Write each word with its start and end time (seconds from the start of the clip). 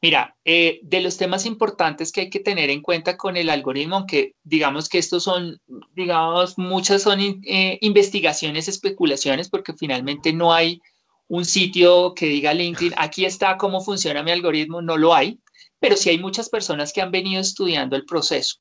Mira, 0.00 0.36
eh, 0.44 0.78
de 0.82 1.00
los 1.00 1.16
temas 1.16 1.44
importantes 1.44 2.12
que 2.12 2.20
hay 2.22 2.30
que 2.30 2.38
tener 2.38 2.70
en 2.70 2.82
cuenta 2.82 3.16
con 3.16 3.36
el 3.36 3.50
algoritmo, 3.50 3.96
aunque 3.96 4.34
digamos 4.44 4.88
que 4.88 4.98
estos 4.98 5.24
son, 5.24 5.60
digamos, 5.92 6.56
muchas 6.56 7.02
son 7.02 7.18
eh, 7.20 7.78
investigaciones, 7.80 8.68
especulaciones, 8.68 9.48
porque 9.48 9.74
finalmente 9.74 10.32
no 10.32 10.52
hay 10.52 10.80
un 11.26 11.44
sitio 11.44 12.14
que 12.14 12.26
diga 12.26 12.54
LinkedIn, 12.54 12.94
aquí 12.96 13.24
está 13.24 13.56
cómo 13.56 13.80
funciona 13.80 14.22
mi 14.22 14.30
algoritmo, 14.30 14.80
no 14.80 14.96
lo 14.96 15.14
hay, 15.14 15.40
pero 15.80 15.96
sí 15.96 16.10
hay 16.10 16.18
muchas 16.18 16.48
personas 16.48 16.92
que 16.92 17.02
han 17.02 17.10
venido 17.10 17.40
estudiando 17.40 17.96
el 17.96 18.06
proceso. 18.06 18.58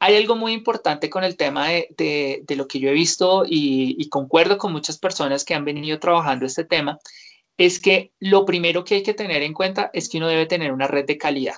Hay 0.00 0.16
algo 0.16 0.34
muy 0.34 0.52
importante 0.52 1.08
con 1.08 1.22
el 1.22 1.36
tema 1.36 1.68
de, 1.68 2.44
lo 2.56 2.66
que 2.66 2.80
yo 2.80 2.90
he 2.90 2.92
visto 2.92 3.44
y, 3.46 3.94
y 3.96 4.08
concuerdo 4.08 4.58
con 4.58 4.72
muchas 4.72 4.98
personas 4.98 5.44
que 5.44 5.54
han 5.54 5.64
venido 5.64 6.00
trabajando 6.00 6.46
este 6.46 6.64
tema, 6.64 6.98
es 7.56 7.80
que 7.80 8.12
lo 8.18 8.44
primero 8.44 8.84
que 8.84 8.96
hay 8.96 9.02
que 9.02 9.14
tener 9.14 9.42
en 9.42 9.54
cuenta 9.54 9.90
es 9.92 10.08
que 10.08 10.18
uno 10.18 10.28
debe 10.28 10.46
tener 10.46 10.72
una 10.72 10.86
red 10.86 11.06
de 11.06 11.18
calidad. 11.18 11.56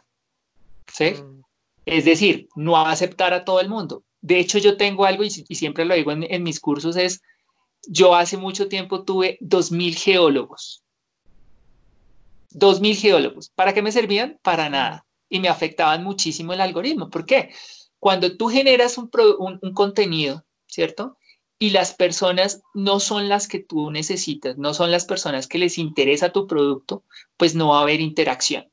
¿Sí? 0.93 1.13
Mm. 1.13 1.43
Es 1.87 2.05
decir, 2.05 2.49
no 2.55 2.77
aceptar 2.77 3.33
a 3.33 3.45
todo 3.45 3.61
el 3.61 3.69
mundo. 3.69 4.03
De 4.21 4.39
hecho, 4.39 4.59
yo 4.59 4.77
tengo 4.77 5.05
algo 5.05 5.23
y, 5.23 5.31
siempre 5.31 5.85
lo 5.85 5.95
digo 5.95 6.11
en, 6.13 6.43
mis 6.43 6.59
cursos, 6.59 6.97
es, 6.97 7.23
yo 7.87 8.15
hace 8.15 8.37
mucho 8.37 8.69
tiempo 8.69 9.05
tuve 9.05 9.39
2.000 9.41 9.97
geólogos. 9.97 10.83
2.000 12.51 12.97
geólogos. 12.97 13.51
¿Para 13.51 13.73
qué 13.73 13.83
me 13.83 13.93
servían? 13.93 14.39
Para 14.43 14.69
nada. 14.69 15.07
Y 15.29 15.39
me 15.39 15.49
afectaban 15.49 16.03
muchísimo 16.03 16.53
el 16.53 16.61
algoritmo. 16.61 17.09
¿Por 17.09 17.25
qué? 17.25 17.51
Cuando 18.01 18.37
tú 18.37 18.49
generas 18.49 18.99
un, 18.99 19.11
un 19.39 19.73
contenido, 19.73 20.45
¿cierto? 20.67 21.17
Y 21.59 21.71
las 21.71 21.95
personas 21.95 22.63
no 22.75 23.01
son 23.01 23.29
las 23.29 23.49
que 23.49 23.61
tú 23.61 23.91
necesitas, 23.91 24.59
no 24.59 24.75
son 24.75 24.91
las 24.91 25.07
personas 25.07 25.47
que 25.47 25.59
les 25.59 25.79
interesa 25.79 26.33
tu 26.33 26.47
producto, 26.47 27.05
pues 27.37 27.55
no 27.55 27.69
va 27.69 27.79
a 27.79 27.83
haber 27.83 28.01
interacción. 28.01 28.69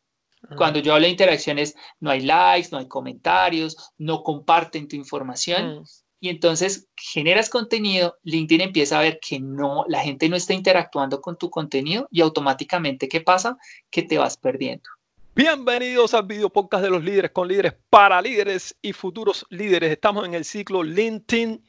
Cuando 0.58 0.80
yo 0.80 0.94
hablo 0.94 1.06
de 1.06 1.12
interacción 1.12 1.58
es 1.58 1.74
no 2.02 2.12
hay 2.12 2.22
likes, 2.22 2.68
no 2.72 2.78
hay 2.78 2.88
comentarios, 2.88 3.78
no 3.98 4.24
comparten 4.24 4.90
tu 4.90 4.98
información. 4.98 5.80
Mm. 5.80 5.84
Y 6.20 6.30
entonces 6.30 6.90
generas 6.98 7.50
contenido, 7.50 8.18
LinkedIn 8.24 8.62
empieza 8.62 9.00
a 9.00 9.02
ver 9.02 9.20
que 9.22 9.40
no, 9.40 9.86
la 9.88 10.02
gente 10.02 10.28
no 10.28 10.36
está 10.36 10.54
interactuando 10.54 11.22
con 11.22 11.38
tu 11.38 11.50
contenido 11.50 12.08
y 12.12 12.22
automáticamente, 12.22 13.08
¿qué 13.08 13.22
pasa? 13.22 13.58
Que 13.90 14.04
te 14.04 14.18
vas 14.18 14.36
perdiendo. 14.36 14.90
Bienvenidos 15.34 16.14
al 16.14 16.26
video 16.26 16.50
podcast 16.50 16.84
de 16.84 16.90
los 16.90 17.04
líderes 17.04 17.32
con 17.32 17.48
líderes 17.48 17.74
para 17.90 18.22
líderes 18.22 18.76
y 18.82 18.94
futuros 18.94 19.46
líderes. 19.50 19.92
Estamos 19.92 20.26
en 20.26 20.34
el 20.34 20.46
ciclo 20.46 20.84
LinkedIn 20.84 21.62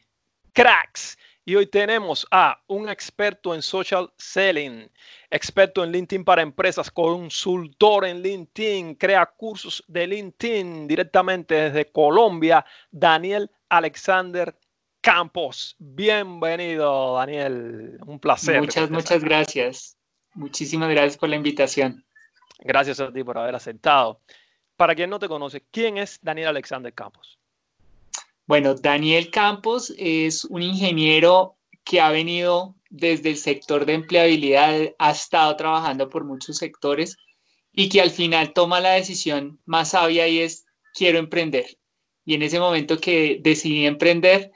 cracks. 0.55 1.19
Y 1.47 1.57
hoy 1.57 1.67
tenemos 1.67 2.27
a 2.31 2.59
un 2.69 2.89
experto 2.89 3.55
en 3.55 3.61
social 3.61 4.11
selling, 4.17 4.91
experto 5.29 5.85
en 5.85 5.93
LinkedIn 5.93 6.25
para 6.25 6.41
empresas, 6.41 6.91
consultor 6.91 8.07
en 8.07 8.23
LinkedIn, 8.23 8.95
crea 8.95 9.27
cursos 9.27 9.85
de 9.87 10.07
LinkedIn 10.07 10.89
directamente 10.89 11.55
desde 11.55 11.93
Colombia, 11.93 12.65
Daniel 12.91 13.51
Alexander 13.69 14.57
Campos. 15.03 15.77
Bienvenido, 15.79 17.17
Daniel. 17.17 17.99
Un 18.07 18.19
placer. 18.19 18.63
Muchas, 18.63 18.91
muchas 18.91 19.23
gracias. 19.23 19.99
Muchísimas 20.33 20.89
gracias 20.89 21.19
por 21.19 21.29
la 21.29 21.37
invitación. 21.37 22.07
Gracias 22.61 23.01
a 23.01 23.13
ti 23.13 23.23
por 23.23 23.37
haber 23.37 23.55
aceptado. 23.55 24.23
Para 24.77 24.95
quien 24.95 25.11
no 25.11 25.19
te 25.19 25.29
conoce, 25.29 25.63
¿quién 25.71 25.99
es 25.99 26.19
Daniel 26.23 26.49
Alexander 26.49 26.95
Campos? 26.95 27.39
Bueno, 28.47 28.75
Daniel 28.75 29.31
Campos 29.31 29.95
es 29.97 30.45
un 30.45 30.61
ingeniero 30.61 31.57
que 31.83 32.01
ha 32.03 32.11
venido 32.11 32.75
desde 32.91 33.31
el 33.31 33.39
sector 33.39 33.87
de 33.87 33.95
empleabilidad, 33.95 34.95
ha 34.99 35.11
estado 35.11 35.57
trabajando 35.57 36.11
por 36.11 36.25
muchos 36.25 36.59
sectores 36.59 37.17
y 37.73 37.89
que 37.89 38.03
al 38.03 38.11
final 38.11 38.53
toma 38.53 38.81
la 38.81 38.93
decisión 38.93 39.61
más 39.65 39.93
sabia 39.93 40.29
y 40.29 40.41
es 40.41 40.67
quiero 40.93 41.19
emprender. 41.19 41.79
Y 42.27 42.35
en 42.35 42.43
ese 42.43 42.61
momento 42.61 42.99
que 42.99 43.41
decidí 43.43 43.87
emprender, 43.87 44.53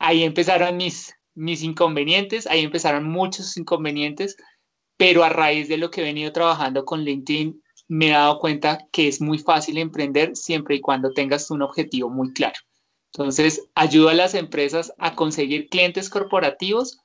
ahí 0.00 0.24
empezaron 0.24 0.76
mis, 0.76 1.14
mis 1.34 1.62
inconvenientes, 1.62 2.48
ahí 2.48 2.64
empezaron 2.64 3.08
muchos 3.08 3.56
inconvenientes, 3.56 4.36
pero 4.96 5.22
a 5.22 5.28
raíz 5.28 5.68
de 5.68 5.78
lo 5.78 5.88
que 5.88 6.00
he 6.00 6.04
venido 6.04 6.32
trabajando 6.32 6.84
con 6.84 7.04
LinkedIn, 7.04 7.62
me 7.86 8.08
he 8.08 8.10
dado 8.10 8.40
cuenta 8.40 8.78
que 8.90 9.06
es 9.06 9.20
muy 9.20 9.38
fácil 9.38 9.78
emprender 9.78 10.34
siempre 10.34 10.74
y 10.74 10.80
cuando 10.80 11.12
tengas 11.12 11.48
un 11.52 11.62
objetivo 11.62 12.10
muy 12.10 12.32
claro. 12.32 12.58
Entonces, 13.16 13.68
ayuda 13.76 14.10
a 14.10 14.14
las 14.14 14.34
empresas 14.34 14.92
a 14.98 15.14
conseguir 15.14 15.68
clientes 15.68 16.10
corporativos 16.10 16.98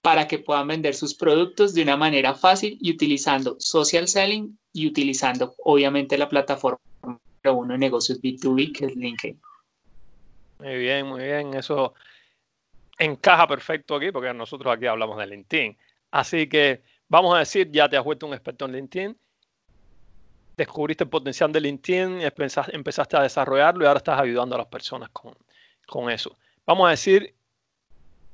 para 0.00 0.28
que 0.28 0.38
puedan 0.38 0.68
vender 0.68 0.94
sus 0.94 1.16
productos 1.16 1.74
de 1.74 1.82
una 1.82 1.96
manera 1.96 2.36
fácil 2.36 2.78
y 2.80 2.92
utilizando 2.92 3.56
social 3.58 4.06
selling 4.06 4.56
y 4.72 4.86
utilizando 4.86 5.56
obviamente 5.64 6.16
la 6.16 6.28
plataforma 6.28 6.78
número 7.02 7.58
uno 7.58 7.72
de 7.72 7.78
negocios 7.78 8.22
B2B 8.22 8.72
que 8.72 8.86
es 8.86 8.94
LinkedIn. 8.94 9.40
Muy 10.60 10.76
bien, 10.78 11.06
muy 11.06 11.24
bien. 11.24 11.54
Eso 11.54 11.94
encaja 12.96 13.48
perfecto 13.48 13.96
aquí 13.96 14.12
porque 14.12 14.32
nosotros 14.32 14.72
aquí 14.72 14.86
hablamos 14.86 15.18
de 15.18 15.26
LinkedIn. 15.26 15.76
Así 16.12 16.48
que 16.48 16.84
vamos 17.08 17.34
a 17.34 17.40
decir, 17.40 17.72
ya 17.72 17.88
te 17.88 17.96
has 17.96 18.04
vuelto 18.04 18.28
un 18.28 18.34
experto 18.34 18.66
en 18.66 18.72
LinkedIn, 18.72 19.16
descubriste 20.56 21.02
el 21.02 21.10
potencial 21.10 21.50
de 21.50 21.60
LinkedIn, 21.60 22.20
empezaste 22.72 23.16
a 23.16 23.22
desarrollarlo 23.22 23.82
y 23.82 23.86
ahora 23.88 23.98
estás 23.98 24.20
ayudando 24.20 24.54
a 24.54 24.58
las 24.58 24.68
personas 24.68 25.08
con, 25.10 25.34
con 25.86 26.10
eso. 26.10 26.36
Vamos 26.66 26.86
a 26.86 26.90
decir 26.90 27.34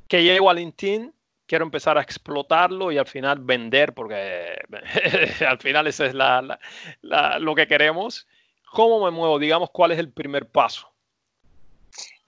que 0.08 0.22
llego 0.22 0.50
a 0.50 0.54
LinkedIn, 0.54 1.12
quiero 1.46 1.64
empezar 1.64 1.98
a 1.98 2.02
explotarlo 2.02 2.92
y 2.92 2.98
al 2.98 3.06
final 3.06 3.38
vender, 3.40 3.94
porque 3.94 4.58
al 5.46 5.58
final 5.58 5.86
eso 5.86 6.04
es 6.04 6.14
lo 6.14 7.54
que 7.54 7.66
queremos. 7.66 8.26
¿Cómo 8.72 9.04
me 9.04 9.10
muevo? 9.10 9.38
Digamos, 9.38 9.70
¿cuál 9.70 9.92
es 9.92 9.98
el 9.98 10.10
primer 10.10 10.48
paso? 10.48 10.88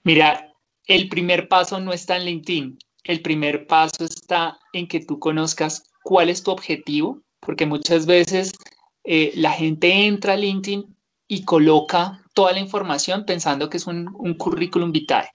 Mira, 0.03 0.53
el 0.85 1.09
primer 1.09 1.47
paso 1.47 1.79
no 1.79 1.91
está 1.91 2.17
en 2.17 2.25
LinkedIn. 2.25 2.77
El 3.03 3.21
primer 3.21 3.65
paso 3.67 4.05
está 4.05 4.59
en 4.73 4.87
que 4.87 4.99
tú 4.99 5.19
conozcas 5.19 5.91
cuál 6.03 6.29
es 6.29 6.43
tu 6.43 6.51
objetivo, 6.51 7.21
porque 7.39 7.65
muchas 7.65 8.05
veces 8.05 8.51
eh, 9.03 9.31
la 9.35 9.51
gente 9.51 9.91
entra 10.05 10.33
a 10.33 10.37
LinkedIn 10.37 10.94
y 11.27 11.43
coloca 11.43 12.21
toda 12.33 12.51
la 12.51 12.59
información 12.59 13.25
pensando 13.25 13.69
que 13.69 13.77
es 13.77 13.87
un, 13.87 14.05
currículum 14.37 14.91
vitae. 14.91 15.29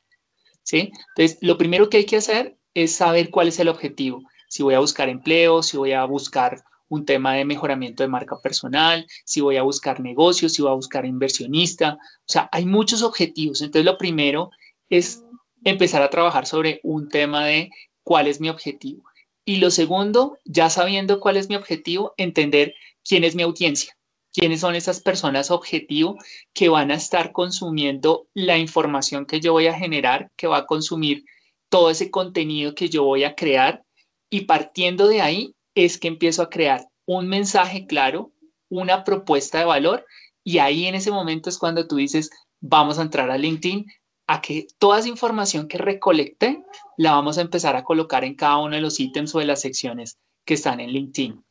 ¿sí? 0.63 0.93
Entonces, 1.17 1.39
lo 1.41 1.59
primero 1.59 1.89
que 1.89 1.99
hay 1.99 2.07
que 2.07 2.17
hacer 2.17 2.57
es 2.75 2.95
saber 2.95 3.31
cuál 3.31 3.49
es 3.49 3.59
el 3.59 3.69
objetivo. 3.69 4.23
Si 4.49 4.63
voy 4.63 4.75
a 4.75 4.81
buscar 4.81 5.09
empleo, 5.09 5.63
si 5.63 5.77
voy 5.77 5.93
a 5.93 6.05
buscar 6.05 6.63
un 6.89 7.05
tema 7.05 7.35
de 7.35 7.45
mejoramiento 7.45 8.03
de 8.03 8.09
marca 8.09 8.37
personal, 8.43 9.07
si 9.25 9.41
voy 9.41 9.57
a 9.57 9.63
buscar 9.63 10.01
negocios, 10.01 10.53
si 10.53 10.63
voy 10.63 10.73
a 10.73 10.75
buscar 10.75 11.07
inversionista. 11.07 11.95
O 11.95 12.33
sea, 12.33 12.49
hay 12.53 12.67
muchos 12.67 13.03
objetivos. 13.03 13.61
Entonces, 13.61 13.85
lo 13.85 13.97
primero 13.97 14.51
es 14.89 15.25
empezar 15.65 16.03
a 16.03 16.11
trabajar 16.11 16.47
sobre 16.47 16.81
un 16.83 17.09
tema 17.09 17.47
de 17.47 17.71
cuál 18.03 18.27
es 18.27 18.41
mi 18.41 18.49
objetivo. 18.49 19.05
Y 19.45 19.57
lo 19.57 19.71
segundo, 19.71 20.39
ya 20.45 20.69
sabiendo 20.69 21.21
cuál 21.21 21.37
es 21.37 21.49
mi 21.49 21.57
objetivo, 21.57 22.15
entender 22.17 22.75
quién 23.05 23.25
es 23.25 23.35
mi 23.35 23.43
audiencia 23.43 23.97
quiénes 24.33 24.61
son 24.61 24.75
esas 24.75 25.01
personas 25.01 25.51
objetivo 25.51 26.17
que 26.53 26.69
van 26.69 26.91
a 26.91 26.95
estar 26.95 27.33
consumiendo 27.33 28.29
la 28.35 28.59
información 28.59 29.27
que 29.27 29.41
yo 29.41 29.53
voy 29.53 29.67
a 29.67 29.75
generar, 29.75 30.31
que 30.37 30.47
va 30.47 30.59
a 30.59 30.67
consumir 30.67 31.25
todo 31.69 31.91
ese 31.91 32.11
contenido 32.11 32.75
que 32.75 32.89
yo 32.89 33.05
voy 33.05 33.25
a 33.25 33.35
crear 33.35 33.85
y 34.29 34.43
partiendo 34.43 35.09
de 35.09 35.21
ahí 35.21 35.55
es 35.75 35.99
que 35.99 36.09
empiezo 36.09 36.43
a 36.43 36.51
crear 36.51 36.89
un 37.07 37.29
mensaje 37.29 37.87
claro, 37.87 38.33
una 38.69 39.05
propuesta 39.05 39.59
de 39.59 39.65
valor 39.65 40.07
y 40.45 40.59
ahí 40.59 40.87
en 40.87 40.95
ese 40.95 41.11
momento 41.11 41.49
es 41.49 41.59
cuando 41.59 41.87
tú 41.87 41.97
dices, 41.97 42.31
vamos 42.61 42.99
a 42.99 43.03
entrar 43.03 43.31
a 43.31 43.39
LinkedIn, 43.39 43.87
a 44.27 44.41
que 44.41 44.69
toda 44.79 45.01
esa 45.01 45.09
información 45.09 45.67
que 45.67 45.79
recolecté 45.79 46.63
la 46.97 47.13
vamos 47.13 47.39
a 47.39 47.41
empezar 47.41 47.75
a 47.75 47.83
colocar 47.83 48.25
en 48.25 48.35
cada 48.35 48.59
uno 48.59 48.77
de 48.77 48.81
los 48.81 49.01
ítems 49.01 49.35
o 49.35 49.41
de 49.41 49.47
las 49.47 49.61
secciones 49.61 50.19
que 50.45 50.55
están 50.55 50.79
en 50.81 50.91
LinkedIn. 50.91 51.45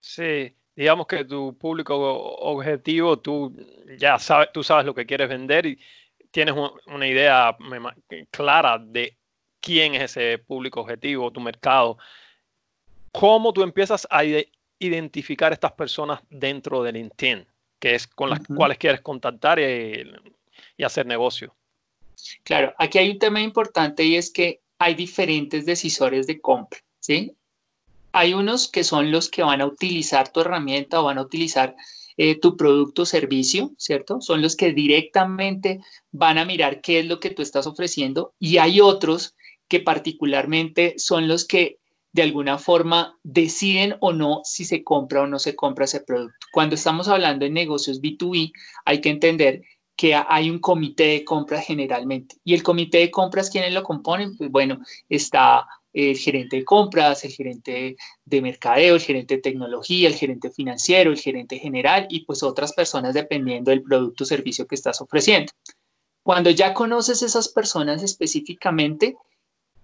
Sí, 0.00 0.54
digamos 0.76 1.06
que 1.06 1.24
tu 1.24 1.56
público 1.56 1.96
objetivo, 2.36 3.18
tú 3.18 3.54
ya 3.98 4.18
sabes, 4.18 4.48
tú 4.52 4.62
sabes 4.62 4.84
lo 4.84 4.94
que 4.94 5.06
quieres 5.06 5.28
vender 5.28 5.66
y 5.66 5.78
tienes 6.30 6.54
una 6.86 7.06
idea 7.06 7.56
clara 8.30 8.78
de 8.78 9.16
quién 9.60 9.94
es 9.94 10.02
ese 10.16 10.38
público 10.38 10.80
objetivo, 10.80 11.30
tu 11.30 11.40
mercado. 11.40 11.96
¿Cómo 13.12 13.52
tú 13.52 13.62
empiezas 13.62 14.06
a 14.10 14.22
identificar 14.78 15.52
estas 15.52 15.72
personas 15.72 16.20
dentro 16.28 16.82
del 16.82 16.96
LinkedIn, 16.96 17.46
que 17.78 17.94
es 17.94 18.06
con 18.06 18.30
las 18.30 18.40
cuales 18.46 18.78
quieres 18.78 19.00
contactar 19.00 19.60
y, 19.60 20.12
y 20.76 20.82
hacer 20.82 21.06
negocio? 21.06 21.54
Claro, 22.42 22.74
aquí 22.78 22.98
hay 22.98 23.10
un 23.10 23.18
tema 23.18 23.40
importante 23.40 24.02
y 24.02 24.16
es 24.16 24.32
que 24.32 24.60
hay 24.78 24.94
diferentes 24.94 25.64
decisores 25.64 26.26
de 26.26 26.40
compra, 26.40 26.80
¿sí? 26.98 27.36
Hay 28.14 28.32
unos 28.32 28.70
que 28.70 28.84
son 28.84 29.10
los 29.10 29.28
que 29.28 29.42
van 29.42 29.60
a 29.60 29.66
utilizar 29.66 30.32
tu 30.32 30.40
herramienta 30.40 31.00
o 31.00 31.04
van 31.04 31.18
a 31.18 31.22
utilizar 31.22 31.74
eh, 32.16 32.38
tu 32.38 32.56
producto 32.56 33.02
o 33.02 33.06
servicio, 33.06 33.72
¿cierto? 33.76 34.20
Son 34.20 34.40
los 34.40 34.54
que 34.54 34.72
directamente 34.72 35.80
van 36.12 36.38
a 36.38 36.44
mirar 36.44 36.80
qué 36.80 37.00
es 37.00 37.06
lo 37.06 37.18
que 37.18 37.30
tú 37.30 37.42
estás 37.42 37.66
ofreciendo 37.66 38.32
y 38.38 38.58
hay 38.58 38.80
otros 38.80 39.34
que 39.66 39.80
particularmente 39.80 40.94
son 40.96 41.26
los 41.26 41.44
que 41.44 41.78
de 42.12 42.22
alguna 42.22 42.58
forma 42.58 43.18
deciden 43.24 43.96
o 44.00 44.12
no 44.12 44.42
si 44.44 44.64
se 44.64 44.84
compra 44.84 45.22
o 45.22 45.26
no 45.26 45.40
se 45.40 45.56
compra 45.56 45.86
ese 45.86 46.00
producto. 46.00 46.46
Cuando 46.52 46.76
estamos 46.76 47.08
hablando 47.08 47.44
de 47.44 47.50
negocios 47.50 48.00
B2B, 48.00 48.52
hay 48.84 49.00
que 49.00 49.10
entender 49.10 49.62
que 49.96 50.14
hay 50.14 50.50
un 50.50 50.60
comité 50.60 51.08
de 51.08 51.24
compras 51.24 51.66
generalmente. 51.66 52.36
¿Y 52.44 52.54
el 52.54 52.62
comité 52.62 52.98
de 52.98 53.10
compras 53.10 53.50
quiénes 53.50 53.72
lo 53.72 53.82
componen? 53.82 54.36
Pues 54.36 54.50
bueno, 54.52 54.78
está 55.08 55.66
el 55.94 56.18
gerente 56.18 56.56
de 56.56 56.64
compras, 56.64 57.24
el 57.24 57.30
gerente 57.30 57.96
de 58.24 58.42
mercadeo, 58.42 58.96
el 58.96 59.00
gerente 59.00 59.36
de 59.36 59.42
tecnología, 59.42 60.08
el 60.08 60.14
gerente 60.14 60.50
financiero, 60.50 61.10
el 61.10 61.18
gerente 61.18 61.58
general 61.58 62.06
y 62.10 62.24
pues 62.24 62.42
otras 62.42 62.72
personas 62.72 63.14
dependiendo 63.14 63.70
del 63.70 63.82
producto 63.82 64.24
o 64.24 64.26
servicio 64.26 64.66
que 64.66 64.74
estás 64.74 65.00
ofreciendo. 65.00 65.52
Cuando 66.22 66.50
ya 66.50 66.74
conoces 66.74 67.22
esas 67.22 67.48
personas 67.48 68.02
específicamente, 68.02 69.16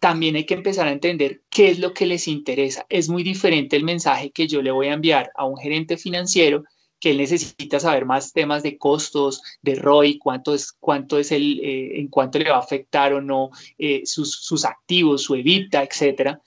también 0.00 0.34
hay 0.34 0.46
que 0.46 0.54
empezar 0.54 0.88
a 0.88 0.92
entender 0.92 1.42
qué 1.48 1.68
es 1.68 1.78
lo 1.78 1.94
que 1.94 2.06
les 2.06 2.26
interesa. 2.26 2.86
Es 2.88 3.08
muy 3.08 3.22
diferente 3.22 3.76
el 3.76 3.84
mensaje 3.84 4.30
que 4.30 4.48
yo 4.48 4.62
le 4.62 4.72
voy 4.72 4.88
a 4.88 4.94
enviar 4.94 5.30
a 5.36 5.44
un 5.44 5.58
gerente 5.58 5.96
financiero 5.96 6.64
que 7.00 7.10
él 7.10 7.16
necesita 7.16 7.80
saber 7.80 8.04
más 8.04 8.32
temas 8.32 8.62
de 8.62 8.76
costos, 8.76 9.42
de 9.62 9.74
ROI, 9.74 10.18
cuánto 10.18 10.54
es, 10.54 10.72
cuánto 10.72 11.18
es 11.18 11.32
el, 11.32 11.58
eh, 11.60 11.98
en 11.98 12.08
cuánto 12.08 12.38
le 12.38 12.50
va 12.50 12.56
a 12.56 12.60
afectar 12.60 13.14
o 13.14 13.20
no 13.20 13.50
eh, 13.78 14.02
sus, 14.04 14.32
sus, 14.36 14.64
activos, 14.64 15.22
su 15.22 15.34
evita, 15.34 15.82
etcétera, 15.82 16.40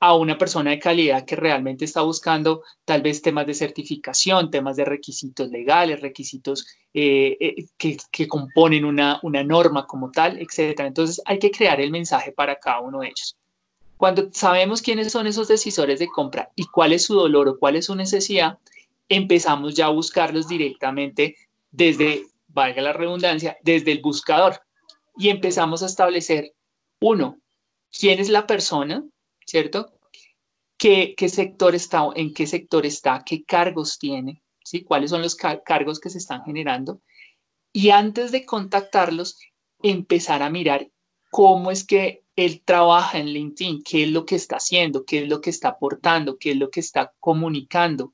a 0.00 0.14
una 0.14 0.36
persona 0.36 0.70
de 0.72 0.78
calidad 0.78 1.24
que 1.24 1.36
realmente 1.36 1.84
está 1.84 2.02
buscando 2.02 2.62
tal 2.84 3.00
vez 3.00 3.22
temas 3.22 3.46
de 3.46 3.54
certificación, 3.54 4.50
temas 4.50 4.76
de 4.76 4.84
requisitos 4.84 5.48
legales, 5.48 6.00
requisitos 6.00 6.66
eh, 6.92 7.66
que, 7.78 7.96
que, 8.10 8.28
componen 8.28 8.84
una, 8.84 9.20
una 9.22 9.42
norma 9.42 9.86
como 9.86 10.10
tal, 10.10 10.38
etcétera. 10.38 10.88
Entonces 10.88 11.22
hay 11.24 11.38
que 11.38 11.50
crear 11.50 11.80
el 11.80 11.90
mensaje 11.90 12.32
para 12.32 12.56
cada 12.56 12.80
uno 12.80 13.00
de 13.00 13.06
ellos. 13.06 13.36
Cuando 13.96 14.28
sabemos 14.32 14.82
quiénes 14.82 15.10
son 15.10 15.26
esos 15.26 15.48
decisores 15.48 15.98
de 15.98 16.08
compra 16.08 16.50
y 16.54 16.66
cuál 16.66 16.92
es 16.92 17.04
su 17.04 17.14
dolor 17.14 17.48
o 17.48 17.58
cuál 17.58 17.76
es 17.76 17.86
su 17.86 17.94
necesidad, 17.94 18.58
empezamos 19.08 19.74
ya 19.74 19.86
a 19.86 19.90
buscarlos 19.90 20.48
directamente 20.48 21.36
desde, 21.70 22.24
valga 22.48 22.82
la 22.82 22.92
redundancia, 22.92 23.56
desde 23.62 23.92
el 23.92 24.00
buscador 24.00 24.60
y 25.16 25.28
empezamos 25.28 25.82
a 25.82 25.86
establecer, 25.86 26.52
uno, 27.00 27.38
quién 27.90 28.18
es 28.18 28.28
la 28.28 28.46
persona, 28.46 29.04
¿cierto? 29.46 29.92
¿Qué, 30.78 31.14
qué 31.16 31.28
sector 31.28 31.74
está, 31.74 32.08
en 32.14 32.34
qué 32.34 32.46
sector 32.46 32.84
está, 32.84 33.22
qué 33.24 33.44
cargos 33.44 33.98
tiene, 33.98 34.42
¿sí? 34.62 34.82
¿Cuáles 34.82 35.10
son 35.10 35.22
los 35.22 35.34
cargos 35.34 36.00
que 36.00 36.10
se 36.10 36.18
están 36.18 36.44
generando? 36.44 37.00
Y 37.72 37.90
antes 37.90 38.32
de 38.32 38.44
contactarlos, 38.44 39.38
empezar 39.82 40.42
a 40.42 40.50
mirar 40.50 40.90
cómo 41.30 41.70
es 41.70 41.84
que 41.84 42.24
él 42.36 42.62
trabaja 42.64 43.18
en 43.18 43.28
LinkedIn, 43.28 43.82
qué 43.82 44.04
es 44.04 44.10
lo 44.10 44.26
que 44.26 44.36
está 44.36 44.56
haciendo, 44.56 45.04
qué 45.04 45.22
es 45.22 45.28
lo 45.28 45.40
que 45.40 45.50
está 45.50 45.68
aportando, 45.68 46.38
qué 46.38 46.52
es 46.52 46.56
lo 46.56 46.70
que 46.70 46.80
está 46.80 47.12
comunicando, 47.20 48.12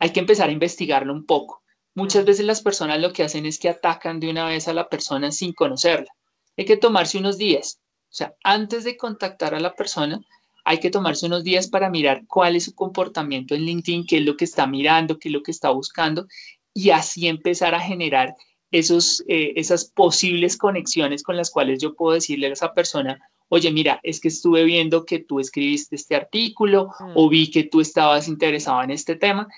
hay 0.00 0.10
que 0.10 0.20
empezar 0.20 0.48
a 0.48 0.52
investigarlo 0.52 1.12
un 1.12 1.26
poco. 1.26 1.62
Muchas 1.94 2.24
veces 2.24 2.46
las 2.46 2.62
personas 2.62 3.00
lo 3.00 3.12
que 3.12 3.22
hacen 3.22 3.46
es 3.46 3.58
que 3.58 3.68
atacan 3.68 4.18
de 4.18 4.30
una 4.30 4.46
vez 4.46 4.66
a 4.66 4.72
la 4.72 4.88
persona 4.88 5.30
sin 5.30 5.52
conocerla. 5.52 6.10
Hay 6.56 6.64
que 6.64 6.76
tomarse 6.76 7.18
unos 7.18 7.38
días. 7.38 7.80
O 8.04 8.12
sea, 8.12 8.34
antes 8.42 8.84
de 8.84 8.96
contactar 8.96 9.54
a 9.54 9.60
la 9.60 9.74
persona, 9.74 10.20
hay 10.64 10.80
que 10.80 10.90
tomarse 10.90 11.26
unos 11.26 11.44
días 11.44 11.68
para 11.68 11.90
mirar 11.90 12.22
cuál 12.26 12.56
es 12.56 12.64
su 12.64 12.74
comportamiento 12.74 13.54
en 13.54 13.62
LinkedIn, 13.62 14.06
qué 14.06 14.18
es 14.18 14.24
lo 14.24 14.36
que 14.36 14.44
está 14.44 14.66
mirando, 14.66 15.18
qué 15.18 15.28
es 15.28 15.32
lo 15.32 15.42
que 15.42 15.50
está 15.50 15.70
buscando 15.70 16.26
y 16.72 16.90
así 16.90 17.28
empezar 17.28 17.74
a 17.74 17.80
generar 17.80 18.34
esos, 18.70 19.22
eh, 19.28 19.52
esas 19.56 19.84
posibles 19.84 20.56
conexiones 20.56 21.22
con 21.22 21.36
las 21.36 21.50
cuales 21.50 21.80
yo 21.80 21.94
puedo 21.94 22.14
decirle 22.14 22.46
a 22.46 22.52
esa 22.52 22.72
persona, 22.72 23.20
oye, 23.48 23.70
mira, 23.72 24.00
es 24.02 24.20
que 24.20 24.28
estuve 24.28 24.64
viendo 24.64 25.04
que 25.04 25.18
tú 25.18 25.40
escribiste 25.40 25.96
este 25.96 26.14
artículo 26.14 26.88
mm. 27.00 27.12
o 27.16 27.28
vi 27.28 27.50
que 27.50 27.64
tú 27.64 27.80
estabas 27.80 28.28
interesado 28.28 28.82
en 28.82 28.92
este 28.92 29.16
tema 29.16 29.48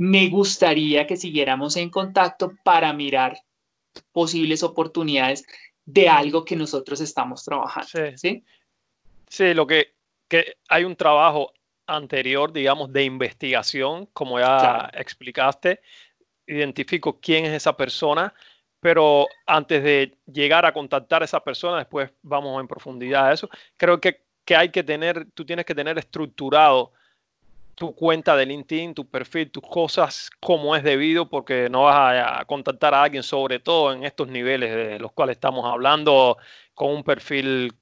me 0.00 0.30
gustaría 0.30 1.06
que 1.06 1.18
siguiéramos 1.18 1.76
en 1.76 1.90
contacto 1.90 2.54
para 2.64 2.90
mirar 2.94 3.38
posibles 4.12 4.62
oportunidades 4.62 5.44
de 5.84 6.08
algo 6.08 6.42
que 6.42 6.56
nosotros 6.56 7.02
estamos 7.02 7.44
trabajando. 7.44 8.16
Sí, 8.16 8.42
sí, 9.28 9.52
lo 9.52 9.66
que, 9.66 9.92
que 10.26 10.56
hay 10.70 10.84
un 10.84 10.96
trabajo 10.96 11.52
anterior, 11.86 12.50
digamos, 12.50 12.90
de 12.90 13.04
investigación, 13.04 14.06
como 14.14 14.40
ya 14.40 14.90
explicaste, 14.94 15.82
identifico 16.46 17.20
quién 17.20 17.44
es 17.44 17.52
esa 17.52 17.76
persona, 17.76 18.32
pero 18.80 19.26
antes 19.44 19.84
de 19.84 20.16
llegar 20.32 20.64
a 20.64 20.72
contactar 20.72 21.20
a 21.20 21.26
esa 21.26 21.44
persona, 21.44 21.76
después 21.76 22.10
vamos 22.22 22.58
en 22.58 22.66
profundidad 22.66 23.26
a 23.26 23.34
eso, 23.34 23.50
creo 23.76 24.00
que, 24.00 24.22
que 24.46 24.56
hay 24.56 24.70
que 24.70 24.82
tener, 24.82 25.26
tú 25.34 25.44
tienes 25.44 25.66
que 25.66 25.74
tener 25.74 25.98
estructurado 25.98 26.94
tu 27.80 27.94
cuenta 27.94 28.36
de 28.36 28.44
LinkedIn, 28.44 28.92
tu 28.92 29.08
perfil, 29.08 29.50
tus 29.50 29.62
cosas 29.62 30.30
como 30.38 30.76
es 30.76 30.82
debido, 30.82 31.30
porque 31.30 31.70
no 31.70 31.84
vas 31.84 32.40
a, 32.40 32.44
contactar 32.44 32.92
a 32.92 33.04
alguien, 33.04 33.22
sobre 33.22 33.58
todo 33.58 33.94
en 33.94 34.04
estos 34.04 34.28
niveles 34.28 34.70
de 34.70 34.98
los 34.98 35.12
cuales 35.12 35.36
estamos 35.36 35.64
hablando, 35.64 36.36
con 36.74 36.90
un 36.90 37.02
perfil 37.02 37.72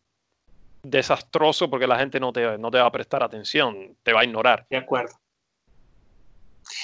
desastroso, 0.85 1.69
porque 1.69 1.89
la 1.89 1.99
gente 1.99 2.21
no 2.21 2.33
te, 2.33 2.56
no 2.59 2.71
te 2.71 2.79
va 2.79 2.87
a 2.87 2.93
prestar 2.93 3.25
atención, 3.25 3.97
te 4.05 4.12
va 4.12 4.21
a 4.21 4.25
ignorar. 4.25 4.69
De 4.71 4.77
acuerdo. 4.77 5.17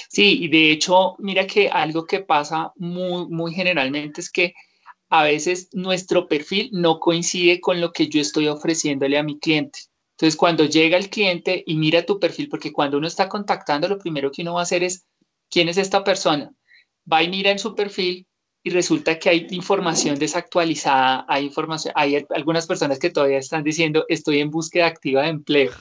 Sí, 0.09 0.43
y 0.43 0.49
de 0.49 0.71
hecho, 0.71 1.15
mira 1.19 1.47
que 1.47 1.69
algo 1.69 2.05
que 2.05 2.19
pasa 2.19 2.73
muy, 2.75 3.27
muy 3.29 3.53
generalmente 3.53 4.19
es 4.19 4.29
que 4.29 4.53
a 5.07 5.23
veces 5.23 5.69
nuestro 5.71 6.27
perfil 6.27 6.69
no 6.73 6.99
coincide 6.99 7.61
con 7.61 7.79
lo 7.79 7.93
que 7.93 8.09
yo 8.09 8.19
estoy 8.19 8.49
ofreciéndole 8.49 9.17
a 9.17 9.23
mi 9.23 9.39
cliente. 9.39 9.79
Entonces, 10.15 10.37
cuando 10.37 10.63
llega 10.63 10.97
el 10.97 11.09
cliente 11.09 11.61
y 11.67 11.75
mira 11.75 12.05
tu 12.05 12.19
perfil, 12.19 12.47
porque 12.47 12.71
cuando 12.71 12.97
uno 12.97 13.07
está 13.07 13.27
contactando, 13.27 13.89
lo 13.89 13.99
primero 13.99 14.31
que 14.31 14.43
uno 14.43 14.53
va 14.53 14.61
a 14.61 14.63
hacer 14.63 14.81
es, 14.81 15.05
¿quién 15.49 15.67
es 15.67 15.77
esta 15.77 16.05
persona? 16.05 16.53
Va 17.11 17.21
y 17.21 17.29
mira 17.29 17.51
en 17.51 17.59
su 17.59 17.75
perfil 17.75 18.25
y 18.63 18.69
resulta 18.69 19.19
que 19.19 19.29
hay 19.29 19.47
información 19.51 20.17
desactualizada, 20.17 21.25
hay 21.27 21.45
información, 21.45 21.93
hay 21.97 22.25
algunas 22.29 22.65
personas 22.65 22.97
que 22.97 23.09
todavía 23.09 23.39
están 23.39 23.63
diciendo, 23.63 24.05
estoy 24.07 24.39
en 24.39 24.51
búsqueda 24.51 24.87
activa 24.87 25.23
de 25.23 25.29
empleo. 25.29 25.71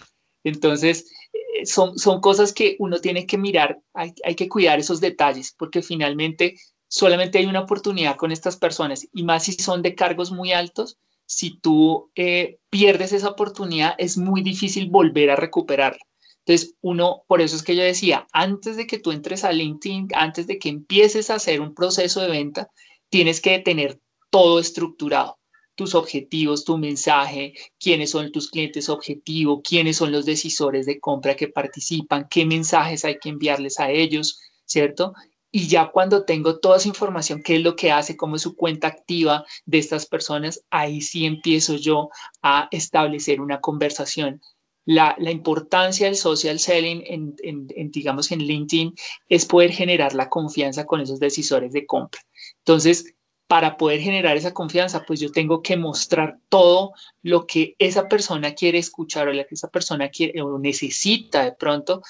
Entonces, 0.42 1.08
eh, 1.32 1.64
son, 1.64 1.96
son 1.96 2.20
cosas 2.20 2.52
que 2.52 2.75
uno 2.81 2.98
tiene 2.98 3.26
que 3.26 3.38
mirar, 3.38 3.78
hay, 3.94 4.14
hay 4.25 4.34
que 4.34 4.48
cuidar 4.48 4.81
esos 4.81 5.00
detalles, 5.00 5.54
porque 5.56 5.81
finalmente 5.81 6.56
solamente 6.88 7.38
hay 7.38 7.46
una 7.46 7.60
oportunidad 7.60 8.16
con 8.16 8.32
estas 8.32 8.56
personas, 8.56 9.06
y 9.12 9.22
más 9.22 9.44
si 9.44 9.52
son 9.52 9.81
de 9.81 9.94
cargos 9.94 10.32
muy 10.32 10.52
altos, 10.52 10.98
si 11.26 11.58
tú 11.58 12.10
eh, 12.14 12.58
pierdes 12.70 13.12
esa 13.12 13.30
oportunidad, 13.30 13.94
es 13.98 14.18
muy 14.18 14.42
difícil 14.42 14.90
volver 14.90 15.30
a 15.30 15.36
recuperarla. 15.36 16.00
Entonces, 16.46 16.74
uno, 16.82 17.24
por 17.26 17.40
eso 17.40 17.56
es 17.56 17.62
que 17.62 17.74
yo 17.74 17.82
decía, 17.82 18.26
antes 18.32 18.76
de 18.76 18.86
que 18.86 18.98
tú 18.98 19.12
entres 19.12 19.44
a 19.44 19.52
LinkedIn, 19.52 20.08
antes 20.14 20.46
de 20.46 20.58
que 20.58 20.68
empieces 20.68 21.30
a 21.30 21.36
hacer 21.36 21.60
un 21.60 21.74
proceso 21.74 22.20
de 22.20 22.28
venta, 22.28 22.68
tienes 23.08 23.40
que 23.40 23.58
tener 23.60 23.98
todo 24.31 24.58
estructurado. 24.58 25.38
Tus 25.74 25.94
objetivos, 25.94 26.64
tu 26.64 26.76
mensaje, 26.76 27.54
quiénes 27.81 28.10
son 28.10 28.31
tus 28.31 28.50
clientes 28.50 28.88
objetivo, 28.88 29.62
quiénes 29.62 29.96
son 29.96 30.12
los 30.12 30.26
decisores 30.26 30.86
de 30.86 31.00
compra 31.00 31.34
que 31.34 31.48
participan, 31.48 32.28
qué 32.31 32.44
mensajes 32.44 33.04
hay 33.04 33.19
que 33.19 33.31
enviarles 33.31 33.81
a 33.81 33.90
ellos, 33.90 34.40
¿cierto? 34.66 35.14
Y 35.56 35.69
ya 35.69 35.93
cuando 35.93 36.25
tengo 36.25 36.58
toda 36.58 36.79
esa 36.79 36.89
información, 36.89 37.41
qué 37.41 37.55
es 37.55 37.63
lo 37.63 37.77
que 37.77 37.93
hace, 37.93 38.17
cómo 38.17 38.34
es 38.34 38.43
su 38.43 38.56
cuenta 38.56 38.89
activa 38.89 39.44
de 39.65 39.79
estas 39.79 40.05
personas, 40.05 40.65
ahí 40.69 41.01
sí 41.01 41.27
empiezo 41.27 41.77
yo 41.77 42.11
a 42.43 42.67
establecer 42.73 43.41
una 43.41 43.61
conversación. 43.61 44.43
La, 44.84 45.15
la 45.17 45.31
importancia 45.31 46.06
del 46.06 46.17
social 46.17 46.58
selling, 46.58 47.05
en, 47.06 47.37
en, 47.44 47.91
digamos, 47.93 48.32
en 48.32 48.41
LinkedIn, 48.41 48.96
es 49.29 49.46
poder 49.46 49.70
generar 49.70 50.13
la 50.13 50.29
confianza 50.29 50.87
con 50.87 51.01
esos 51.01 51.20
decisores 51.20 51.73
de 51.73 51.87
compra. 51.87 52.20
Entonces, 52.58 53.15
para 53.46 53.77
poder 53.77 54.01
generar 54.01 54.37
esa 54.37 54.53
confianza, 54.53 55.05
pues 55.06 55.20
yo 55.20 55.31
tengo 55.31 55.63
que 55.63 55.77
mostrar 55.77 56.39
todo 56.49 56.94
lo 57.23 57.46
que 57.46 57.77
esa 57.79 58.08
persona 58.08 58.55
quiere 58.55 58.79
escuchar 58.79 59.29
o 59.29 59.32
lo 59.32 59.46
que 59.46 59.55
esa 59.55 59.69
persona 59.69 60.08
quiere 60.08 60.43
o 60.43 60.58
necesita 60.58 61.44
de 61.44 61.53
pronto 61.53 62.03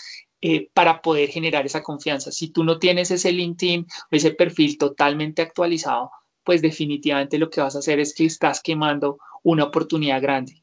eh, 0.47 0.69
para 0.75 1.01
poder 1.01 1.31
generar 1.31 1.65
esa 1.65 1.83
confianza. 1.83 2.31
Si 2.31 2.49
tú 2.49 2.65
no 2.65 2.79
tienes 2.79 3.11
ese 3.11 3.33
LinkedIn 3.33 3.87
o 4.13 4.15
ese 4.15 4.31
perfil 4.33 4.77
totalmente 4.77 5.41
actualizado, 5.41 6.11
pues 6.43 6.61
definitivamente 6.61 7.39
lo 7.39 7.49
que 7.49 7.63
vas 7.63 7.75
a 7.77 7.79
hacer 7.79 7.99
es 7.99 8.15
que 8.15 8.27
estás 8.27 8.61
quemando 8.61 9.17
una 9.43 9.65
oportunidad 9.65 10.21
grande. 10.21 10.63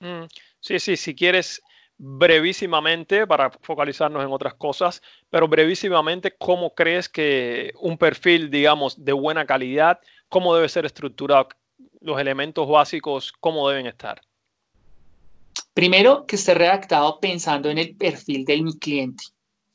Mm, 0.00 0.24
sí, 0.60 0.78
sí, 0.78 0.96
si 0.96 1.14
quieres 1.14 1.60
brevísimamente, 1.98 3.26
para 3.26 3.50
focalizarnos 3.50 4.24
en 4.24 4.32
otras 4.32 4.54
cosas, 4.54 5.02
pero 5.28 5.46
brevísimamente, 5.46 6.34
¿cómo 6.38 6.74
crees 6.74 7.06
que 7.06 7.74
un 7.82 7.98
perfil, 7.98 8.50
digamos, 8.50 9.04
de 9.04 9.12
buena 9.12 9.44
calidad, 9.44 10.00
cómo 10.30 10.54
debe 10.54 10.70
ser 10.70 10.86
estructurado? 10.86 11.50
Los 12.00 12.18
elementos 12.18 12.66
básicos, 12.66 13.30
¿cómo 13.40 13.68
deben 13.68 13.88
estar? 13.88 14.22
Primero, 15.78 16.26
que 16.26 16.34
esté 16.34 16.54
redactado 16.54 17.20
pensando 17.20 17.70
en 17.70 17.78
el 17.78 17.94
perfil 17.94 18.44
de 18.44 18.60
mi 18.60 18.76
cliente, 18.80 19.22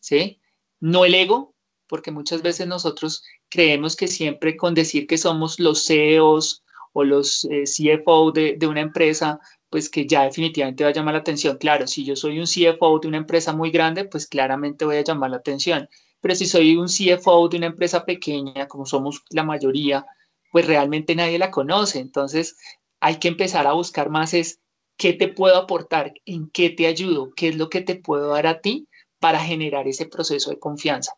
¿sí? 0.01 0.37
No 0.81 1.05
el 1.05 1.15
ego, 1.15 1.55
porque 1.87 2.11
muchas 2.11 2.41
veces 2.41 2.67
nosotros 2.67 3.23
creemos 3.47 3.95
que 3.95 4.09
siempre 4.09 4.57
con 4.57 4.73
decir 4.73 5.07
que 5.07 5.17
somos 5.17 5.61
los 5.61 5.85
CEOs 5.85 6.61
o 6.91 7.05
los 7.05 7.45
eh, 7.45 7.63
CFO 7.63 8.33
de, 8.33 8.67
una 8.67 8.81
empresa, 8.81 9.39
pues 9.69 9.89
que 9.89 10.05
ya 10.05 10.25
definitivamente 10.25 10.83
va 10.83 10.89
a 10.89 10.93
llamar 10.93 11.13
la 11.13 11.21
atención. 11.21 11.57
Claro, 11.57 11.87
si 11.87 12.03
yo 12.03 12.17
soy 12.17 12.37
un 12.37 12.47
CFO 12.47 12.99
de 12.99 13.07
una 13.07 13.17
empresa 13.19 13.53
muy 13.53 13.71
grande, 13.71 14.03
pues 14.03 14.27
claramente 14.27 14.83
voy 14.83 14.97
a 14.97 15.05
llamar 15.05 15.29
la 15.29 15.37
atención. 15.37 15.87
Pero 16.19 16.35
si 16.35 16.47
soy 16.47 16.75
un 16.75 16.87
CFO 16.87 17.47
de 17.47 17.55
una 17.55 17.67
empresa 17.67 18.03
pequeña, 18.03 18.67
como 18.67 18.85
somos 18.85 19.23
la 19.29 19.43
mayoría, 19.45 20.05
pues 20.51 20.67
realmente 20.67 21.15
nadie 21.15 21.39
la 21.39 21.49
conoce. 21.49 21.99
Entonces, 21.99 22.57
hay 22.99 23.19
que 23.19 23.29
empezar 23.29 23.67
a 23.67 23.71
buscar 23.71 24.09
más 24.09 24.33
es 24.33 24.59
qué 24.97 25.13
te 25.13 25.27
puedo 25.27 25.57
aportar, 25.57 26.13
en 26.25 26.49
qué 26.49 26.69
te 26.69 26.87
ayudo, 26.87 27.31
qué 27.35 27.49
es 27.49 27.55
lo 27.55 27.69
que 27.69 27.81
te 27.81 27.95
puedo 27.95 28.29
dar 28.29 28.47
a 28.47 28.61
ti 28.61 28.87
para 29.19 29.39
generar 29.39 29.87
ese 29.87 30.05
proceso 30.05 30.49
de 30.49 30.59
confianza. 30.59 31.13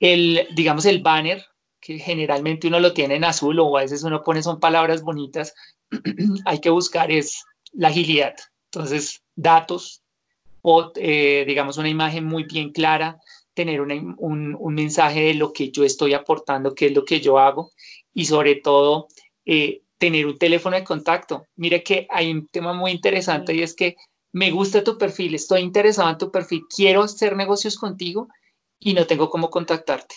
El, 0.00 0.46
digamos, 0.54 0.84
el 0.86 1.02
banner, 1.02 1.44
que 1.80 1.98
generalmente 1.98 2.66
uno 2.66 2.80
lo 2.80 2.92
tiene 2.92 3.16
en 3.16 3.24
azul 3.24 3.58
o 3.60 3.76
a 3.76 3.82
veces 3.82 4.02
uno 4.02 4.22
pone 4.22 4.42
son 4.42 4.58
palabras 4.58 5.02
bonitas, 5.02 5.54
hay 6.44 6.60
que 6.60 6.70
buscar 6.70 7.10
es 7.10 7.44
la 7.72 7.88
agilidad. 7.88 8.34
Entonces, 8.72 9.22
datos 9.34 10.02
o, 10.62 10.90
eh, 10.96 11.44
digamos, 11.46 11.78
una 11.78 11.88
imagen 11.88 12.24
muy 12.24 12.44
bien 12.44 12.72
clara, 12.72 13.20
tener 13.54 13.80
un, 13.80 14.16
un, 14.18 14.74
mensaje 14.74 15.20
de 15.20 15.34
lo 15.34 15.52
que 15.52 15.70
yo 15.70 15.84
estoy 15.84 16.12
aportando, 16.12 16.74
qué 16.74 16.86
es 16.86 16.92
lo 16.92 17.04
que 17.04 17.20
yo 17.20 17.38
hago 17.38 17.72
y 18.12 18.26
sobre 18.26 18.56
todo 18.56 19.08
eh, 19.46 19.82
tener 19.98 20.26
un 20.26 20.38
teléfono 20.38 20.76
de 20.76 20.84
contacto. 20.84 21.46
Mire 21.56 21.82
que 21.82 22.06
hay 22.10 22.30
un 22.30 22.46
tema 22.48 22.72
muy 22.72 22.92
interesante 22.92 23.54
y 23.54 23.62
es 23.62 23.74
que 23.74 23.96
me 24.32 24.50
gusta 24.50 24.84
tu 24.84 24.98
perfil, 24.98 25.34
estoy 25.34 25.62
interesado 25.62 26.10
en 26.10 26.18
tu 26.18 26.30
perfil, 26.30 26.64
quiero 26.74 27.02
hacer 27.02 27.36
negocios 27.36 27.76
contigo 27.76 28.28
y 28.78 28.92
no 28.92 29.06
tengo 29.06 29.30
cómo 29.30 29.48
contactarte. 29.48 30.16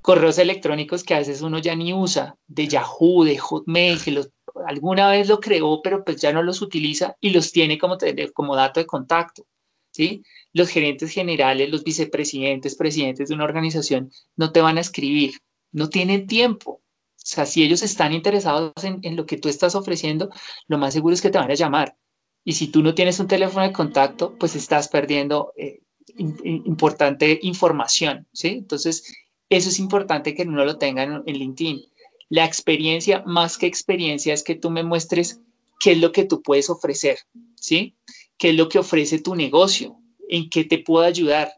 Correos 0.00 0.38
electrónicos 0.38 1.02
que 1.02 1.14
a 1.14 1.18
veces 1.18 1.42
uno 1.42 1.58
ya 1.58 1.74
ni 1.74 1.92
usa, 1.92 2.36
de 2.46 2.68
Yahoo, 2.68 3.24
de 3.24 3.38
Hotmail, 3.38 4.00
que 4.00 4.22
alguna 4.66 5.10
vez 5.10 5.28
lo 5.28 5.40
creó, 5.40 5.80
pero 5.82 6.04
pues 6.04 6.20
ya 6.20 6.32
no 6.32 6.42
los 6.42 6.62
utiliza 6.62 7.16
y 7.20 7.30
los 7.30 7.50
tiene 7.50 7.78
como, 7.78 7.98
como 8.32 8.54
dato 8.54 8.78
de 8.78 8.86
contacto. 8.86 9.44
¿sí? 9.90 10.22
Los 10.52 10.68
gerentes 10.68 11.10
generales, 11.10 11.70
los 11.70 11.82
vicepresidentes, 11.82 12.76
presidentes 12.76 13.28
de 13.28 13.34
una 13.34 13.44
organización 13.44 14.12
no 14.36 14.52
te 14.52 14.60
van 14.60 14.78
a 14.78 14.82
escribir, 14.82 15.32
no 15.72 15.88
tienen 15.88 16.26
tiempo. 16.26 16.80
O 17.26 17.28
sea, 17.28 17.44
si 17.44 17.64
ellos 17.64 17.82
están 17.82 18.12
interesados 18.12 18.72
en, 18.84 19.16
lo 19.16 19.26
que 19.26 19.36
tú 19.36 19.48
estás 19.48 19.74
ofreciendo, 19.74 20.30
lo 20.68 20.78
más 20.78 20.94
seguro 20.94 21.12
es 21.12 21.20
que 21.20 21.28
te 21.28 21.38
van 21.38 21.50
a 21.50 21.54
llamar. 21.54 21.96
Y 22.44 22.52
si 22.52 22.68
tú 22.68 22.84
no 22.84 22.94
tienes 22.94 23.18
un 23.18 23.26
teléfono 23.26 23.66
de 23.66 23.72
contacto, 23.72 24.36
pues 24.38 24.54
estás 24.54 24.86
perdiendo 24.86 25.52
eh, 25.56 25.80
importante 26.18 27.40
información, 27.42 28.28
¿sí? 28.32 28.50
Entonces, 28.50 29.12
eso 29.50 29.70
es 29.70 29.80
importante 29.80 30.36
que 30.36 30.42
uno 30.42 30.64
lo 30.64 30.78
tenga 30.78 31.02
en, 31.02 31.24
en 31.26 31.36
LinkedIn. 31.36 31.82
La 32.28 32.44
experiencia, 32.44 33.24
más 33.26 33.58
que 33.58 33.66
experiencia, 33.66 34.32
es 34.32 34.44
que 34.44 34.54
tú 34.54 34.70
me 34.70 34.84
muestres 34.84 35.40
qué 35.80 35.92
es 35.92 35.98
lo 35.98 36.12
que 36.12 36.26
tú 36.26 36.42
puedes 36.42 36.70
ofrecer, 36.70 37.18
¿sí? 37.56 37.96
¿Qué 38.38 38.50
es 38.50 38.54
lo 38.54 38.68
que 38.68 38.78
ofrece 38.78 39.18
tu 39.18 39.34
negocio? 39.34 39.96
¿En 40.28 40.48
qué 40.48 40.62
te 40.62 40.78
puedo 40.78 41.04
ayudar? 41.04 41.52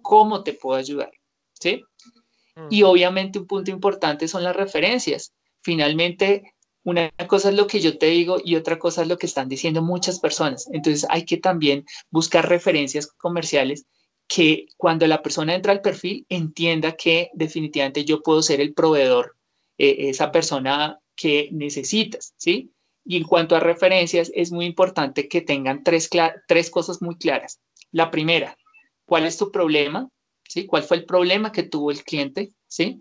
¿Cómo 0.00 0.42
te 0.44 0.54
puedo 0.54 0.78
ayudar? 0.78 1.12
¿Sí? 1.60 1.82
Y 2.68 2.82
obviamente 2.82 3.38
un 3.38 3.46
punto 3.46 3.70
importante 3.70 4.28
son 4.28 4.44
las 4.44 4.56
referencias. 4.56 5.32
Finalmente, 5.62 6.54
una 6.82 7.10
cosa 7.28 7.50
es 7.50 7.54
lo 7.54 7.66
que 7.66 7.80
yo 7.80 7.98
te 7.98 8.06
digo 8.06 8.38
y 8.42 8.56
otra 8.56 8.78
cosa 8.78 9.02
es 9.02 9.08
lo 9.08 9.18
que 9.18 9.26
están 9.26 9.48
diciendo 9.48 9.82
muchas 9.82 10.18
personas. 10.18 10.68
Entonces 10.72 11.06
hay 11.10 11.24
que 11.24 11.36
también 11.36 11.84
buscar 12.10 12.48
referencias 12.48 13.06
comerciales 13.06 13.86
que 14.26 14.66
cuando 14.76 15.06
la 15.06 15.22
persona 15.22 15.54
entra 15.54 15.72
al 15.72 15.82
perfil 15.82 16.24
entienda 16.28 16.92
que 16.92 17.30
definitivamente 17.34 18.04
yo 18.04 18.22
puedo 18.22 18.42
ser 18.42 18.60
el 18.60 18.74
proveedor, 18.74 19.36
eh, 19.76 20.08
esa 20.08 20.30
persona 20.30 21.00
que 21.16 21.48
necesitas, 21.52 22.34
¿sí? 22.36 22.72
Y 23.04 23.16
en 23.16 23.24
cuanto 23.24 23.56
a 23.56 23.60
referencias, 23.60 24.30
es 24.34 24.52
muy 24.52 24.66
importante 24.66 25.28
que 25.28 25.40
tengan 25.40 25.82
tres, 25.82 26.08
tres 26.46 26.70
cosas 26.70 27.02
muy 27.02 27.16
claras. 27.16 27.60
La 27.90 28.10
primera, 28.10 28.56
¿cuál 29.04 29.26
es 29.26 29.36
tu 29.36 29.50
problema? 29.50 30.08
¿Sí? 30.50 30.66
¿Cuál 30.66 30.82
fue 30.82 30.96
el 30.96 31.04
problema 31.04 31.52
que 31.52 31.62
tuvo 31.62 31.92
el 31.92 32.02
cliente? 32.02 32.52
¿sí? 32.66 33.00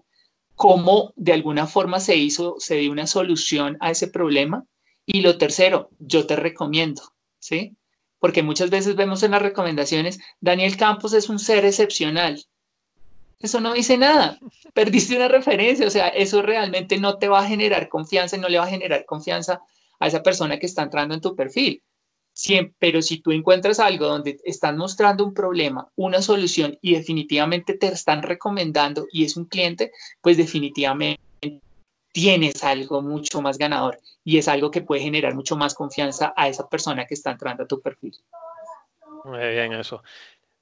¿Cómo 0.53 1.13
de 1.15 1.34
alguna 1.34 1.65
forma 1.65 2.00
se 2.00 2.15
hizo, 2.15 2.56
se 2.60 2.75
dio 2.75 2.91
una 2.91 3.08
solución 3.08 3.75
a 3.79 3.89
ese 3.89 4.08
problema? 4.08 4.65
Y 5.06 5.22
lo 5.22 5.39
tercero, 5.39 5.89
yo 5.98 6.27
te 6.27 6.36
recomiendo, 6.36 7.01
¿sí? 7.39 7.75
Porque 8.20 8.44
muchas 8.44 8.70
veces 8.70 8.96
vemos 8.96 9.24
en 9.24 9.32
las 9.32 9.41
recomendaciones, 9.41 10.20
Daniel 10.39 10.77
Campos 10.77 11.13
es 11.13 11.27
un 11.29 11.39
ser 11.39 11.65
excepcional. 11.65 12.46
Eso 13.39 13.60
no 13.62 13.74
dice 13.74 13.98
nada. 13.98 14.38
Perdiste 14.75 15.15
una 15.15 15.27
referencia, 15.27 15.88
o 15.88 15.89
sea, 15.89 16.10
eso 16.10 16.44
realmente 16.44 17.00
no 17.00 17.18
te 17.18 17.29
va 17.29 17.39
a 17.39 17.48
generar 17.48 17.89
confianza 17.89 18.36
y 18.38 18.39
no 18.39 18.50
le 18.50 18.60
va 18.60 18.65
a 18.65 18.70
generar 18.70 19.06
confianza 19.06 19.62
a 20.00 20.08
esa 20.08 20.22
persona 20.22 20.60
que 20.60 20.68
está 20.68 20.84
entrando 20.84 21.15
en 21.15 21.22
tu 21.22 21.36
perfil 21.36 21.82
pero 22.79 23.01
si 23.01 23.21
tú 23.21 23.31
encuentras 23.31 23.79
algo 23.79 24.07
donde 24.07 24.39
están 24.45 24.77
mostrando 24.77 25.25
un 25.25 25.33
problema, 25.33 25.89
una 25.95 26.21
solución 26.21 26.77
y 26.81 26.95
definitivamente 26.95 27.74
te 27.74 27.88
están 27.88 28.24
recomendando 28.24 29.07
y 29.12 29.25
es 29.25 29.36
un 29.36 29.45
cliente, 29.45 29.91
pues 30.21 30.38
definitivamente 30.38 31.21
tienes 32.12 32.63
algo 32.63 33.01
mucho 33.01 33.41
más 33.41 33.57
ganador 33.57 34.00
y 34.24 34.38
es 34.38 34.48
algo 34.48 34.71
que 34.71 34.81
puede 34.81 35.01
generar 35.01 35.36
mucho 35.36 35.55
más 35.55 35.74
confianza 35.74 36.33
a 36.36 36.48
esa 36.48 36.67
persona 36.67 37.05
que 37.05 37.13
está 37.13 37.31
entrando 37.31 37.63
a 37.63 37.67
tu 37.67 37.81
perfil. 37.81 38.15
Muy 39.25 39.39
bien 39.39 39.74
eso. 39.74 40.01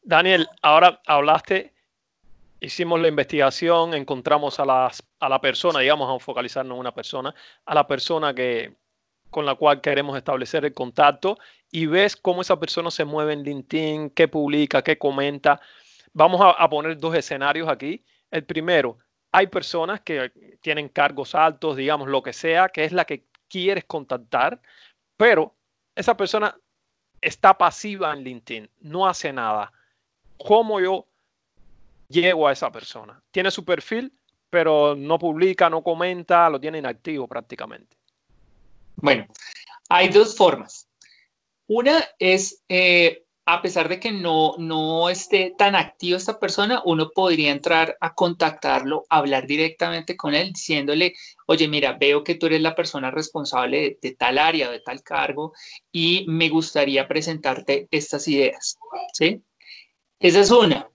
Daniel, 0.02 0.48
ahora 0.62 1.02
hablaste, 1.06 1.74
hicimos 2.60 3.00
la 3.00 3.08
investigación, 3.08 3.94
encontramos 3.94 4.60
a, 4.60 4.66
las, 4.66 5.04
a 5.20 5.30
la 5.30 5.40
persona, 5.40 5.80
digamos, 5.80 6.10
a 6.10 6.24
focalizarnos 6.24 6.76
en 6.76 6.80
una 6.80 6.94
persona, 6.94 7.34
a 7.66 7.76
la 7.76 7.86
persona 7.86 8.34
que, 8.34 8.74
con 9.30 9.46
la 9.46 9.56
cual 9.56 9.82
queremos 9.82 10.18
establecer 10.18 10.66
el 10.66 10.74
contacto 10.74 11.38
y 11.72 11.86
ves 11.86 12.16
cómo 12.16 12.42
esa 12.42 12.60
persona 12.60 12.92
se 12.92 13.06
mueve 13.06 13.34
en 13.34 13.44
LinkedIn, 13.44 14.10
qué 14.12 14.28
publica, 14.28 14.82
qué 14.82 14.98
comenta. 14.98 15.60
Vamos 16.14 16.42
a, 16.42 16.70
poner 16.70 16.98
dos 16.98 17.16
escenarios 17.16 17.68
aquí. 17.68 18.04
El 18.32 18.44
primero, 18.46 18.98
hay 19.32 19.48
personas 19.48 20.02
que 20.02 20.32
tienen 20.62 20.90
cargos 20.90 21.36
altos, 21.36 21.76
digamos, 21.76 22.08
lo 22.08 22.24
que 22.24 22.34
sea, 22.34 22.70
que 22.70 22.86
es 22.86 22.92
la 22.92 23.06
que 23.06 23.26
quieres 23.50 23.86
contactar, 23.86 24.60
pero 25.16 25.54
esa 25.96 26.16
persona 26.16 26.56
está 27.22 27.58
pasiva 27.58 28.14
en 28.14 28.24
LinkedIn, 28.24 28.70
no 28.82 29.08
hace 29.08 29.34
nada. 29.34 29.72
¿Cómo 30.38 30.80
yo 30.80 31.06
llego 32.10 32.48
a 32.48 32.54
esa 32.54 32.72
persona? 32.72 33.22
Tiene 33.32 33.52
su 33.52 33.66
perfil, 33.66 34.14
pero 34.50 34.96
no 34.96 35.20
publica, 35.20 35.70
no 35.70 35.84
comenta, 35.84 36.50
lo 36.50 36.60
tiene 36.60 36.78
inactivo 36.78 37.28
prácticamente. 37.28 37.97
Bueno, 38.98 39.28
hay 39.90 40.10
dos 40.10 40.36
formas. 40.36 40.90
Una 41.68 42.04
es, 42.20 42.64
eh, 42.68 43.24
a 43.46 43.62
pesar 43.62 43.90
de 43.90 44.00
que 44.00 44.12
no, 44.12 44.56
no 44.58 45.10
esté 45.10 45.54
tan 45.58 45.76
activo 45.76 46.18
esta 46.18 46.40
persona, 46.40 46.82
uno 46.86 47.12
podría 47.14 47.52
entrar 47.52 47.96
a 48.02 48.14
contactarlo, 48.14 49.06
hablar 49.10 49.46
directamente 49.48 50.18
con 50.18 50.34
él, 50.34 50.52
diciéndole, 50.52 51.14
oye, 51.46 51.68
mira, 51.68 51.94
veo 51.94 52.24
que 52.24 52.36
tú 52.36 52.48
eres 52.48 52.62
la 52.62 52.76
persona 52.76 53.12
responsable 53.12 53.98
de, 54.02 54.16
tal 54.16 54.38
área, 54.40 54.72
de 54.72 54.80
tal 54.80 55.04
cargo, 55.04 55.54
y 55.92 56.26
me 56.28 56.50
gustaría 56.50 57.08
presentarte 57.08 57.88
estas 57.92 58.28
ideas. 58.28 58.78
¿Sí? 59.14 59.42
Esa 60.20 60.40
es 60.40 60.52
una. 60.52 60.90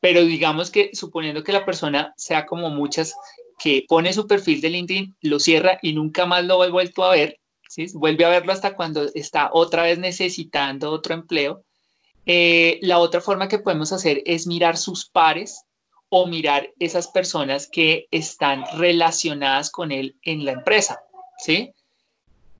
Pero 0.00 0.24
digamos 0.24 0.70
que 0.70 0.90
suponiendo 0.92 1.44
que 1.44 1.52
la 1.52 1.64
persona 1.64 2.12
sea 2.16 2.44
como 2.46 2.68
muchas 2.70 3.14
que 3.58 3.84
pone 3.88 4.12
su 4.12 4.26
perfil 4.26 4.60
de 4.60 4.70
LinkedIn, 4.70 5.16
lo 5.22 5.38
cierra 5.38 5.78
y 5.80 5.92
nunca 5.92 6.26
más 6.26 6.44
lo 6.44 6.62
he 6.64 6.70
vuelto 6.70 7.04
a 7.04 7.12
ver, 7.12 7.40
Vuelve 7.94 8.24
a 8.24 8.28
verlo 8.28 8.52
hasta 8.52 8.76
cuando 8.76 9.04
está 9.14 9.50
otra 9.52 9.82
vez 9.82 9.98
necesitando 9.98 10.90
otro 10.90 11.14
empleo. 11.14 11.64
Eh, 12.26 12.78
la 12.82 12.98
otra 12.98 13.20
forma 13.20 13.48
que 13.48 13.58
podemos 13.58 13.92
hacer 13.92 14.22
es 14.24 14.46
mirar 14.46 14.76
sus 14.76 15.08
pares 15.08 15.64
o 16.08 16.26
mirar 16.26 16.70
esas 16.78 17.08
personas 17.08 17.68
que 17.70 18.06
están 18.10 18.64
relacionadas 18.76 19.70
con 19.70 19.90
él 19.92 20.16
en 20.22 20.44
la 20.44 20.52
empresa, 20.52 21.00
¿sí? 21.38 21.72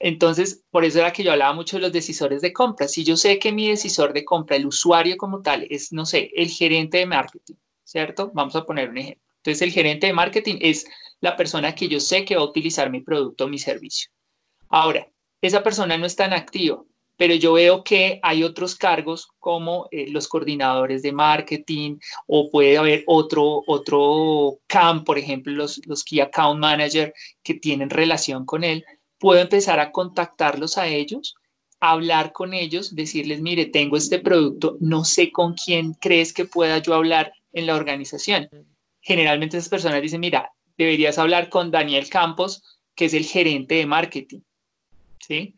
Entonces, 0.01 0.65
por 0.71 0.85
eso 0.85 0.99
era 0.99 1.13
que 1.13 1.23
yo 1.23 1.33
hablaba 1.33 1.55
mucho 1.55 1.77
de 1.77 1.83
los 1.83 1.93
decisores 1.93 2.43
de 2.43 2.53
compra. 2.53 2.89
Si 2.89 3.05
yo 3.05 3.17
sé 3.17 3.39
que 3.39 3.53
mi 3.53 3.69
decisor 3.69 4.13
de 4.13 4.25
compra, 4.25 4.57
el 4.57 4.67
usuario 4.67 5.17
como 5.17 5.41
tal, 5.41 5.67
es, 5.71 5.93
no 5.93 6.05
sé, 6.05 6.31
el 6.35 6.51
gerente 6.51 6.99
de 6.99 7.07
marketing, 7.07 7.55
¿cierto? 7.85 8.31
Vamos 8.35 8.57
a 8.57 8.67
poner 8.67 8.91
un 8.91 8.99
ejemplo. 8.99 9.23
Entonces, 9.37 9.63
el 9.63 9.73
gerente 9.73 10.09
de 10.09 10.13
marketing 10.13 10.57
es 10.61 10.85
la 11.21 11.37
persona 11.37 11.75
que 11.75 11.89
yo 11.89 12.01
sé 12.01 12.25
que 12.25 12.37
va 12.37 12.43
a 12.43 12.47
utilizar 12.47 12.91
mi 12.91 13.01
producto 13.01 13.45
o 13.45 13.49
mi 13.49 13.59
servicio. 13.59 14.11
Ahora, 14.69 15.09
esa 15.41 15.63
persona 15.63 15.99
no 15.99 16.07
es 16.07 16.17
tan 16.17 16.33
activa, 16.33 16.83
pero 17.17 17.35
yo 17.35 17.53
veo 17.53 17.85
que 17.85 18.19
hay 18.23 18.43
otros 18.43 18.75
cargos 18.75 19.29
como 19.39 19.89
eh, 19.91 20.11
los 20.11 20.27
coordinadores 20.27 21.03
de 21.03 21.13
marketing 21.13 21.99
o 22.27 22.51
puede 22.51 22.79
haber 22.79 23.05
otro, 23.07 23.63
otro 23.67 24.59
CAM, 24.67 25.05
por 25.05 25.19
ejemplo, 25.19 25.53
los, 25.53 25.81
los 25.87 26.03
Key 26.03 26.21
Account 26.21 26.61
Manager 26.61 27.15
que 27.43 27.55
tienen 27.55 27.91
relación 27.91 28.45
con 28.45 28.65
él. 28.65 28.85
Puedo 29.19 29.41
empezar 29.41 29.81
a 29.81 29.93
contactarlos 29.93 30.77
a 30.77 30.89
ellos, 30.89 31.35
hablar 31.81 32.33
con 32.33 32.53
ellos, 32.55 32.95
decirles, 32.95 33.41
mire, 33.41 33.67
tengo 33.67 33.97
este 33.97 34.19
producto, 34.19 34.77
no 34.81 35.05
sé 35.05 35.31
con 35.31 35.55
quién 35.55 35.95
crees 35.95 36.33
que 36.33 36.47
pueda 36.47 36.79
yo 36.79 36.95
hablar 36.95 37.33
en 37.53 37.67
la 37.67 37.77
organización. 37.77 38.49
Generalmente 39.01 39.59
esas 39.59 39.69
personas 39.69 40.03
dicen, 40.03 40.21
mira, 40.21 40.51
deberías 40.77 41.19
hablar 41.19 41.49
con 41.49 41.71
Daniel 41.71 42.09
Campos, 42.09 42.63
que 42.97 43.05
es 43.05 43.15
el 43.15 43.25
gerente 43.25 43.77
de 43.77 43.87
marketing 43.87 44.41
¿sí? 45.27 45.55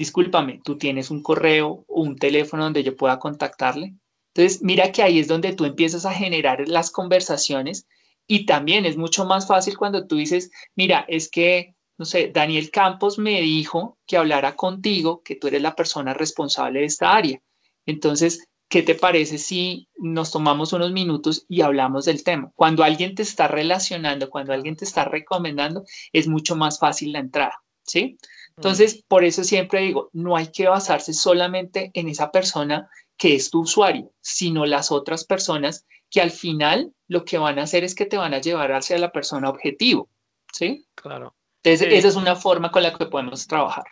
discúlpame, 0.00 0.62
tú 0.64 0.78
tienes 0.78 1.10
un 1.10 1.22
correo 1.22 1.84
o 1.86 2.00
un 2.00 2.16
teléfono 2.16 2.64
donde 2.64 2.82
yo 2.82 2.96
pueda 2.96 3.18
contactarle. 3.18 3.94
Entonces, 4.32 4.62
mira 4.62 4.92
que 4.92 5.02
ahí 5.02 5.18
es 5.18 5.28
donde 5.28 5.52
tú 5.52 5.66
empiezas 5.66 6.06
a 6.06 6.14
generar 6.14 6.66
las 6.68 6.90
conversaciones 6.90 7.86
y 8.26 8.46
también 8.46 8.86
es 8.86 8.96
mucho 8.96 9.26
más 9.26 9.46
fácil 9.46 9.76
cuando 9.76 10.06
tú 10.06 10.16
dices, 10.16 10.50
mira, 10.74 11.04
es 11.06 11.28
que, 11.30 11.74
no 11.98 12.06
sé, 12.06 12.30
Daniel 12.32 12.70
Campos 12.70 13.18
me 13.18 13.42
dijo 13.42 13.98
que 14.06 14.16
hablara 14.16 14.56
contigo, 14.56 15.22
que 15.22 15.36
tú 15.36 15.48
eres 15.48 15.60
la 15.60 15.76
persona 15.76 16.14
responsable 16.14 16.80
de 16.80 16.86
esta 16.86 17.14
área. 17.14 17.42
Entonces, 17.84 18.48
¿qué 18.70 18.82
te 18.82 18.94
parece 18.94 19.36
si 19.36 19.86
nos 19.98 20.30
tomamos 20.30 20.72
unos 20.72 20.92
minutos 20.92 21.44
y 21.46 21.60
hablamos 21.60 22.06
del 22.06 22.24
tema? 22.24 22.52
Cuando 22.54 22.84
alguien 22.84 23.14
te 23.14 23.22
está 23.22 23.48
relacionando, 23.48 24.30
cuando 24.30 24.54
alguien 24.54 24.76
te 24.76 24.86
está 24.86 25.04
recomendando, 25.04 25.84
es 26.10 26.26
mucho 26.26 26.56
más 26.56 26.78
fácil 26.78 27.12
la 27.12 27.18
entrada, 27.18 27.60
¿sí? 27.82 28.16
Entonces, 28.60 29.02
por 29.08 29.24
eso 29.24 29.42
siempre 29.42 29.80
digo, 29.80 30.10
no 30.12 30.36
hay 30.36 30.48
que 30.48 30.68
basarse 30.68 31.14
solamente 31.14 31.90
en 31.94 32.10
esa 32.10 32.30
persona 32.30 32.90
que 33.16 33.34
es 33.34 33.50
tu 33.50 33.60
usuario, 33.60 34.12
sino 34.20 34.66
las 34.66 34.92
otras 34.92 35.24
personas 35.24 35.86
que 36.10 36.20
al 36.20 36.30
final 36.30 36.92
lo 37.08 37.24
que 37.24 37.38
van 37.38 37.58
a 37.58 37.62
hacer 37.62 37.84
es 37.84 37.94
que 37.94 38.04
te 38.04 38.18
van 38.18 38.34
a 38.34 38.40
llevar 38.40 38.72
hacia 38.72 38.98
la 38.98 39.12
persona 39.12 39.48
objetivo, 39.48 40.10
¿sí? 40.52 40.84
Claro. 40.94 41.34
Entonces, 41.62 41.88
esa 41.90 42.08
es 42.08 42.16
una 42.16 42.36
forma 42.36 42.70
con 42.70 42.82
la 42.82 42.92
que 42.92 43.06
podemos 43.06 43.46
trabajar. 43.46 43.84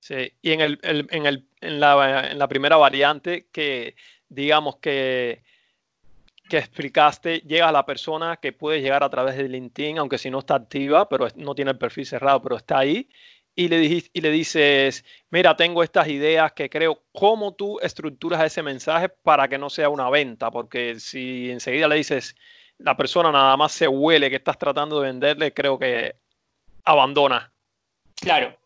Sí, 0.00 0.32
y 0.42 0.52
en, 0.52 0.60
el, 0.60 0.80
en, 0.82 1.26
el, 1.26 1.46
en, 1.60 1.78
la, 1.78 2.30
en 2.32 2.38
la 2.38 2.48
primera 2.48 2.76
variante 2.76 3.46
que 3.52 3.94
digamos 4.28 4.78
que, 4.78 5.44
que 6.48 6.58
explicaste, 6.58 7.42
llega 7.46 7.68
a 7.68 7.72
la 7.72 7.86
persona 7.86 8.38
que 8.38 8.52
puede 8.52 8.80
llegar 8.80 9.04
a 9.04 9.08
través 9.08 9.36
de 9.36 9.48
LinkedIn, 9.48 9.98
aunque 9.98 10.18
si 10.18 10.30
no 10.30 10.40
está 10.40 10.56
activa, 10.56 11.08
pero 11.08 11.28
no 11.36 11.54
tiene 11.54 11.70
el 11.70 11.78
perfil 11.78 12.06
cerrado, 12.06 12.42
pero 12.42 12.56
está 12.56 12.78
ahí, 12.78 13.08
y 13.54 13.68
le, 13.68 14.30
dices, 14.30 15.04
mira, 15.30 15.56
tengo 15.56 15.82
estas 15.82 16.08
ideas 16.08 16.52
que 16.52 16.70
creo, 16.70 17.02
¿cómo 17.12 17.54
tú 17.54 17.78
estructuras 17.80 18.44
ese 18.44 18.62
mensaje 18.62 19.08
para 19.08 19.48
que 19.48 19.58
no 19.58 19.68
sea 19.68 19.88
una 19.88 20.08
venta? 20.08 20.50
Porque 20.50 20.98
si 20.98 21.50
enseguida 21.50 21.88
le 21.88 21.96
dices, 21.96 22.34
la 22.78 22.96
persona 22.96 23.30
nada 23.30 23.56
más 23.56 23.72
se 23.72 23.86
huele 23.86 24.30
que 24.30 24.36
estás 24.36 24.56
tratando 24.56 25.00
de 25.00 25.08
venderle, 25.08 25.52
creo 25.52 25.78
que 25.78 26.16
abandona. 26.84 27.52
Claro, 28.14 28.56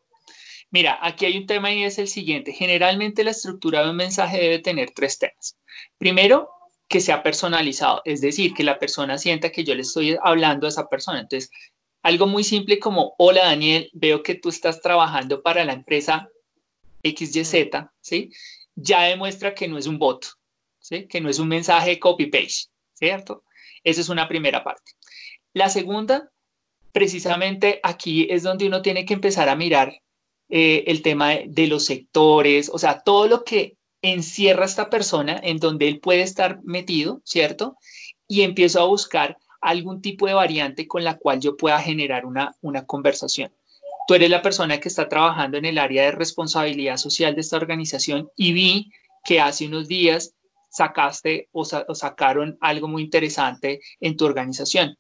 Mira, 0.75 0.99
aquí 1.03 1.25
hay 1.25 1.39
un 1.39 1.47
tema 1.47 1.73
y 1.73 1.85
es 1.85 2.01
el 2.01 2.09
siguiente. 2.09 2.53
Generalmente 2.53 3.23
la 3.23 3.31
estructura 3.31 3.85
de 3.85 3.91
un 3.91 3.97
mensaje 3.97 4.41
debe 4.41 4.59
tener 4.59 4.91
tres 4.91 5.21
temas. 5.21 5.57
Primero, 5.99 6.51
que 6.89 7.01
sea 7.01 7.23
personalizado, 7.23 8.03
es 8.05 8.21
decir, 8.21 8.55
que 8.55 8.65
la 8.65 8.81
persona 8.81 9.17
sienta 9.17 9.53
que 9.53 9.63
yo 9.63 9.77
le 9.77 9.83
estoy 9.83 10.19
hablando 10.21 10.67
a 10.67 10.71
esa 10.71 10.89
persona. 10.89 11.21
Entonces, 11.21 11.49
algo 12.05 12.27
muy 12.27 12.45
simple 12.45 12.79
como, 12.79 13.15
hola 13.17 13.47
Daniel, 13.47 13.91
veo 13.95 14.23
que 14.23 14.35
tú 14.35 14.51
estás 14.51 14.83
trabajando 14.83 15.43
para 15.43 15.65
la 15.65 15.73
empresa 15.73 16.29
XYZ, 17.03 17.55
¿sí? 18.03 18.31
Ya 18.77 19.05
demuestra 19.05 19.55
que 19.55 19.67
no 19.67 19.79
es 19.79 19.87
un 19.87 19.99
bot, 19.99 20.27
¿sí? 20.79 21.07
Que 21.07 21.23
no 21.23 21.31
es 21.31 21.39
un 21.39 21.49
mensaje 21.49 21.99
copy-paste, 21.99 22.71
¿cierto? 22.93 23.45
Esa 23.83 24.03
es 24.03 24.11
una 24.11 24.29
primera 24.29 24.63
parte. 24.63 24.93
La 25.55 25.71
segunda, 25.71 26.31
precisamente 26.93 27.81
aquí 27.83 28.27
es 28.31 28.43
donde 28.43 28.67
uno 28.67 28.83
tiene 28.83 29.07
que 29.07 29.15
empezar 29.15 29.49
a 29.49 29.57
mirar 29.57 30.03
eh, 30.51 30.85
el 30.87 31.01
tema 31.01 31.37
de, 31.47 31.67
los 31.69 31.87
sectores, 31.87 32.69
o 32.69 32.79
sea, 32.79 33.01
todo 33.01 33.29
lo 33.29 33.45
que 33.45 33.79
encierra 34.03 34.65
a 34.65 34.67
esta 34.67 34.91
persona 34.91 35.41
en 35.43 35.57
donde 35.57 35.89
él 35.89 36.01
puede 36.01 36.21
estar 36.21 36.63
metido, 36.65 37.23
¿cierto? 37.25 37.79
Y 38.29 38.43
empiezo 38.43 38.83
a 38.83 38.85
buscar 38.85 39.39
algún 39.65 40.01
tipo 40.01 40.27
de 40.27 40.35
variante 40.35 40.87
con 40.87 41.03
la 41.03 41.17
cual 41.17 41.41
yo 41.41 41.57
pueda 41.57 41.81
generar 41.81 42.27
una, 42.27 42.55
una 42.61 42.85
conversación. 42.85 43.51
Tú 44.07 44.15
eres 44.15 44.29
la 44.29 44.43
persona 44.43 44.79
que 44.79 44.89
está 44.89 45.09
trabajando 45.09 45.57
en 45.57 45.65
el 45.65 45.79
área 45.79 46.05
de 46.05 46.13
responsabilidad 46.13 46.99
social 46.99 47.35
de 47.35 47.41
esta 47.41 47.57
organización 47.57 48.29
y 48.37 48.53
vi 48.53 48.91
que 49.25 49.41
hace 49.41 49.67
unos 49.67 49.89
días 49.89 50.35
sacaste 50.69 51.49
o, 51.53 51.65
sacaron 51.65 52.59
algo 52.61 52.89
muy 52.89 53.03
interesante 53.03 53.81
en 54.01 54.17
tu 54.17 54.27
organización. 54.27 54.99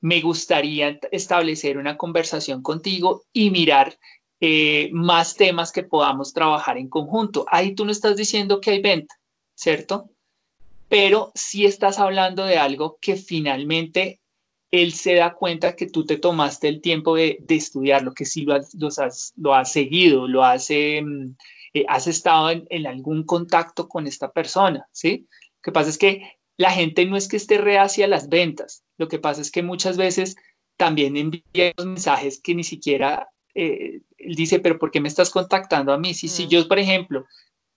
Me 0.00 0.20
gustaría 0.20 1.00
establecer 1.10 1.76
una 1.78 1.96
conversación 1.96 2.62
contigo 2.62 3.24
y 3.32 3.50
mirar 3.50 3.98
eh, 4.40 4.90
más 4.92 5.34
temas 5.34 5.72
que 5.72 5.82
podamos 5.82 6.32
trabajar 6.32 6.78
en 6.78 6.88
conjunto. 6.88 7.44
Ahí 7.50 7.74
tú 7.74 7.84
no 7.84 7.90
estás 7.90 8.16
diciendo 8.16 8.60
que 8.60 8.70
hay 8.70 8.82
venta, 8.82 9.16
¿cierto? 9.56 10.10
Pero 10.88 11.32
sí 11.34 11.66
estás 11.66 11.98
hablando 11.98 12.44
de 12.44 12.58
algo 12.58 12.98
que 13.00 13.16
finalmente 13.16 14.20
él 14.70 14.92
se 14.92 15.14
da 15.14 15.34
cuenta 15.34 15.76
que 15.76 15.86
tú 15.86 16.04
te 16.04 16.16
tomaste 16.16 16.68
el 16.68 16.80
tiempo 16.80 17.16
de, 17.16 17.38
estudiarlo, 17.48 18.12
que 18.12 18.24
sí 18.24 18.42
lo 18.42 18.54
has, 18.54 19.32
lo 19.36 19.54
has, 19.54 19.72
seguido, 19.72 20.28
lo 20.28 20.44
has, 20.44 20.70
em, 20.70 21.34
eh, 21.72 21.84
has 21.88 22.06
estado 22.06 22.50
en, 22.50 22.66
en, 22.70 22.86
algún 22.86 23.24
contacto 23.24 23.88
con 23.88 24.06
esta 24.06 24.30
persona, 24.30 24.86
¿sí? 24.92 25.26
Lo 25.56 25.62
que 25.62 25.72
pasa 25.72 25.90
es 25.90 25.98
que 25.98 26.22
la 26.56 26.70
gente 26.70 27.06
no 27.06 27.16
es 27.16 27.28
que 27.28 27.36
esté 27.36 27.58
reacia 27.58 28.04
a 28.04 28.08
las 28.08 28.28
ventas, 28.28 28.84
lo 28.98 29.08
que 29.08 29.18
pasa 29.18 29.40
es 29.40 29.50
que 29.50 29.62
muchas 29.62 29.96
veces 29.96 30.36
también 30.76 31.16
envían 31.16 31.72
mensajes 31.78 32.40
que 32.40 32.54
ni 32.54 32.64
siquiera 32.64 33.28
eh, 33.54 34.00
él 34.18 34.34
dice, 34.34 34.60
pero 34.60 34.78
¿por 34.78 34.90
qué 34.90 35.00
me 35.00 35.08
estás 35.08 35.30
contactando 35.30 35.92
a 35.92 35.98
mí? 35.98 36.14
Si, 36.14 36.28
si 36.28 36.46
mm. 36.46 36.48
yo, 36.48 36.68
por 36.68 36.78
ejemplo, 36.78 37.26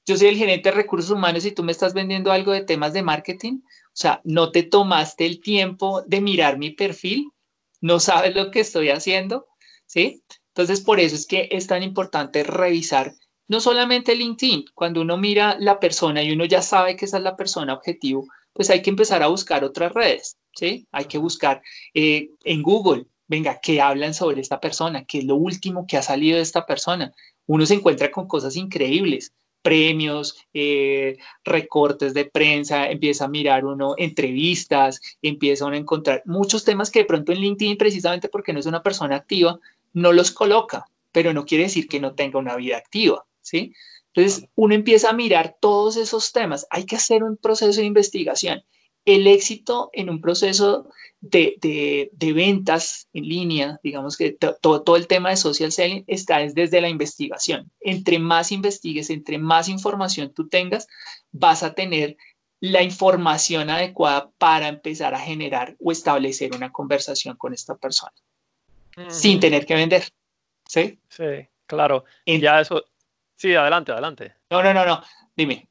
yo 0.06 0.18
soy 0.18 0.28
el 0.30 0.38
gerente 0.38 0.70
de 0.70 0.76
recursos 0.76 1.12
humanos 1.12 1.46
y 1.46 1.52
tú 1.52 1.64
me 1.64 1.72
estás 1.72 1.94
vendiendo 1.94 2.32
algo 2.32 2.52
de 2.52 2.62
temas 2.62 2.94
de 2.94 3.04
marketing, 3.04 3.62
o 3.64 3.96
sea, 3.96 4.22
no 4.24 4.52
te 4.52 4.64
tomaste 4.64 5.26
el 5.26 5.42
tiempo 5.42 6.02
de 6.04 6.22
mirar 6.22 6.58
mi 6.58 6.72
perfil, 6.72 7.32
no 7.82 8.00
sabes 8.00 8.36
lo 8.36 8.52
que 8.52 8.62
estoy 8.62 8.90
haciendo, 8.90 9.48
¿sí? 9.86 10.24
Entonces, 10.50 10.82
por 10.82 11.00
eso 11.00 11.16
es 11.16 11.26
que 11.26 11.50
es 11.52 11.68
tan 11.68 11.84
importante 11.84 12.44
revisar 12.44 13.14
no 13.52 13.60
solamente 13.60 14.16
LinkedIn, 14.16 14.64
cuando 14.74 15.02
uno 15.02 15.18
mira 15.18 15.58
la 15.60 15.78
persona 15.78 16.24
y 16.24 16.32
uno 16.32 16.46
ya 16.46 16.62
sabe 16.62 16.96
que 16.96 17.04
esa 17.04 17.18
es 17.18 17.24
la 17.24 17.36
persona 17.36 17.74
objetivo, 17.74 18.26
pues 18.54 18.70
hay 18.70 18.82
que 18.82 18.90
empezar 18.90 19.22
a 19.24 19.28
buscar 19.28 19.66
otras 19.66 19.92
redes, 19.92 20.38
¿sí? 20.56 20.88
Hay 20.94 21.04
que 21.04 21.18
buscar 21.18 21.62
eh, 21.94 22.30
en 22.46 22.62
Google, 22.62 23.08
venga, 23.28 23.60
¿qué 23.62 23.82
hablan 23.82 24.14
sobre 24.14 24.40
esta 24.40 24.62
persona? 24.62 25.04
¿Qué 25.04 25.18
es 25.18 25.26
lo 25.26 25.36
último 25.36 25.86
que 25.86 25.98
ha 25.98 26.02
salido 26.02 26.38
de 26.38 26.44
esta 26.44 26.66
persona? 26.66 27.14
Uno 27.46 27.66
se 27.66 27.74
encuentra 27.74 28.10
con 28.10 28.26
cosas 28.26 28.56
increíbles, 28.56 29.34
premios, 29.62 30.36
eh, 30.54 31.17
recortes 31.43 32.13
de 32.13 32.26
prensa, 32.26 32.89
empieza 32.89 33.26
a 33.26 33.30
mirar 33.30 33.65
uno 33.65 33.95
entrevistas, 33.97 35.00
empieza 35.21 35.65
uno 35.65 35.76
a 35.76 35.80
encontrar 35.80 36.24
muchos 36.26 36.63
temas 36.63 36.89
que 36.89 37.00
de 37.00 37.06
pronto 37.06 37.32
en 37.32 37.39
LinkedIn, 37.39 37.78
precisamente 37.78 38.30
porque 38.30 38.54
no 38.54 38.60
es 38.60 38.65
una 38.65 38.84
persona 38.84 39.15
activa, 39.15 39.60
no 39.93 40.13
los 40.13 40.32
coloca, 40.32 40.86
pero 41.12 41.34
no 41.34 41.45
quiere 41.45 41.65
decir 41.65 41.88
que 41.88 42.00
no 42.00 42.15
tenga 42.15 42.39
una 42.39 42.56
vida 42.56 42.78
activa, 42.78 43.26
¿sí? 43.41 43.74
Entonces, 44.13 44.47
uno 44.56 44.76
empieza 44.76 45.10
a 45.10 45.13
mirar 45.13 45.56
todos 45.60 45.95
esos 45.95 46.32
temas. 46.34 46.67
Hay 46.69 46.86
que 46.86 46.97
hacer 46.97 47.24
un 47.24 47.38
proceso 47.38 47.80
de 47.80 47.88
investigación. 47.88 48.63
El 49.06 49.28
éxito 49.28 49.90
en 49.94 50.10
un 50.10 50.22
proceso 50.22 50.90
de, 51.22 52.10
ventas 52.36 53.08
en 53.14 53.28
línea, 53.28 53.80
digamos 53.84 54.18
que 54.18 54.32
todo, 54.32 54.82
todo 54.84 54.96
el 54.96 55.08
tema 55.08 55.30
de 55.30 55.38
social 55.38 55.72
selling 55.72 56.04
está 56.08 56.40
desde 56.40 56.82
la 56.82 56.90
investigación. 56.90 57.72
Entre 57.80 58.20
más 58.20 58.52
investigues, 58.52 59.10
entre 59.10 59.38
más 59.38 59.70
información 59.70 60.34
tú 60.34 60.48
tengas, 60.48 60.88
vas 61.32 61.64
a 61.64 61.74
tener 61.74 62.18
la 62.60 62.84
información 62.84 63.70
adecuada 63.70 64.30
para 64.38 64.68
empezar 64.68 65.16
a 65.16 65.20
generar 65.20 65.76
o 65.80 65.92
establecer 65.92 66.56
una 66.56 66.72
conversación 66.72 67.36
con 67.36 67.54
esta 67.54 67.76
persona 67.76 68.14
sin 69.10 69.40
tener 69.40 69.66
que 69.66 69.76
vender. 69.76 70.04
¿Sí? 70.68 71.00
Sí, 71.10 71.48
claro. 71.66 72.06
ya 72.26 72.62
eso. 72.62 72.84
Sí, 73.36 73.56
adelante, 73.56 73.92
adelante. 73.92 74.36
No, 74.50 74.62
no, 74.62 74.74
no, 74.74 74.86
no. 74.86 75.04
Dime. 75.36 75.68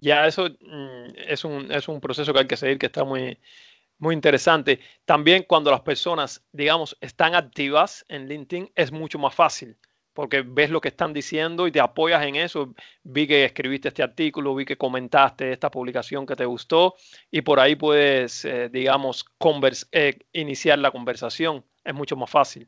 Ya 0.00 0.26
eso 0.26 0.48
mm, 0.48 1.10
es, 1.28 1.44
un, 1.44 1.72
es 1.72 1.88
un 1.88 2.00
proceso 2.00 2.32
que 2.32 2.40
hay 2.40 2.46
que 2.46 2.56
seguir 2.56 2.78
que 2.78 2.86
está 2.86 3.04
muy, 3.04 3.38
muy 3.98 4.14
interesante. 4.14 4.80
También 5.04 5.44
cuando 5.48 5.70
las 5.70 5.80
personas, 5.80 6.44
digamos, 6.52 6.96
están 7.00 7.34
activas 7.34 8.04
en 8.08 8.28
LinkedIn, 8.28 8.70
es 8.74 8.92
mucho 8.92 9.18
más 9.18 9.34
fácil 9.34 9.76
porque 10.16 10.40
ves 10.40 10.70
lo 10.70 10.80
que 10.80 10.88
están 10.88 11.12
diciendo 11.12 11.66
y 11.66 11.72
te 11.72 11.78
apoyas 11.78 12.24
en 12.24 12.36
eso. 12.36 12.74
Vi 13.04 13.26
que 13.26 13.44
escribiste 13.44 13.88
este 13.88 14.02
artículo, 14.02 14.54
vi 14.54 14.64
que 14.64 14.78
comentaste 14.78 15.52
esta 15.52 15.70
publicación 15.70 16.24
que 16.24 16.34
te 16.34 16.46
gustó 16.46 16.94
y 17.30 17.42
por 17.42 17.60
ahí 17.60 17.76
puedes, 17.76 18.46
eh, 18.46 18.70
digamos, 18.70 19.26
eh, 19.92 20.18
iniciar 20.32 20.78
la 20.78 20.90
conversación. 20.90 21.62
Es 21.84 21.94
mucho 21.94 22.16
más 22.16 22.30
fácil. 22.30 22.66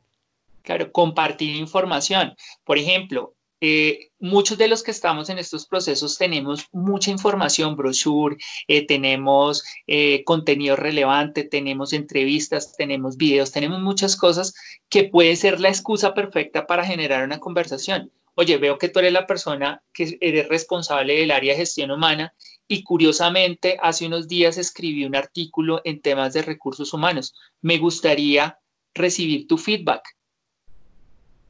Claro, 0.61 0.91
compartir 0.91 1.55
información. 1.55 2.35
Por 2.63 2.77
ejemplo, 2.77 3.33
eh, 3.61 4.11
muchos 4.19 4.57
de 4.57 4.67
los 4.67 4.83
que 4.83 4.91
estamos 4.91 5.29
en 5.29 5.37
estos 5.37 5.65
procesos 5.65 6.17
tenemos 6.17 6.65
mucha 6.71 7.11
información, 7.11 7.75
brochure, 7.75 8.37
eh, 8.67 8.87
tenemos 8.87 9.63
eh, 9.87 10.23
contenido 10.23 10.75
relevante, 10.75 11.43
tenemos 11.43 11.91
entrevistas, 11.93 12.75
tenemos 12.77 13.17
videos, 13.17 13.51
tenemos 13.51 13.81
muchas 13.81 14.15
cosas 14.15 14.53
que 14.87 15.05
puede 15.05 15.35
ser 15.35 15.59
la 15.59 15.69
excusa 15.69 16.13
perfecta 16.13 16.65
para 16.67 16.85
generar 16.85 17.23
una 17.23 17.39
conversación. 17.39 18.11
Oye, 18.35 18.57
veo 18.57 18.77
que 18.77 18.87
tú 18.87 18.99
eres 18.99 19.11
la 19.11 19.27
persona 19.27 19.83
que 19.93 20.17
eres 20.21 20.47
responsable 20.47 21.15
del 21.15 21.31
área 21.31 21.53
de 21.53 21.59
gestión 21.59 21.91
humana 21.91 22.33
y 22.69 22.83
curiosamente 22.83 23.77
hace 23.81 24.05
unos 24.05 24.29
días 24.29 24.57
escribí 24.57 25.03
un 25.03 25.15
artículo 25.15 25.81
en 25.83 26.01
temas 26.01 26.33
de 26.33 26.43
recursos 26.43 26.93
humanos. 26.93 27.33
Me 27.61 27.77
gustaría 27.77 28.57
recibir 28.93 29.47
tu 29.47 29.57
feedback. 29.57 30.03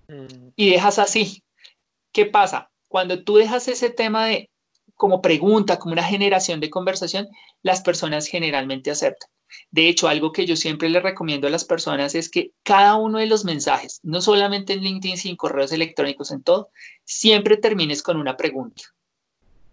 Mm. 0.07 0.49
Y 0.55 0.71
dejas 0.71 0.97
así, 0.97 1.43
¿Qué 2.11 2.25
pasa? 2.25 2.71
Cuando 2.87 3.23
tú 3.23 3.37
dejas 3.37 3.67
ese 3.67 3.89
tema 3.89 4.25
de 4.25 4.49
como 4.95 5.21
pregunta, 5.21 5.79
como 5.79 5.93
una 5.93 6.03
generación 6.03 6.59
de 6.59 6.69
conversación, 6.69 7.29
las 7.61 7.81
personas 7.81 8.27
generalmente 8.27 8.91
aceptan. 8.91 9.29
De 9.71 9.87
hecho, 9.87 10.07
algo 10.07 10.31
que 10.31 10.45
yo 10.45 10.55
siempre 10.55 10.89
le 10.89 10.99
recomiendo 10.99 11.47
a 11.47 11.49
las 11.49 11.65
personas 11.65 12.15
es 12.15 12.29
que 12.29 12.51
cada 12.63 12.95
uno 12.95 13.17
de 13.19 13.25
los 13.25 13.45
mensajes, 13.45 13.99
no 14.03 14.21
solamente 14.21 14.73
en 14.73 14.81
LinkedIn, 14.81 15.17
sino 15.17 15.37
correos 15.37 15.71
electrónicos, 15.71 16.31
en 16.31 16.43
todo, 16.43 16.69
siempre 17.05 17.57
termines 17.57 18.03
con 18.03 18.17
una 18.17 18.35
pregunta. 18.35 18.83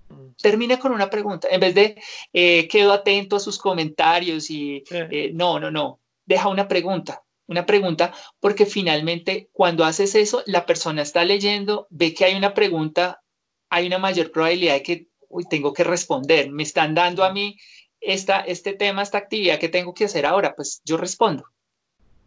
Mm. 0.09 0.29
Termina 0.40 0.79
con 0.79 0.92
una 0.92 1.11
pregunta. 1.11 1.49
En 1.51 1.61
vez 1.61 1.75
de 1.75 2.01
eh, 2.33 2.68
quedo 2.68 2.92
atento 2.92 3.37
a 3.37 3.40
sus 3.40 3.59
comentarios 3.59 4.49
y 4.49 4.85
eh, 4.90 5.33
no, 5.35 5.59
no, 5.59 5.70
no. 5.70 6.01
Deja 6.25 6.49
una 6.49 6.68
pregunta. 6.68 7.22
Una 7.48 7.64
pregunta, 7.64 8.12
porque 8.40 8.66
finalmente 8.66 9.48
cuando 9.52 9.85
haces 9.85 10.14
eso, 10.14 10.42
la 10.46 10.66
persona 10.66 11.02
está 11.02 11.24
leyendo, 11.24 11.87
ve 11.90 12.12
que 12.12 12.24
hay 12.24 12.35
una 12.35 12.54
pregunta, 12.54 13.22
hay 13.70 13.87
una 13.87 13.98
mayor 13.98 14.32
probabilidad 14.32 14.74
de 14.74 14.82
que 14.82 15.09
uy, 15.28 15.44
tengo 15.48 15.72
que 15.72 15.85
responder. 15.85 16.50
Me 16.50 16.62
están 16.62 16.94
dando 16.94 17.24
a 17.24 17.32
mí 17.32 17.56
esta, 18.00 18.40
este 18.40 18.72
tema, 18.72 19.02
esta 19.02 19.18
actividad 19.18 19.59
que 19.59 19.68
tengo 19.68 19.94
que 19.94 20.06
hacer 20.06 20.26
ahora, 20.26 20.54
pues 20.54 20.82
yo 20.85 20.96
respondo. 20.96 21.44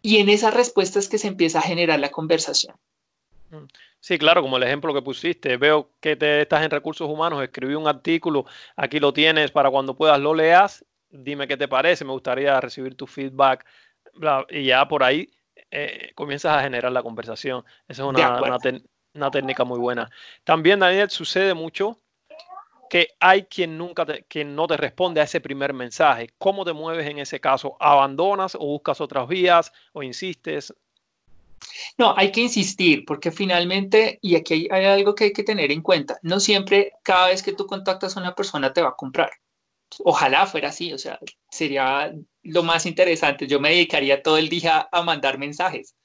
Y 0.02 0.18
en 0.18 0.28
esas 0.28 0.54
respuestas 0.54 1.08
que 1.08 1.18
se 1.18 1.28
empieza 1.28 1.58
a 1.58 1.62
generar 1.62 2.00
la 2.00 2.10
conversación. 2.10 2.74
Mm. 3.50 3.66
Sí, 4.00 4.18
claro, 4.18 4.40
como 4.40 4.56
el 4.56 4.62
ejemplo 4.62 4.94
que 4.94 5.02
pusiste. 5.02 5.58
Veo 5.58 5.90
que 6.00 6.16
te 6.16 6.40
estás 6.40 6.64
en 6.64 6.70
recursos 6.70 7.08
humanos, 7.08 7.42
escribí 7.42 7.74
un 7.74 7.86
artículo, 7.86 8.46
aquí 8.74 8.98
lo 8.98 9.12
tienes 9.12 9.50
para 9.50 9.70
cuando 9.70 9.94
puedas 9.94 10.18
lo 10.18 10.32
leas, 10.32 10.86
dime 11.10 11.46
qué 11.46 11.58
te 11.58 11.68
parece, 11.68 12.06
me 12.06 12.12
gustaría 12.12 12.58
recibir 12.62 12.94
tu 12.94 13.06
feedback 13.06 13.66
y 14.50 14.64
ya 14.64 14.86
por 14.86 15.02
ahí 15.02 15.30
eh, 15.70 16.12
comienzas 16.14 16.56
a 16.56 16.62
generar 16.62 16.92
la 16.92 17.02
conversación. 17.02 17.64
Esa 17.88 18.02
es 18.02 18.08
una, 18.08 18.40
una, 19.14 19.30
técnica 19.30 19.64
muy 19.64 19.78
buena. 19.78 20.10
También, 20.44 20.80
Daniel, 20.80 21.10
sucede 21.10 21.54
mucho 21.54 21.96
que 22.88 23.10
hay 23.20 23.44
quien 23.44 23.78
nunca 23.78 24.04
te, 24.04 24.44
no 24.44 24.66
te 24.66 24.76
responde 24.76 25.20
a 25.20 25.24
ese 25.24 25.40
primer 25.40 25.72
mensaje. 25.72 26.30
¿Cómo 26.38 26.64
te 26.64 26.72
mueves 26.72 27.06
en 27.06 27.20
ese 27.20 27.40
caso? 27.40 27.76
¿Abandonas 27.78 28.56
o 28.56 28.66
buscas 28.66 29.00
otras 29.00 29.28
vías 29.28 29.72
o 29.92 30.02
insistes? 30.02 30.74
No, 31.98 32.14
hay 32.16 32.32
que 32.32 32.40
insistir 32.40 33.04
porque 33.06 33.30
finalmente, 33.30 34.18
y 34.22 34.34
aquí 34.34 34.68
hay, 34.70 34.84
algo 34.84 35.14
que 35.14 35.24
hay 35.24 35.32
que 35.32 35.44
tener 35.44 35.70
en 35.70 35.82
cuenta, 35.82 36.18
no 36.22 36.40
siempre 36.40 36.92
cada 37.02 37.28
vez 37.28 37.42
que 37.42 37.52
tú 37.52 37.66
contactas 37.66 38.16
a 38.16 38.20
una 38.20 38.34
persona 38.34 38.72
te 38.72 38.82
va 38.82 38.90
a 38.90 38.96
comprar. 38.96 39.30
Ojalá 40.04 40.46
fuera 40.46 40.68
así, 40.68 40.92
o 40.92 40.98
sea, 40.98 41.18
sería 41.50 42.12
lo 42.42 42.62
más 42.62 42.86
interesante. 42.86 43.46
Yo 43.46 43.60
me 43.60 43.70
dedicaría 43.70 44.22
todo 44.22 44.38
el 44.38 44.48
día 44.48 44.88
a 44.90 45.02
mandar 45.02 45.38
mensajes. 45.38 45.96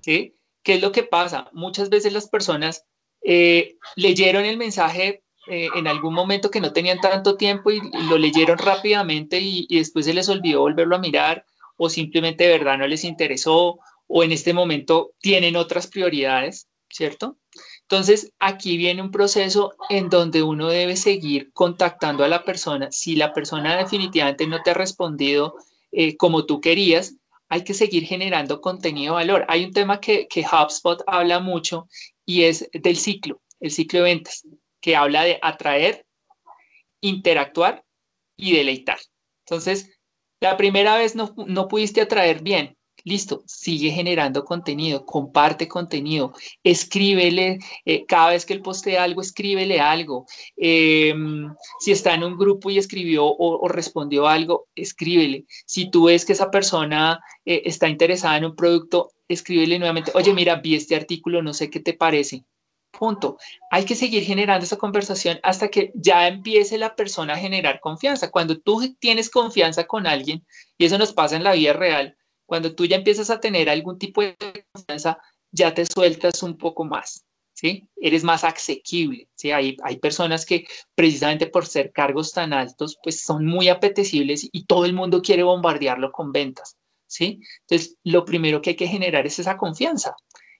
¿Sí? 0.00 0.34
¿Qué 0.62 0.74
es 0.74 0.82
lo 0.82 0.92
que 0.92 1.02
pasa? 1.02 1.50
Muchas 1.52 1.90
veces 1.90 2.12
las 2.12 2.28
personas 2.28 2.84
eh, 3.22 3.76
leyeron 3.96 4.44
el 4.44 4.56
mensaje 4.56 5.22
eh, 5.50 5.68
en 5.74 5.86
algún 5.86 6.14
momento 6.14 6.50
que 6.50 6.60
no 6.60 6.72
tenían 6.72 7.00
tanto 7.00 7.36
tiempo 7.36 7.70
y, 7.70 7.80
lo 8.08 8.18
leyeron 8.18 8.58
rápidamente 8.58 9.40
y, 9.40 9.66
después 9.70 10.04
se 10.04 10.14
les 10.14 10.28
olvidó 10.28 10.60
volverlo 10.60 10.96
a 10.96 11.00
mirar 11.00 11.44
o 11.76 11.88
simplemente 11.88 12.44
de 12.44 12.58
verdad 12.58 12.76
no 12.76 12.86
les 12.86 13.04
interesó 13.04 13.78
o 14.06 14.22
en 14.22 14.32
este 14.32 14.52
momento 14.52 15.12
tienen 15.20 15.56
otras 15.56 15.86
prioridades, 15.86 16.67
¿cierto? 16.90 17.38
Entonces, 17.82 18.32
aquí 18.38 18.76
viene 18.76 19.02
un 19.02 19.10
proceso 19.10 19.74
en 19.88 20.08
donde 20.08 20.42
uno 20.42 20.68
debe 20.68 20.96
seguir 20.96 21.52
contactando 21.52 22.24
a 22.24 22.28
la 22.28 22.44
persona. 22.44 22.90
Si 22.90 23.16
la 23.16 23.32
persona 23.32 23.76
definitivamente 23.76 24.46
no 24.46 24.62
te 24.62 24.70
ha 24.70 24.74
respondido 24.74 25.54
eh, 25.92 26.16
como 26.16 26.46
tú 26.46 26.60
querías, 26.60 27.14
hay 27.48 27.64
que 27.64 27.74
seguir 27.74 28.04
generando 28.04 28.60
contenido 28.60 29.14
de 29.14 29.24
valor. 29.24 29.46
Hay 29.48 29.64
un 29.64 29.72
tema 29.72 30.00
que, 30.00 30.28
que 30.28 30.44
HubSpot 30.44 31.02
habla 31.06 31.40
mucho 31.40 31.88
y 32.26 32.44
es 32.44 32.68
del 32.72 32.96
ciclo, 32.96 33.40
el 33.60 33.70
ciclo 33.70 34.00
de 34.00 34.04
ventas 34.04 34.44
que 34.80 34.96
habla 34.96 35.24
de 35.24 35.38
atraer, 35.42 36.06
interactuar 37.00 37.84
y 38.36 38.56
deleitar. 38.56 38.98
Entonces, 39.44 39.98
la 40.40 40.56
primera 40.56 40.96
vez 40.96 41.16
no, 41.16 41.34
pudiste 41.68 42.00
atraer 42.00 42.42
bien, 42.42 42.76
listo, 43.08 43.42
sigue 43.46 43.90
generando 43.90 44.44
contenido, 44.44 45.04
comparte 45.04 45.66
contenido, 45.66 46.32
escríbele, 46.62 47.58
eh, 47.84 48.04
cada 48.06 48.30
vez 48.30 48.46
que 48.46 48.52
él 48.52 48.62
postee 48.62 48.98
algo, 48.98 49.20
escríbele 49.20 49.80
algo. 49.80 50.26
Em, 50.56 51.52
si 51.80 51.92
está 51.92 52.14
en 52.14 52.24
un 52.24 52.36
grupo 52.36 52.70
y 52.70 52.78
escribió 52.78 53.24
o, 53.26 53.66
respondió 53.68 54.28
algo, 54.28 54.68
escríbele. 54.74 55.46
Si 55.66 55.90
tú 55.90 56.04
ves 56.04 56.24
que 56.24 56.34
esa 56.34 56.50
persona 56.50 57.20
eh, 57.44 57.62
está 57.64 57.88
interesada 57.88 58.36
en 58.36 58.44
un 58.44 58.56
producto, 58.56 59.10
escríbele 59.28 59.78
nuevamente, 59.78 60.12
oye, 60.14 60.32
mira, 60.34 60.56
vi 60.56 60.74
este 60.74 60.96
artículo, 60.96 61.42
no 61.42 61.54
sé 61.54 61.70
qué 61.70 61.80
te 61.80 61.94
parece. 61.94 62.44
Punto. 62.90 63.38
Hay 63.70 63.84
que 63.84 63.94
seguir 63.94 64.24
generando 64.24 64.64
esa 64.64 64.76
conversación 64.76 65.38
hasta 65.42 65.68
que 65.68 65.92
ya 65.94 66.26
empiece 66.26 66.78
la 66.78 66.96
persona 66.96 67.34
a 67.34 67.38
generar 67.38 67.80
confianza. 67.80 68.30
Cuando 68.30 68.58
tú 68.58 68.96
tienes 68.98 69.30
confianza 69.30 69.84
con 69.86 70.06
alguien, 70.06 70.44
y 70.78 70.86
eso 70.86 70.98
nos 70.98 71.12
pasa 71.12 71.36
en 71.36 71.44
la 71.44 71.52
vida 71.52 71.74
real, 71.74 72.17
cuando 72.48 72.74
tú 72.74 72.86
ya 72.86 72.96
empiezas 72.96 73.28
a 73.28 73.40
tener 73.40 73.68
algún 73.68 73.98
tipo 73.98 74.22
de 74.22 74.34
confianza, 74.72 75.18
ya 75.52 75.74
te 75.74 75.84
sueltas 75.84 76.42
un 76.42 76.56
poco 76.56 76.82
más, 76.82 77.26
¿sí? 77.52 77.86
Eres 78.00 78.24
más 78.24 78.42
asequible, 78.42 79.28
¿sí? 79.34 79.50
Hay, 79.50 79.76
hay 79.84 79.98
personas 79.98 80.46
que 80.46 80.66
precisamente 80.94 81.46
por 81.46 81.66
ser 81.66 81.92
cargos 81.92 82.32
tan 82.32 82.54
altos, 82.54 82.96
pues 83.02 83.20
son 83.20 83.44
muy 83.44 83.68
apetecibles 83.68 84.48
y 84.50 84.64
todo 84.64 84.86
el 84.86 84.94
mundo 84.94 85.20
quiere 85.20 85.42
bombardearlo 85.42 86.10
con 86.10 86.32
ventas, 86.32 86.78
¿sí? 87.06 87.38
Entonces, 87.60 87.96
lo 88.02 88.24
primero 88.24 88.62
que 88.62 88.70
hay 88.70 88.76
que 88.76 88.88
generar 88.88 89.26
es 89.26 89.38
esa 89.38 89.58
confianza. 89.58 90.16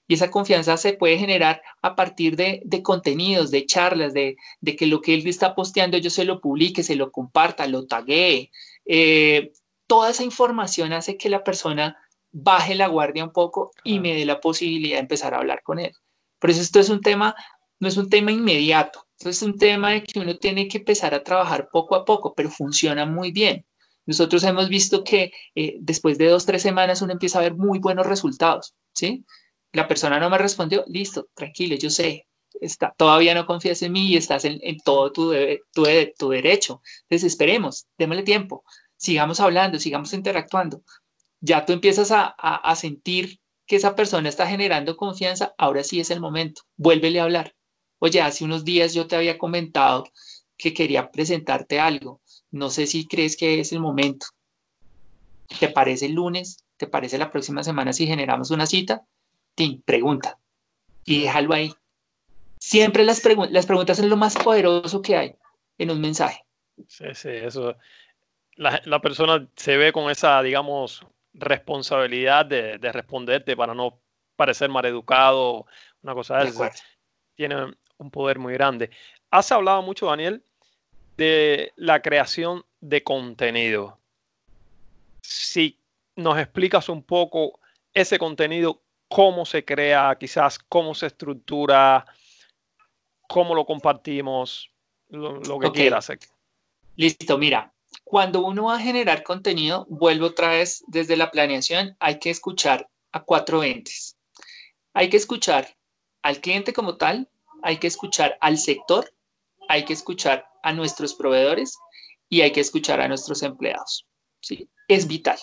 Y 0.07 0.13
esa 0.13 0.29
confianza 0.29 0.77
se 0.77 0.93
puede 0.93 1.17
generar 1.17 1.63
a 1.81 1.95
partir 1.95 2.35
de, 2.35 2.61
contenidos, 2.83 3.49
de 3.49 3.65
charlas, 3.65 4.13
de, 4.13 4.35
que 4.77 4.85
lo 4.85 5.01
que 5.01 5.15
él 5.15 5.25
está 5.27 5.55
posteando 5.55 5.97
yo 5.97 6.11
se 6.11 6.25
lo 6.25 6.39
publique, 6.39 6.83
se 6.83 6.95
lo 6.95 7.11
comparta, 7.11 7.65
lo 7.67 7.87
taguee. 7.87 8.51
Eh, 8.85 9.51
toda 9.89 10.11
esa 10.11 10.23
información 10.23 10.93
hace 10.93 11.17
que 11.17 11.29
la 11.29 11.43
persona 11.43 11.97
baje 12.31 12.75
la 12.75 12.87
guardia 12.87 13.23
un 13.23 13.31
poco 13.31 13.71
y 13.83 13.99
me 13.99 14.13
dé 14.13 14.23
la 14.23 14.39
posibilidad 14.39 14.97
de 14.97 15.01
empezar 15.01 15.33
a 15.33 15.37
hablar 15.37 15.63
con 15.63 15.79
él. 15.79 15.93
Por 16.37 16.51
eso 16.51 16.61
esto 16.61 16.79
es 16.79 16.89
un 16.89 17.01
tema, 17.01 17.35
no 17.79 17.87
es 17.87 17.97
un 17.97 18.07
tema 18.07 18.31
inmediato, 18.31 19.07
esto 19.17 19.29
es 19.31 19.41
un 19.41 19.57
tema 19.57 19.93
de 19.93 20.03
que 20.03 20.19
uno 20.19 20.37
tiene 20.37 20.67
que 20.67 20.77
empezar 20.77 21.15
a 21.15 21.23
trabajar 21.23 21.69
poco 21.71 21.95
a 21.95 22.05
poco, 22.05 22.35
pero 22.35 22.51
funciona 22.51 23.07
muy 23.07 23.31
bien. 23.31 23.65
Nosotros 24.05 24.43
hemos 24.43 24.69
visto 24.69 25.03
que 25.03 25.31
eh, 25.55 25.77
después 25.79 26.19
de 26.19 26.27
dos, 26.27 26.45
tres 26.45 26.61
semanas 26.61 27.01
uno 27.01 27.13
empieza 27.13 27.39
a 27.39 27.41
ver 27.41 27.55
muy 27.55 27.79
buenos 27.79 28.05
resultados, 28.05 28.75
¿sí? 28.93 29.25
la 29.73 29.87
persona 29.87 30.19
no 30.19 30.29
me 30.29 30.37
respondió, 30.37 30.83
listo, 30.87 31.29
tranquilo, 31.33 31.75
yo 31.75 31.89
sé, 31.89 32.27
está, 32.61 32.93
todavía 32.95 33.33
no 33.33 33.45
confías 33.47 33.81
en 33.81 33.91
mí 33.91 34.07
y 34.07 34.17
estás 34.17 34.45
en, 34.45 34.59
todo 34.83 35.11
tu, 35.11 35.33
tu, 35.73 35.85
tu, 36.17 36.29
derecho. 36.29 36.81
Entonces 37.03 37.31
esperemos, 37.31 37.87
démosle 37.97 38.23
tiempo, 38.23 38.63
sigamos 38.99 39.39
hablando, 39.39 39.79
sigamos 39.79 40.13
interactuando. 40.13 40.83
Ya 41.41 41.65
tú 41.65 41.73
empiezas 41.73 42.11
a, 42.11 42.27
a, 42.27 42.75
sentir 42.75 43.39
que 43.65 43.77
esa 43.77 43.95
persona 43.95 44.27
está 44.29 44.45
generando 44.45 44.97
confianza, 44.97 45.55
ahora 45.57 45.83
sí 45.83 45.99
es 45.99 46.11
el 46.11 46.19
momento, 46.19 46.63
vuélvele 46.75 47.19
a 47.19 47.23
hablar. 47.23 47.55
Oye, 47.99 48.21
hace 48.21 48.43
unos 48.43 48.65
días 48.65 48.93
yo 48.93 49.07
te 49.07 49.15
había 49.15 49.37
comentado 49.37 50.05
que 50.57 50.73
quería 50.73 51.09
presentarte 51.11 51.79
algo. 51.79 52.21
No 52.51 52.69
sé 52.69 52.87
si 52.87 53.07
crees 53.07 53.37
que 53.37 53.59
es 53.59 53.71
el 53.71 53.79
momento. 53.79 54.27
¿Te 55.59 55.69
parece 55.69 56.07
el 56.07 56.13
lunes? 56.13 56.65
¿Te 56.77 56.87
parece 56.87 57.17
la 57.17 57.31
próxima 57.31 57.63
semana 57.63 57.93
si 57.93 58.05
generamos 58.05 58.51
una 58.51 58.65
cita? 58.65 59.05
pregunta 59.85 60.37
y 61.05 61.23
déjalo 61.23 61.53
ahí. 61.53 61.73
Siempre 62.59 63.03
las, 63.03 63.21
las 63.51 63.65
preguntas 63.65 63.97
son 63.97 64.09
lo 64.09 64.17
más 64.17 64.35
poderoso 64.37 65.01
que 65.01 65.15
hay 65.15 65.35
en 65.77 65.91
un 65.91 66.01
mensaje. 66.01 66.45
Sí, 66.87 67.05
sí, 67.13 67.29
eso. 67.29 67.75
La, 68.59 68.81
la 68.83 68.99
persona 68.99 69.47
se 69.55 69.77
ve 69.77 69.93
con 69.93 70.09
esa, 70.11 70.41
digamos, 70.41 71.05
responsabilidad 71.33 72.45
de, 72.45 72.77
de 72.77 72.91
responderte 72.91 73.55
para 73.55 73.73
no 73.73 73.99
parecer 74.35 74.69
mal 74.69 74.85
educado, 74.85 75.65
una 76.01 76.13
cosa 76.13 76.37
de 76.37 76.49
esa. 76.49 76.71
Tiene 77.35 77.73
un 77.97 78.11
poder 78.11 78.39
muy 78.39 78.53
grande. 78.53 78.89
Has 79.29 79.51
hablado 79.51 79.81
mucho, 79.81 80.07
Daniel, 80.07 80.43
de 81.17 81.73
la 81.75 82.01
creación 82.01 82.65
de 82.79 83.03
contenido. 83.03 83.97
Si 85.21 85.77
nos 86.15 86.37
explicas 86.39 86.89
un 86.89 87.03
poco 87.03 87.59
ese 87.93 88.17
contenido, 88.17 88.81
cómo 89.09 89.45
se 89.45 89.65
crea, 89.65 90.15
quizás 90.19 90.59
cómo 90.59 90.95
se 90.95 91.07
estructura, 91.07 92.05
cómo 93.27 93.55
lo 93.55 93.65
compartimos, 93.65 94.71
lo, 95.09 95.59
que 95.59 95.71
quieras. 95.71 96.11
Listo, 96.95 97.37
mira, 97.37 97.73
cuando 98.03 98.41
uno 98.41 98.65
va 98.65 98.75
a 98.75 98.79
generar 98.79 99.23
contenido, 99.23 99.85
vuelvo 99.89 100.27
otra 100.27 100.49
vez 100.49 100.83
desde 100.87 101.17
la 101.17 101.31
planeación, 101.31 101.95
hay 101.99 102.19
que 102.19 102.29
escuchar 102.29 102.89
a 103.11 103.23
cuatro 103.23 103.63
entes. 103.63 104.17
Hay 104.93 105.09
que 105.09 105.17
escuchar 105.17 105.75
al 106.21 106.41
cliente 106.41 106.73
como 106.73 106.97
tal, 106.97 107.29
hay 107.61 107.77
que 107.77 107.87
escuchar 107.87 108.37
al 108.41 108.57
sector, 108.57 109.13
hay 109.67 109.85
que 109.85 109.93
escuchar 109.93 110.45
a 110.63 110.73
nuestros 110.73 111.13
proveedores 111.13 111.77
y 112.29 112.41
hay 112.41 112.51
que 112.51 112.61
escuchar 112.61 113.01
a 113.01 113.07
nuestros 113.07 113.43
empleados. 113.43 114.05
¿sí? 114.41 114.69
Es 114.87 115.07
vital. 115.07 115.37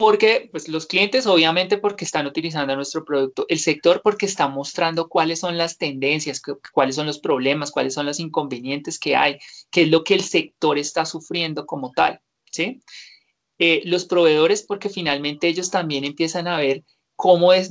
Porque 0.00 0.48
pues, 0.50 0.66
los 0.66 0.86
clientes 0.86 1.26
obviamente 1.26 1.76
porque 1.76 2.06
están 2.06 2.26
utilizando 2.26 2.74
nuestro 2.74 3.04
producto, 3.04 3.44
el 3.50 3.58
sector 3.58 4.00
porque 4.02 4.24
está 4.24 4.48
mostrando 4.48 5.10
cuáles 5.10 5.40
son 5.40 5.58
las 5.58 5.76
tendencias, 5.76 6.40
cuáles 6.72 6.96
son 6.96 7.06
los 7.06 7.18
problemas, 7.18 7.70
cuáles 7.70 7.92
son 7.92 8.06
los 8.06 8.18
inconvenientes 8.18 8.98
que 8.98 9.14
hay, 9.14 9.36
qué 9.70 9.82
es 9.82 9.90
lo 9.90 10.02
que 10.02 10.14
el 10.14 10.22
sector 10.22 10.78
está 10.78 11.04
sufriendo 11.04 11.66
como 11.66 11.92
tal, 11.92 12.18
¿sí? 12.50 12.80
Eh, 13.58 13.82
los 13.84 14.06
proveedores 14.06 14.62
porque 14.62 14.88
finalmente 14.88 15.48
ellos 15.48 15.70
también 15.70 16.04
empiezan 16.04 16.48
a 16.48 16.56
ver 16.56 16.82
cómo 17.14 17.52
es 17.52 17.70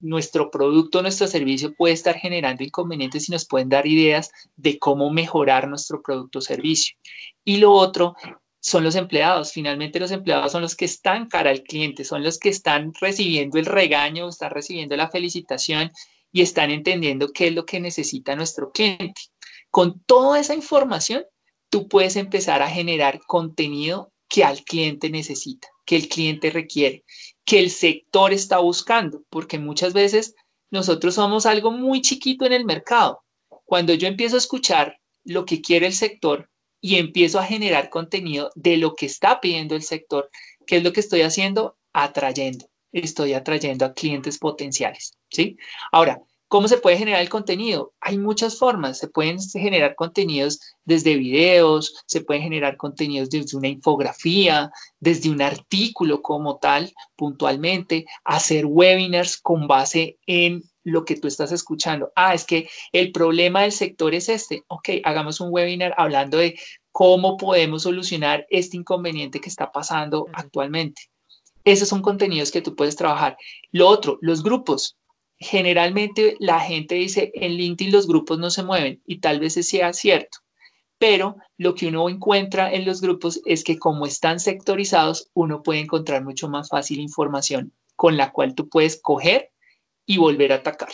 nuestro 0.00 0.52
producto, 0.52 1.02
nuestro 1.02 1.26
servicio 1.26 1.74
puede 1.74 1.94
estar 1.94 2.14
generando 2.14 2.62
inconvenientes 2.62 3.28
y 3.28 3.32
nos 3.32 3.44
pueden 3.44 3.68
dar 3.68 3.84
ideas 3.84 4.30
de 4.54 4.78
cómo 4.78 5.10
mejorar 5.10 5.66
nuestro 5.66 6.02
producto 6.02 6.38
o 6.38 6.42
servicio. 6.42 6.96
Y 7.44 7.56
lo 7.56 7.72
otro 7.72 8.14
son 8.60 8.84
los 8.84 8.94
empleados. 8.94 9.52
Finalmente 9.52 10.00
los 10.00 10.10
empleados 10.10 10.52
son 10.52 10.62
los 10.62 10.74
que 10.74 10.84
están 10.84 11.28
cara 11.28 11.50
al 11.50 11.62
cliente, 11.62 12.04
son 12.04 12.22
los 12.22 12.38
que 12.38 12.48
están 12.48 12.92
recibiendo 13.00 13.58
el 13.58 13.66
regaño, 13.66 14.28
están 14.28 14.50
recibiendo 14.50 14.96
la 14.96 15.10
felicitación 15.10 15.90
y 16.32 16.42
están 16.42 16.70
entendiendo 16.70 17.28
qué 17.32 17.48
es 17.48 17.54
lo 17.54 17.64
que 17.64 17.80
necesita 17.80 18.36
nuestro 18.36 18.70
cliente. 18.70 19.20
Con 19.70 20.00
toda 20.04 20.40
esa 20.40 20.54
información, 20.54 21.24
tú 21.70 21.88
puedes 21.88 22.16
empezar 22.16 22.62
a 22.62 22.70
generar 22.70 23.20
contenido 23.26 24.12
que 24.28 24.44
al 24.44 24.62
cliente 24.64 25.10
necesita, 25.10 25.68
que 25.86 25.96
el 25.96 26.08
cliente 26.08 26.50
requiere, 26.50 27.04
que 27.44 27.58
el 27.58 27.70
sector 27.70 28.32
está 28.32 28.58
buscando, 28.58 29.22
porque 29.30 29.58
muchas 29.58 29.94
veces 29.94 30.34
nosotros 30.70 31.14
somos 31.14 31.46
algo 31.46 31.70
muy 31.70 32.02
chiquito 32.02 32.44
en 32.44 32.52
el 32.52 32.64
mercado. 32.64 33.22
Cuando 33.64 33.94
yo 33.94 34.06
empiezo 34.06 34.36
a 34.36 34.38
escuchar 34.38 34.98
lo 35.24 35.44
que 35.44 35.60
quiere 35.60 35.86
el 35.86 35.94
sector, 35.94 36.50
y 36.80 36.96
empiezo 36.96 37.38
a 37.38 37.44
generar 37.44 37.90
contenido 37.90 38.50
de 38.54 38.76
lo 38.76 38.94
que 38.94 39.06
está 39.06 39.40
pidiendo 39.40 39.74
el 39.74 39.82
sector. 39.82 40.30
¿Qué 40.66 40.76
es 40.76 40.84
lo 40.84 40.92
que 40.92 41.00
estoy 41.00 41.22
haciendo? 41.22 41.76
Atrayendo. 41.92 42.66
Estoy 42.92 43.34
atrayendo 43.34 43.84
a 43.84 43.92
clientes 43.92 44.38
potenciales. 44.38 45.16
¿sí? 45.30 45.56
Ahora, 45.92 46.20
¿cómo 46.46 46.68
se 46.68 46.78
puede 46.78 46.96
generar 46.96 47.20
el 47.20 47.28
contenido? 47.28 47.92
Hay 48.00 48.18
muchas 48.18 48.58
formas. 48.58 48.98
Se 48.98 49.08
pueden 49.08 49.38
generar 49.40 49.94
contenidos 49.94 50.60
desde 50.84 51.16
videos, 51.16 52.02
se 52.06 52.20
pueden 52.20 52.42
generar 52.42 52.76
contenidos 52.76 53.28
desde 53.30 53.56
una 53.56 53.68
infografía, 53.68 54.70
desde 55.00 55.30
un 55.30 55.42
artículo 55.42 56.22
como 56.22 56.58
tal, 56.58 56.92
puntualmente, 57.16 58.06
hacer 58.24 58.66
webinars 58.66 59.36
con 59.36 59.66
base 59.66 60.18
en 60.26 60.62
lo 60.88 61.04
que 61.04 61.16
tú 61.16 61.28
estás 61.28 61.52
escuchando. 61.52 62.12
Ah, 62.16 62.34
es 62.34 62.44
que 62.44 62.68
el 62.92 63.12
problema 63.12 63.62
del 63.62 63.72
sector 63.72 64.14
es 64.14 64.28
este. 64.28 64.64
Ok, 64.68 64.88
hagamos 65.04 65.40
un 65.40 65.48
webinar 65.52 65.94
hablando 65.96 66.38
de 66.38 66.58
cómo 66.92 67.36
podemos 67.36 67.82
solucionar 67.82 68.46
este 68.50 68.76
inconveniente 68.76 69.40
que 69.40 69.48
está 69.48 69.70
pasando 69.70 70.26
actualmente. 70.32 71.02
Esos 71.64 71.88
son 71.88 72.02
contenidos 72.02 72.50
que 72.50 72.62
tú 72.62 72.74
puedes 72.74 72.96
trabajar. 72.96 73.36
Lo 73.72 73.88
otro, 73.88 74.18
los 74.20 74.42
grupos. 74.42 74.96
Generalmente 75.38 76.36
la 76.40 76.58
gente 76.60 76.96
dice 76.96 77.30
en 77.34 77.52
LinkedIn 77.52 77.92
los 77.92 78.08
grupos 78.08 78.38
no 78.38 78.50
se 78.50 78.64
mueven 78.64 79.00
y 79.06 79.20
tal 79.20 79.38
vez 79.38 79.54
sea 79.54 79.92
cierto. 79.92 80.38
Pero 80.98 81.36
lo 81.58 81.74
que 81.74 81.86
uno 81.86 82.08
encuentra 82.08 82.72
en 82.72 82.84
los 82.84 83.00
grupos 83.00 83.40
es 83.44 83.62
que 83.62 83.78
como 83.78 84.04
están 84.04 84.40
sectorizados, 84.40 85.30
uno 85.34 85.62
puede 85.62 85.80
encontrar 85.80 86.24
mucho 86.24 86.48
más 86.48 86.68
fácil 86.68 86.98
información 86.98 87.72
con 87.94 88.16
la 88.16 88.32
cual 88.32 88.54
tú 88.54 88.68
puedes 88.68 89.00
coger 89.00 89.50
y 90.08 90.16
volver 90.16 90.52
a 90.52 90.56
atacar. 90.56 90.88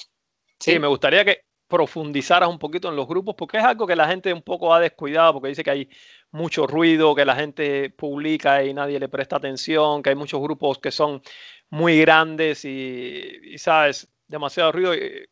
¿sí? 0.58 0.78
me 0.78 0.88
gustaría 0.88 1.24
que 1.24 1.42
profundizaras 1.68 2.48
un 2.48 2.58
poquito 2.58 2.88
en 2.88 2.96
los 2.96 3.06
grupos, 3.06 3.34
porque 3.38 3.58
es 3.58 3.64
algo 3.64 3.86
que 3.86 3.96
la 3.96 4.08
gente 4.08 4.32
un 4.32 4.42
poco 4.42 4.74
ha 4.74 4.80
descuidado, 4.80 5.34
porque 5.34 5.48
dice 5.48 5.62
que 5.62 5.70
hay 5.70 5.88
mucho 6.32 6.66
ruido, 6.66 7.14
que 7.14 7.24
la 7.24 7.36
gente 7.36 7.90
publica 7.90 8.62
y 8.64 8.74
nadie 8.74 8.98
le 8.98 9.08
presta 9.08 9.36
atención, 9.36 10.02
que 10.02 10.10
hay 10.10 10.16
muchos 10.16 10.42
grupos 10.42 10.78
que 10.78 10.90
son 10.90 11.22
muy 11.70 12.00
grandes 12.00 12.64
y, 12.64 13.56
sabes, 13.56 14.08
demasiado 14.26 14.72
ruido. 14.72 14.94
Y 14.94 15.26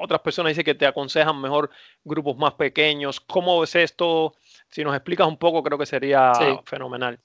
otras 0.00 0.20
personas 0.20 0.50
dicen 0.50 0.64
que 0.64 0.74
te 0.74 0.86
aconsejan 0.86 1.40
mejor 1.40 1.70
grupos 2.04 2.36
más 2.36 2.54
pequeños. 2.54 3.20
¿Cómo 3.20 3.60
ves 3.60 3.74
esto? 3.74 4.34
Si 4.70 4.84
nos 4.84 4.94
explicas 4.94 5.26
un 5.26 5.36
poco, 5.36 5.62
creo 5.62 5.78
que 5.78 5.86
sería 5.86 6.32
fenomenal. 6.64 7.20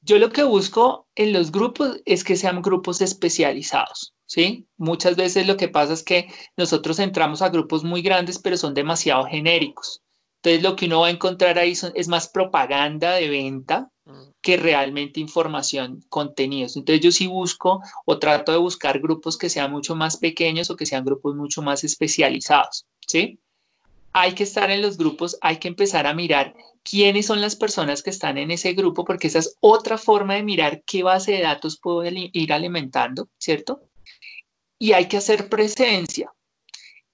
Yo 0.00 0.18
lo 0.18 0.30
que 0.30 0.42
busco 0.42 1.08
en 1.14 1.32
los 1.32 1.52
grupos 1.52 2.00
es 2.04 2.24
que 2.24 2.36
sean 2.36 2.62
grupos 2.62 3.00
especializados. 3.00 4.14
¿Sí? 4.26 4.66
Muchas 4.76 5.16
veces 5.16 5.46
lo 5.46 5.56
que 5.56 5.68
pasa 5.68 5.92
es 5.92 6.02
que 6.02 6.28
nosotros 6.56 6.98
entramos 6.98 7.42
a 7.42 7.50
grupos 7.50 7.84
muy 7.84 8.02
grandes, 8.02 8.38
pero 8.38 8.56
son 8.56 8.74
demasiado 8.74 9.24
genéricos. 9.24 10.02
Entonces 10.42 10.62
lo 10.62 10.74
que 10.74 10.86
uno 10.86 11.00
va 11.00 11.06
a 11.06 11.10
encontrar 11.10 11.58
ahí 11.58 11.72
es 11.94 12.08
más 12.08 12.28
propaganda 12.28 13.12
de 13.12 13.28
venta 13.28 13.88
mm. 14.04 14.30
que 14.40 14.56
realmente 14.56 15.20
información, 15.20 16.02
contenidos. 16.08 16.76
Entonces 16.76 17.00
yo 17.04 17.12
sí 17.12 17.28
busco 17.28 17.80
o 18.06 18.18
trato 18.18 18.50
de 18.50 18.58
buscar 18.58 19.00
grupos 19.00 19.38
que 19.38 19.48
sean 19.48 19.70
mucho 19.70 19.94
más 19.94 20.16
pequeños 20.16 20.68
o 20.68 20.76
que 20.76 20.86
sean 20.86 21.04
grupos 21.04 21.36
mucho 21.36 21.62
más 21.62 21.84
especializados, 21.84 22.86
¿sí? 23.06 23.38
Hay 24.12 24.34
que 24.34 24.42
estar 24.42 24.70
en 24.70 24.82
los 24.82 24.98
grupos, 24.98 25.38
hay 25.40 25.58
que 25.58 25.68
empezar 25.68 26.06
a 26.06 26.12
mirar 26.12 26.54
quiénes 26.82 27.26
son 27.26 27.40
las 27.40 27.54
personas 27.56 28.02
que 28.02 28.10
están 28.10 28.36
en 28.36 28.50
ese 28.50 28.72
grupo, 28.74 29.04
porque 29.04 29.28
esa 29.28 29.38
es 29.38 29.56
otra 29.60 29.96
forma 29.96 30.34
de 30.34 30.42
mirar 30.42 30.82
qué 30.84 31.02
base 31.02 31.32
de 31.32 31.42
datos 31.42 31.78
puedo 31.78 32.04
ir 32.04 32.52
alimentando, 32.52 33.28
¿cierto? 33.38 33.80
Y 34.82 34.94
hay 34.94 35.06
que 35.06 35.16
hacer 35.16 35.48
presencia. 35.48 36.34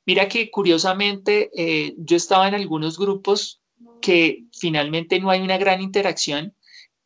Mira 0.06 0.26
que 0.26 0.50
curiosamente 0.50 1.50
eh, 1.54 1.94
yo 1.98 2.16
estaba 2.16 2.48
en 2.48 2.54
algunos 2.54 2.98
grupos 2.98 3.60
que 4.00 4.44
finalmente 4.58 5.20
no 5.20 5.28
hay 5.28 5.42
una 5.42 5.58
gran 5.58 5.82
interacción, 5.82 6.54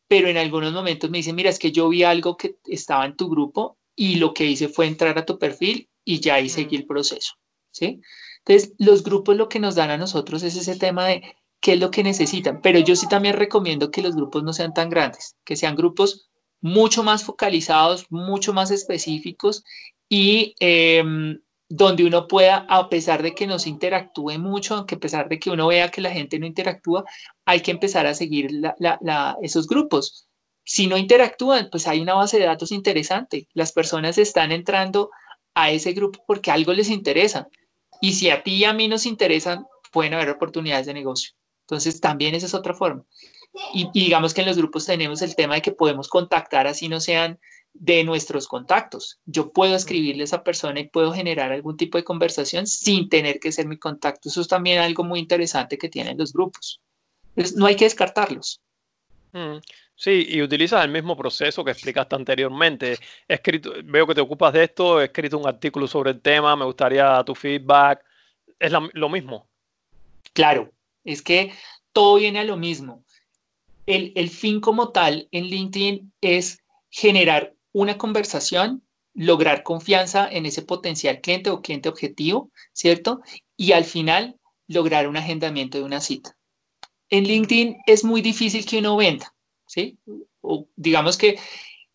pero 0.07 0.29
en 0.29 0.37
algunos 0.37 0.71
momentos 0.71 1.09
me 1.09 1.17
dicen, 1.17 1.35
mira, 1.35 1.49
es 1.49 1.59
que 1.59 1.73
yo 1.73 1.89
vi 1.89 2.03
algo 2.03 2.37
que 2.37 2.55
estaba 2.63 3.05
en 3.05 3.17
tu 3.17 3.29
grupo 3.29 3.77
y 3.93 4.15
lo 4.15 4.33
que 4.33 4.45
hice 4.45 4.69
fue 4.69 4.87
entrar 4.87 5.17
a 5.17 5.25
tu 5.25 5.37
perfil 5.37 5.89
y 6.05 6.21
ya 6.21 6.35
ahí 6.35 6.47
seguí 6.47 6.77
el 6.77 6.85
proceso. 6.85 7.33
¿sí? 7.71 7.99
Entonces, 8.45 8.73
los 8.77 9.03
grupos 9.03 9.35
lo 9.35 9.49
que 9.49 9.59
nos 9.59 9.75
dan 9.75 9.91
a 9.91 9.97
nosotros 9.97 10.43
es 10.43 10.55
ese 10.55 10.77
tema 10.77 11.07
de 11.07 11.23
qué 11.59 11.73
es 11.73 11.79
lo 11.81 11.91
que 11.91 12.03
necesitan, 12.03 12.61
pero 12.61 12.79
yo 12.79 12.95
sí 12.95 13.09
también 13.09 13.35
recomiendo 13.35 13.91
que 13.91 14.01
los 14.01 14.15
grupos 14.15 14.43
no 14.43 14.53
sean 14.53 14.73
tan 14.73 14.89
grandes, 14.89 15.35
que 15.43 15.57
sean 15.57 15.75
grupos 15.75 16.29
mucho 16.61 17.03
más 17.03 17.25
focalizados, 17.25 18.09
mucho 18.09 18.53
más 18.53 18.71
específicos 18.71 19.65
y 20.09 20.55
em, 20.59 21.39
donde 21.69 22.05
uno 22.05 22.27
pueda, 22.27 22.65
a 22.69 22.87
pesar 22.89 23.23
de 23.23 23.33
que 23.33 23.47
no 23.47 23.57
se 23.57 23.69
interactúe 23.69 24.37
mucho, 24.37 24.75
aunque 24.75 24.95
a 24.95 24.99
pesar 24.99 25.27
de 25.27 25.39
que 25.39 25.49
uno 25.49 25.67
vea 25.67 25.89
que 25.89 26.01
la 26.01 26.11
gente 26.11 26.37
no 26.37 26.45
interactúa, 26.45 27.03
hay 27.45 27.61
que 27.61 27.71
empezar 27.71 28.05
a 28.05 28.13
seguir 28.13 28.49
esos 29.41 29.67
grupos. 29.67 30.27
Si 30.63 30.87
no 30.87 30.97
interactúan, 30.97 31.69
pues 31.71 31.87
hay 31.87 31.99
una 31.99 32.13
base 32.13 32.37
de 32.37 32.45
datos 32.45 32.71
interesante. 32.71 33.47
Las 33.53 33.71
personas 33.71 34.17
están 34.17 34.51
entrando 34.51 35.09
a 35.55 35.71
ese 35.71 35.93
grupo 35.93 36.23
porque 36.27 36.51
algo 36.51 36.73
les 36.73 36.89
interesa. 36.89 37.47
Y 38.01 38.13
si 38.13 38.29
a 38.29 38.43
ti 38.43 38.55
y 38.55 38.65
a 38.65 38.73
mí 38.73 38.87
nos 38.87 39.05
interesan, 39.05 39.65
pueden 39.91 40.13
haber 40.13 40.29
oportunidades 40.29 40.85
de 40.85 40.93
negocio. 40.93 41.33
Entonces, 41.63 41.99
también 41.99 42.35
esa 42.35 42.45
es 42.45 42.53
otra 42.53 42.73
forma. 42.73 43.03
Y, 43.73 43.89
y 43.93 44.05
digamos 44.05 44.33
que 44.33 44.41
en 44.41 44.47
los 44.47 44.57
grupos 44.57 44.85
tenemos 44.85 45.21
el 45.21 45.35
tema 45.35 45.55
de 45.55 45.61
que 45.61 45.71
podemos 45.71 46.07
contactar 46.07 46.67
así 46.67 46.89
no 46.89 46.99
sean 46.99 47.39
de 47.73 48.03
nuestros 48.03 48.47
contactos. 48.47 49.19
Yo 49.25 49.51
puedo 49.51 49.75
escribirle 49.75 50.21
a 50.21 50.25
esa 50.25 50.43
persona 50.43 50.79
y 50.79 50.87
puedo 50.87 51.11
generar 51.11 51.51
algún 51.51 51.75
tipo 51.75 51.97
de 51.97 52.03
conversación 52.03 52.67
sin 52.67 53.09
tener 53.09 53.39
que 53.39 53.51
ser 53.51 53.67
mi 53.67 53.77
contacto. 53.77 54.29
Eso 54.29 54.41
es 54.41 54.47
también 54.47 54.79
algo 54.79 55.03
muy 55.03 55.19
interesante 55.19 55.77
que 55.77 55.89
tienen 55.89 56.17
los 56.17 56.33
grupos. 56.33 56.81
no 57.55 57.65
hay 57.65 57.75
que 57.75 57.85
descartarlos. 57.85 58.61
Mm, 59.31 59.57
sí, 59.95 60.27
y 60.29 60.41
utilizas 60.43 60.85
el 60.85 60.91
mismo 60.91 61.17
proceso 61.17 61.63
que 61.63 61.71
explicaste 61.71 62.15
anteriormente. 62.15 62.99
escrito, 63.27 63.73
veo 63.83 64.05
que 64.05 64.15
te 64.15 64.21
ocupas 64.21 64.53
de 64.53 64.65
esto, 64.65 65.01
he 65.01 65.05
escrito 65.05 65.39
un 65.39 65.47
artículo 65.47 65.87
sobre 65.87 66.11
el 66.11 66.21
tema, 66.21 66.55
me 66.55 66.65
gustaría 66.65 67.23
tu 67.25 67.33
feedback. 67.33 68.03
Es 68.59 68.71
lo 68.71 69.09
mismo. 69.09 69.47
Claro, 70.33 70.71
es 71.03 71.21
que 71.21 71.51
todo 71.91 72.15
viene 72.15 72.39
a 72.39 72.43
lo 72.43 72.57
mismo. 72.57 73.03
El, 73.85 74.29
fin 74.29 74.61
como 74.61 74.91
tal 74.91 75.27
en 75.31 75.45
LinkedIn 75.45 76.13
es 76.21 76.59
generar 76.89 77.53
una 77.73 77.97
conversación, 77.97 78.83
lograr 79.13 79.63
confianza 79.63 80.29
en 80.29 80.45
ese 80.45 80.61
potencial 80.61 81.19
cliente 81.19 81.49
o 81.49 81.61
cliente 81.61 81.89
objetivo, 81.89 82.49
¿cierto? 82.71 83.21
Y 83.57 83.73
al 83.73 83.83
final 83.83 84.39
lograr 84.67 85.07
un 85.07 85.17
agendamiento 85.17 85.77
de 85.77 85.83
una 85.83 85.99
cita. 85.99 86.37
En 87.09 87.25
LinkedIn 87.25 87.77
es 87.85 88.03
muy 88.03 88.21
difícil 88.21 88.65
que 88.65 88.79
uno 88.79 88.95
venda, 88.95 89.35
¿sí? 89.67 89.97
O 90.41 90.67
digamos 90.75 91.17
que 91.17 91.37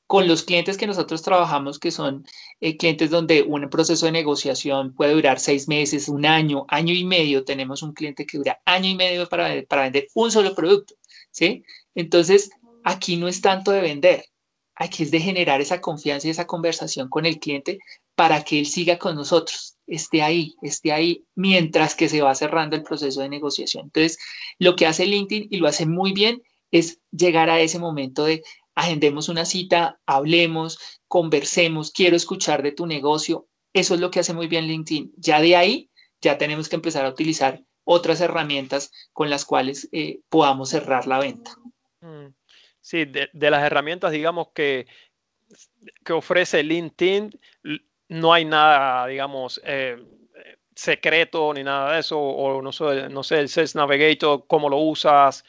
con 0.08 0.26
los 0.26 0.42
clientes 0.42 0.78
que 0.78 0.86
nosotros 0.86 1.20
trabajamos, 1.20 1.78
que 1.78 1.90
son 1.90 2.24
eh, 2.60 2.78
clientes 2.78 3.10
donde 3.10 3.42
un 3.42 3.68
proceso 3.68 4.06
de 4.06 4.12
negociación 4.12 4.94
puede 4.94 5.12
durar 5.12 5.38
seis 5.38 5.68
meses, 5.68 6.08
un 6.08 6.24
año, 6.24 6.64
año 6.68 6.94
y 6.94 7.04
medio, 7.04 7.44
tenemos 7.44 7.82
un 7.82 7.92
cliente 7.92 8.24
que 8.24 8.38
dura 8.38 8.58
año 8.64 8.88
y 8.88 8.94
medio 8.94 9.28
para, 9.28 9.62
para 9.64 9.82
vender 9.82 10.08
un 10.14 10.32
solo 10.32 10.54
producto, 10.54 10.94
¿sí? 11.30 11.62
Entonces, 11.94 12.50
aquí 12.84 13.18
no 13.18 13.28
es 13.28 13.42
tanto 13.42 13.70
de 13.70 13.82
vender, 13.82 14.24
aquí 14.74 15.02
es 15.02 15.10
de 15.10 15.20
generar 15.20 15.60
esa 15.60 15.82
confianza 15.82 16.26
y 16.26 16.30
esa 16.30 16.46
conversación 16.46 17.10
con 17.10 17.26
el 17.26 17.38
cliente 17.38 17.78
para 18.14 18.42
que 18.44 18.60
él 18.60 18.66
siga 18.66 18.98
con 18.98 19.14
nosotros, 19.14 19.76
esté 19.86 20.22
ahí, 20.22 20.54
esté 20.62 20.90
ahí, 20.90 21.26
mientras 21.34 21.94
que 21.94 22.08
se 22.08 22.22
va 22.22 22.34
cerrando 22.34 22.76
el 22.76 22.82
proceso 22.82 23.20
de 23.20 23.28
negociación. 23.28 23.84
Entonces, 23.84 24.16
lo 24.58 24.74
que 24.74 24.86
hace 24.86 25.04
LinkedIn 25.04 25.48
y 25.50 25.58
lo 25.58 25.68
hace 25.68 25.84
muy 25.84 26.14
bien 26.14 26.40
es 26.70 26.98
llegar 27.10 27.50
a 27.50 27.60
ese 27.60 27.78
momento 27.78 28.24
de 28.24 28.42
agendemos 28.78 29.28
una 29.28 29.44
cita, 29.44 29.98
hablemos, 30.06 31.00
conversemos, 31.08 31.90
quiero 31.90 32.14
escuchar 32.14 32.62
de 32.62 32.70
tu 32.70 32.86
negocio. 32.86 33.48
Eso 33.72 33.94
es 33.94 34.00
lo 34.00 34.12
que 34.12 34.20
hace 34.20 34.32
muy 34.32 34.46
bien 34.46 34.68
LinkedIn. 34.68 35.14
Ya 35.16 35.40
de 35.40 35.56
ahí, 35.56 35.90
ya 36.20 36.38
tenemos 36.38 36.68
que 36.68 36.76
empezar 36.76 37.04
a 37.04 37.08
utilizar 37.08 37.60
otras 37.82 38.20
herramientas 38.20 38.92
con 39.12 39.30
las 39.30 39.44
cuales 39.44 39.88
eh, 39.90 40.20
podamos 40.28 40.70
cerrar 40.70 41.08
la 41.08 41.18
venta. 41.18 41.56
Mm. 42.00 42.28
Sí, 42.80 43.04
de, 43.04 43.50
las 43.50 43.64
herramientas, 43.64 44.12
digamos, 44.12 44.48
que, 44.54 44.86
que 46.04 46.12
ofrece 46.12 46.62
LinkedIn, 46.62 47.32
no 48.08 48.32
hay 48.32 48.44
nada, 48.44 49.08
digamos, 49.08 49.60
eh, 49.64 49.96
secreto 50.76 51.52
ni 51.52 51.64
nada 51.64 51.94
de 51.94 52.00
eso, 52.00 52.16
o 52.16 52.62
no 52.62 52.70
sé, 52.70 53.08
no 53.08 53.24
sé, 53.24 53.40
el 53.40 53.48
Sales 53.48 53.74
Navigator, 53.74 54.46
cómo 54.46 54.68
lo 54.68 54.76
usas, 54.76 55.44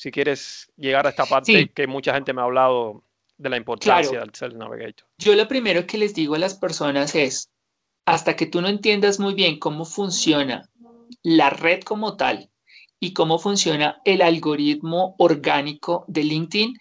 si 0.00 0.10
quieres 0.10 0.72
llegar 0.78 1.06
a 1.06 1.10
esta 1.10 1.26
parte 1.26 1.68
que 1.74 1.86
mucha 1.86 2.14
gente 2.14 2.32
me 2.32 2.40
ha 2.40 2.44
hablado 2.44 3.04
de 3.36 3.50
la 3.50 3.58
importancia 3.58 4.20
del 4.20 4.34
Sales 4.34 4.56
Navigator. 4.56 5.06
Yo 5.18 5.34
lo 5.34 5.46
primero 5.46 5.86
que 5.86 5.98
les 5.98 6.14
digo 6.14 6.36
a 6.36 6.38
las 6.38 6.54
personas 6.54 7.14
es, 7.14 7.50
hasta 8.06 8.34
que 8.34 8.46
tú 8.46 8.62
no 8.62 8.68
entiendas 8.68 9.20
muy 9.20 9.34
bien 9.34 9.58
cómo 9.58 9.84
funciona 9.84 10.70
la 11.22 11.50
red 11.50 11.82
como 11.82 12.16
tal 12.16 12.48
y 12.98 13.12
cómo 13.12 13.38
funciona 13.38 14.00
el 14.06 14.22
algoritmo 14.22 15.16
orgánico 15.18 16.06
de 16.08 16.24
LinkedIn, 16.24 16.78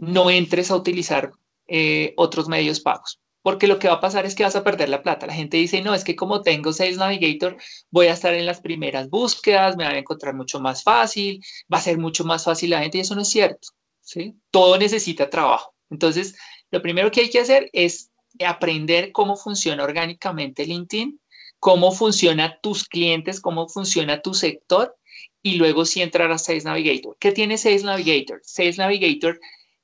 no 0.00 0.28
entres 0.28 0.72
a 0.72 0.76
utilizar 0.76 1.30
eh, 1.68 2.12
otros 2.16 2.48
medios 2.48 2.80
pagos 2.80 3.20
porque 3.42 3.66
lo 3.66 3.78
que 3.78 3.88
va 3.88 3.94
a 3.94 4.00
pasar 4.00 4.24
es 4.24 4.34
que 4.34 4.44
vas 4.44 4.56
a 4.56 4.64
perder 4.64 4.88
la 4.88 5.02
plata. 5.02 5.26
La 5.26 5.34
gente 5.34 5.56
dice, 5.56 5.82
no, 5.82 5.94
es 5.94 6.04
que 6.04 6.16
como 6.16 6.42
tengo 6.42 6.72
Sales 6.72 6.96
Navigator, 6.96 7.56
voy 7.90 8.06
a 8.06 8.12
estar 8.12 8.34
en 8.34 8.46
las 8.46 8.60
primeras 8.60 9.10
búsquedas, 9.10 9.76
me 9.76 9.84
van 9.84 9.96
a 9.96 9.98
encontrar 9.98 10.34
mucho 10.34 10.60
más 10.60 10.82
fácil, 10.82 11.42
va 11.72 11.78
a 11.78 11.82
ser 11.82 11.98
mucho 11.98 12.24
más 12.24 12.44
fácil 12.44 12.70
la 12.70 12.80
gente 12.80 12.98
y 12.98 13.00
eso 13.02 13.14
no 13.14 13.22
es 13.22 13.28
cierto. 13.28 13.68
¿sí? 14.00 14.36
Todo 14.50 14.78
necesita 14.78 15.28
trabajo. 15.28 15.74
Entonces, 15.90 16.36
lo 16.70 16.80
primero 16.80 17.10
que 17.10 17.22
hay 17.22 17.30
que 17.30 17.40
hacer 17.40 17.68
es 17.72 18.10
aprender 18.44 19.12
cómo 19.12 19.36
funciona 19.36 19.84
orgánicamente 19.84 20.64
LinkedIn, 20.64 21.20
cómo 21.58 21.92
funciona 21.92 22.58
tus 22.60 22.88
clientes, 22.88 23.40
cómo 23.40 23.68
funciona 23.68 24.22
tu 24.22 24.34
sector 24.34 24.96
y 25.42 25.56
luego 25.56 25.84
sí 25.84 26.00
entrar 26.00 26.30
a 26.30 26.38
Sales 26.38 26.64
Navigator. 26.64 27.16
¿Qué 27.18 27.32
tiene 27.32 27.58
Sales 27.58 27.84
Navigator? 27.84 28.40
Sales 28.42 28.78
Navigator 28.78 29.38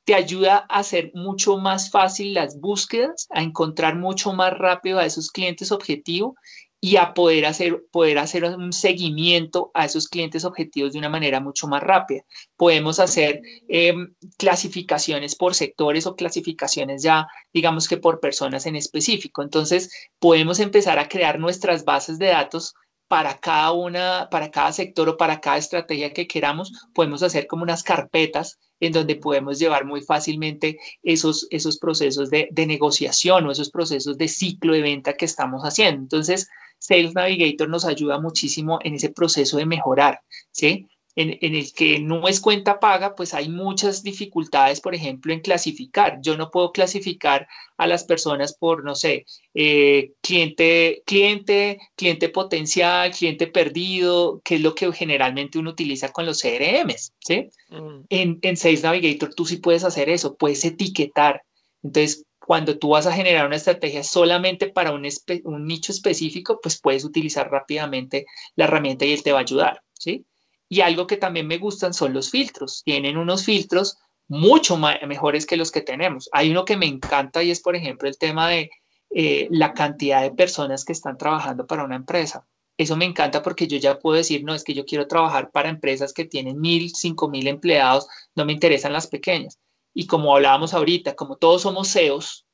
te 0.09 0.15
ayuda 0.15 0.65
a 0.71 0.79
hacer 0.79 1.11
mucho 1.13 1.59
más 1.59 1.91
fácil 1.91 2.33
las 2.33 2.59
búsquedas, 2.59 3.27
a 3.29 3.43
encontrar 3.43 3.95
mucho 3.95 4.33
más 4.33 4.57
rápido 4.57 4.99
a 4.99 5.05
esos 5.05 5.31
clientes 5.31 5.71
objetivo 5.71 6.35
y 6.81 6.97
a 6.97 7.13
poder 7.13 7.45
hacer, 7.45 7.85
poder 7.93 8.19
hacer 8.19 8.45
un 8.45 8.73
seguimiento 8.73 9.71
a 9.75 9.85
esos 9.85 10.09
clientes 10.09 10.47
objetivos 10.47 10.95
de 10.95 10.99
una 10.99 11.11
manera 11.11 11.41
mucho 11.41 11.69
más 11.69 11.83
rápida. 11.83 12.23
Podemos 12.57 13.01
hacer 13.01 13.43
em, 13.69 14.15
clasificaciones 14.39 15.37
por 15.37 15.55
sectores 15.55 16.07
o 16.07 16.17
clasificaciones 16.17 17.03
ya, 17.03 17.27
digamos 17.53 17.87
que 17.87 17.99
por 17.99 18.19
personas 18.19 18.65
en 18.65 18.77
específico. 18.77 19.43
Entonces, 19.43 19.91
podemos 20.19 20.59
empezar 20.59 20.99
a 20.99 21.09
crear 21.11 21.39
nuestras 21.39 21.85
bases 21.85 22.19
de 22.19 22.29
datos 22.29 22.73
para 23.09 23.39
cada 23.39 23.73
una, 23.73 24.29
para 24.31 24.51
cada 24.51 24.73
sector 24.73 25.07
o 25.11 25.17
para 25.19 25.41
cada 25.41 25.59
estrategia 25.59 26.15
que 26.15 26.27
queramos, 26.27 26.73
podemos 26.95 27.23
hacer 27.23 27.47
como 27.47 27.63
unas 27.63 27.83
carpetas 27.83 28.59
en 28.81 28.93
donde 28.93 29.17
podemos 29.17 29.59
llevar 29.59 29.85
muy 29.85 30.01
fácilmente 30.01 30.79
esos, 31.03 31.47
esos 31.51 31.79
procesos 31.79 32.31
de, 32.31 32.49
negociación 32.67 33.47
o 33.47 33.51
esos 33.51 33.71
procesos 33.71 34.19
de 34.19 34.29
ciclo 34.29 34.73
de 34.75 34.83
venta 34.83 35.15
que 35.15 35.25
estamos 35.25 35.63
haciendo. 35.63 36.03
Entonces, 36.03 36.49
Sales 36.79 37.15
Navigator 37.15 37.69
nos 37.69 37.85
ayuda 37.85 38.21
muchísimo 38.21 38.79
en 38.83 38.95
ese 38.95 39.11
proceso 39.11 39.57
de 39.57 39.67
mejorar, 39.67 40.21
¿sí? 40.53 40.87
En, 41.21 41.55
el 41.57 41.73
que 41.73 41.99
no 41.99 42.29
es 42.29 42.41
cuenta 42.41 42.79
paga, 42.79 43.17
pues 43.17 43.35
hay 43.35 43.49
muchas 43.49 44.05
dificultades, 44.05 44.81
por 44.81 44.95
ejemplo, 44.95 45.33
en 45.33 45.41
clasificar. 45.41 46.21
Yo 46.23 46.37
no 46.37 46.51
puedo 46.51 46.71
clasificar 46.71 47.49
a 47.77 47.89
las 47.89 48.05
personas 48.05 48.57
por, 48.57 48.85
no 48.85 48.95
sé, 48.95 49.27
eh, 49.53 50.13
cliente, 50.21 51.03
cliente, 51.05 51.79
cliente 51.97 52.29
potencial, 52.29 53.11
cliente 53.11 53.49
perdido, 53.49 54.41
que 54.45 54.57
es 54.57 54.61
lo 54.61 54.77
que 54.77 54.93
generalmente 54.93 55.59
uno 55.59 55.71
utiliza 55.71 56.13
con 56.13 56.25
los 56.25 56.41
CRMs, 56.41 57.13
¿sí? 57.19 57.49
Mm. 57.71 58.01
En, 58.11 58.39
en 58.43 58.57
Sales 58.57 58.85
Navigator 58.85 59.35
tú 59.35 59.45
sí 59.45 59.57
puedes 59.57 59.83
hacer 59.83 60.09
eso, 60.09 60.37
puedes 60.37 60.65
etiquetar. 60.65 61.43
Entonces, 61.83 62.25
cuando 62.39 62.79
tú 62.79 62.91
vas 62.91 63.07
a 63.07 63.13
generar 63.13 63.45
una 63.45 63.57
estrategia 63.57 64.05
solamente 64.05 64.69
para 64.69 64.93
un, 64.93 65.07
un, 65.45 65.67
nicho 65.67 65.91
específico, 65.91 66.61
pues 66.63 66.81
puedes 66.81 67.05
utilizar 67.05 67.51
rápidamente 67.51 68.25
la 68.55 68.65
herramienta 68.67 69.05
y 69.05 69.13
él 69.13 69.23
te 69.25 69.33
va 69.33 69.39
a 69.39 69.43
ayudar, 69.43 69.83
¿sí? 69.95 70.25
Y 70.69 70.81
algo 70.81 71.07
que 71.07 71.17
también 71.17 71.47
me 71.47 71.59
gustan 71.59 71.95
son 71.95 72.13
los 72.13 72.31
filtros. 72.31 72.83
Tienen 72.85 73.17
unos 73.17 73.45
filtros 73.45 73.99
mucho 74.29 74.77
mejores 74.77 75.47
que 75.47 75.57
los 75.57 75.73
que 75.73 75.81
tenemos. 75.81 76.29
Hay 76.33 76.51
uno 76.51 76.65
que 76.65 76.77
me 76.77 76.87
encanta 76.87 77.43
y 77.43 77.51
es, 77.51 77.61
por 77.61 77.75
ejemplo, 77.75 78.09
el 78.09 78.19
tema 78.19 78.49
de 78.49 78.71
eh, 79.11 79.49
la 79.51 79.73
cantidad 79.73 80.23
de 80.23 80.31
personas 80.31 80.85
que 80.85 80.93
están 80.93 81.17
trabajando 81.17 81.67
para 81.67 81.85
una 81.85 81.97
empresa. 81.97 82.47
Eso 82.77 82.95
me 82.95 83.07
encanta 83.07 83.43
porque 83.43 83.67
yo 83.67 83.79
ya 83.79 83.99
puedo 83.99 84.17
decir, 84.17 84.45
no, 84.45 84.55
es 84.55 84.63
que 84.63 84.75
yo 84.75 84.85
quiero 84.85 85.09
trabajar 85.09 85.51
para 85.51 85.71
empresas 85.71 86.13
que 86.13 86.27
tienen 86.27 86.61
mil, 86.61 86.95
cinco 86.95 87.29
mil 87.29 87.49
empleados, 87.49 88.07
no 88.37 88.45
me 88.45 88.53
interesan 88.53 88.93
las 88.93 89.07
pequeñas. 89.07 89.59
Y 89.95 90.07
como 90.07 90.37
hablábamos 90.37 90.75
ahorita, 90.75 91.17
como 91.17 91.37
todos 91.37 91.63
somos 91.63 91.91
CEOs, 91.91 92.47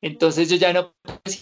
entonces 0.00 0.48
yo 0.48 0.56
ya 0.56 0.72
no 0.72 0.94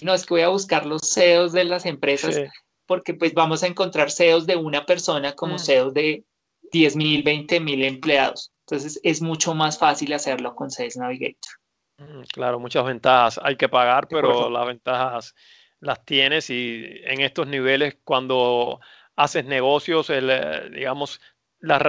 no, 0.03 0.15
es 0.15 0.25
que 0.25 0.35
voy 0.35 0.43
a 0.43 0.49
buscar 0.49 0.87
los 0.87 1.13
CEOs 1.13 1.53
de 1.53 1.65
las 1.65 1.85
empresas 1.87 2.37
porque 2.87 3.15
pues 3.15 3.35
vamos 3.35 3.63
a 3.63 3.67
encontrar 3.67 4.11
CEOs 4.11 4.47
de 4.47 4.57
una 4.57 4.85
persona 4.87 5.33
como 5.35 5.55
mm. 5.55 5.59
CEOs 5.59 5.95
de 5.95 6.25
10 6.73 6.97
mil, 6.97 7.23
20 7.23 7.61
mil 7.61 7.85
empleados. 7.85 8.53
Entonces 8.67 9.01
es 9.03 9.21
mucho 9.21 9.55
más 9.55 9.79
fácil 9.79 10.13
hacerlo 10.13 10.55
con 10.55 10.71
Sales 10.71 10.97
Navigator. 10.97 11.53
Mm, 11.99 12.23
claro, 12.33 12.59
muchas 12.59 12.85
ventajas. 12.85 13.41
Hay 13.43 13.57
que 13.57 13.69
pagar, 13.69 14.09
pero 14.09 14.51
las 14.51 14.67
ventajas 14.67 15.35
las 15.81 16.05
tienes 16.05 16.49
y 16.51 16.85
en 17.05 17.21
estos 17.21 17.47
niveles 17.47 17.99
cuando 18.05 18.81
haces 19.17 19.45
negocios, 19.45 20.11
eh, 20.11 20.71
digamos, 20.73 21.21
las 21.59 21.83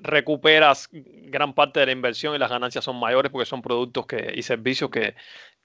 recuperas 0.00 0.88
gran 0.90 1.54
parte 1.54 1.80
de 1.80 1.86
la 1.86 1.92
inversión 1.92 2.34
y 2.34 2.38
las 2.38 2.50
ganancias 2.50 2.84
son 2.84 2.98
mayores 2.98 3.30
porque 3.30 3.46
son 3.46 3.62
productos 3.62 4.06
que, 4.06 4.32
y 4.34 4.42
servicios 4.42 4.90
que 4.90 5.14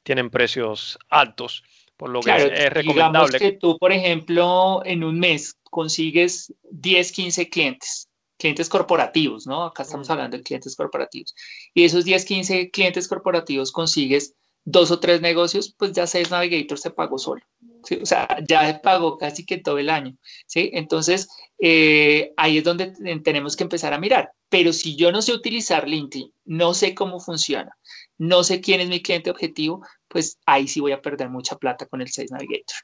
tienen 0.04 0.30
precios 0.30 1.00
altos 1.10 1.64
por 1.98 2.10
lo 2.10 2.22
que 2.22 2.32
es, 2.32 2.74
recomendable. 2.74 2.84
Digamos 2.84 3.32
que 3.32 3.52
tú, 3.54 3.78
por 3.78 3.92
ejemplo, 3.92 4.82
en 4.86 5.04
un 5.04 5.20
mes 5.20 5.58
consigues 5.64 6.54
10, 6.72 7.12
15 7.12 7.50
clientes, 7.50 8.10
clientes 8.38 8.70
corporativos, 8.70 9.48
¿no? 9.48 9.64
Acá 9.66 9.84
estamos 9.84 10.10
hablando 10.10 10.38
de 10.38 10.44
clientes 10.44 10.76
corporativos. 10.76 11.34
Y 11.74 11.84
esos 11.84 12.06
10, 12.06 12.26
15 12.26 12.72
clientes 12.72 13.08
corporativos 13.08 13.72
consigues 13.72 14.36
dos 14.66 14.90
o 14.92 15.00
tres 15.00 15.22
negocios, 15.22 15.74
pues 15.78 15.94
ya 15.94 16.08
Sales 16.08 16.32
Navigator 16.32 16.78
se 16.78 16.90
pagó 16.90 17.18
solo. 17.18 17.42
¿sí? 17.84 18.00
O 18.02 18.06
sea, 18.06 18.28
ya 18.48 18.82
pagó 18.82 19.18
casi 19.18 19.46
que 19.46 19.58
todo 19.58 19.78
el 19.78 19.90
año. 19.90 20.18
¿sí? 20.48 20.72
Entonces, 20.74 21.30
eh, 21.60 22.34
ahí 22.36 22.58
es 22.58 22.64
donde 22.64 22.94
tenemos 23.24 23.56
que 23.56 23.64
empezar 23.64 23.94
a 23.94 24.00
mirar. 24.00 24.32
Pero 24.50 24.74
si 24.74 24.96
yo 24.96 25.12
no 25.12 25.22
sé 25.22 25.34
utilizar 25.34 25.88
LinkedIn, 25.88 26.34
no 26.46 26.74
sé 26.74 26.96
cómo 26.96 27.20
funciona, 27.20 27.78
no 28.18 28.44
sé 28.44 28.60
quién 28.60 28.82
es 28.82 28.90
mi 28.90 29.02
cliente 29.02 29.30
objetivo, 29.30 29.86
pues 30.16 30.40
ahí 30.46 30.66
sí 30.66 30.80
voy 30.80 30.94
a 30.94 31.02
perder 31.02 31.28
mucha 31.28 31.58
plata 31.58 31.88
con 31.88 32.00
el 32.00 32.08
Sales 32.08 32.32
Navigator. 32.32 32.78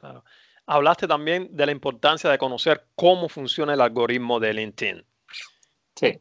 Claro. 0.00 0.24
Hablaste 0.64 1.06
también 1.06 1.54
de 1.54 1.66
la 1.66 1.72
importancia 1.72 2.30
de 2.30 2.38
conocer 2.38 2.86
cómo 2.94 3.28
funciona 3.28 3.74
el 3.74 3.82
algoritmo 3.82 4.40
de 4.40 4.54
LinkedIn. 4.54 5.04
Sí. 5.94 6.18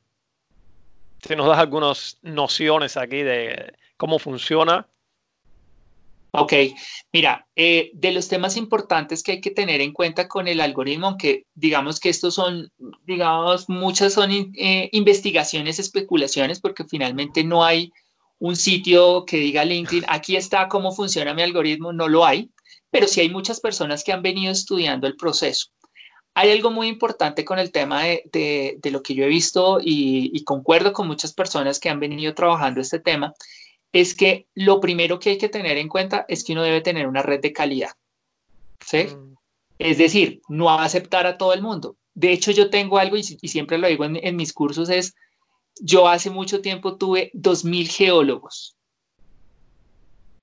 Si 1.26 1.36
nos 1.38 1.48
das 1.48 1.60
algunas 1.60 2.18
nociones 2.24 2.98
aquí 2.98 3.24
de 3.24 3.72
cómo 3.96 4.20
funciona. 4.20 4.86
Ok, 6.32 6.52
mira, 7.14 7.48
eh, 7.56 7.92
de 7.94 8.12
los 8.12 8.28
temas 8.28 8.58
importantes 8.58 9.24
que 9.24 9.32
hay 9.32 9.40
que 9.40 9.52
tener 9.52 9.80
en 9.80 9.94
cuenta 9.94 10.28
con 10.28 10.50
el 10.50 10.60
algoritmo, 10.60 11.08
aunque 11.08 11.46
digamos 11.56 12.02
que 12.02 12.10
estos 12.10 12.36
son, 12.36 12.70
digamos, 13.06 13.70
muchas 13.70 14.12
son 14.12 14.30
eh, 14.58 14.90
investigaciones, 14.92 15.80
especulaciones, 15.80 16.60
porque 16.60 16.84
finalmente 16.84 17.46
no 17.46 17.64
hay 17.64 17.94
un 18.40 18.56
sitio 18.56 19.26
que 19.26 19.38
diga 19.38 19.66
LinkedIn, 19.66 20.06
aquí 20.08 20.36
está 20.36 20.68
cómo 20.68 20.92
funciona 20.92 21.34
mi 21.34 21.42
algoritmo, 21.42 21.94
no 21.94 22.08
lo 22.08 22.26
hay, 22.26 22.50
pero 22.90 23.08
sí 23.08 23.22
hay 23.22 23.30
muchas 23.30 23.60
personas 23.60 24.04
que 24.04 24.12
han 24.12 24.22
venido 24.22 24.52
estudiando 24.52 25.08
el 25.08 25.16
proceso. 25.16 25.68
Hay 26.34 26.52
algo 26.52 26.72
muy 26.72 26.88
importante 26.88 27.44
con 27.44 27.60
el 27.60 27.72
tema 27.72 28.04
de, 28.04 28.80
lo 28.92 29.04
que 29.04 29.14
yo 29.14 29.26
he 29.26 29.28
visto 29.28 29.80
y, 29.82 30.32
y, 30.34 30.44
concuerdo 30.44 30.94
con 30.94 31.08
muchas 31.08 31.34
personas 31.34 31.80
que 31.80 31.90
han 31.90 32.00
venido 32.00 32.34
trabajando 32.34 32.80
este 32.80 33.00
tema, 33.00 33.34
es 33.92 34.16
que 34.16 34.48
lo 34.54 34.80
primero 34.80 35.20
que 35.20 35.32
hay 35.32 35.38
que 35.38 35.50
tener 35.50 35.78
en 35.78 35.90
cuenta 35.90 36.26
es 36.30 36.44
que 36.44 36.54
uno 36.54 36.64
debe 36.64 36.82
tener 36.82 37.08
una 37.08 37.24
red 37.24 37.42
de 37.42 37.52
calidad. 37.52 37.92
¿sí? 38.86 39.06
Mm. 39.06 39.36
Es 39.80 39.98
decir, 39.98 40.42
no 40.48 40.70
aceptar 40.70 41.26
a 41.26 41.38
todo 41.38 41.54
el 41.54 41.62
mundo. 41.62 41.98
De 42.14 42.32
hecho, 42.32 42.52
yo 42.52 42.70
tengo 42.70 42.98
algo 42.98 43.18
y, 43.18 43.24
siempre 43.24 43.78
lo 43.78 43.88
digo 43.88 44.06
en, 44.06 44.18
en 44.18 44.36
mis 44.36 44.54
cursos, 44.54 44.90
es 44.90 45.16
yo 45.80 46.08
hace 46.08 46.30
mucho 46.30 46.62
tiempo 46.62 46.98
tuve 46.98 47.32
2.000 47.34 47.90
geólogos. 47.90 48.76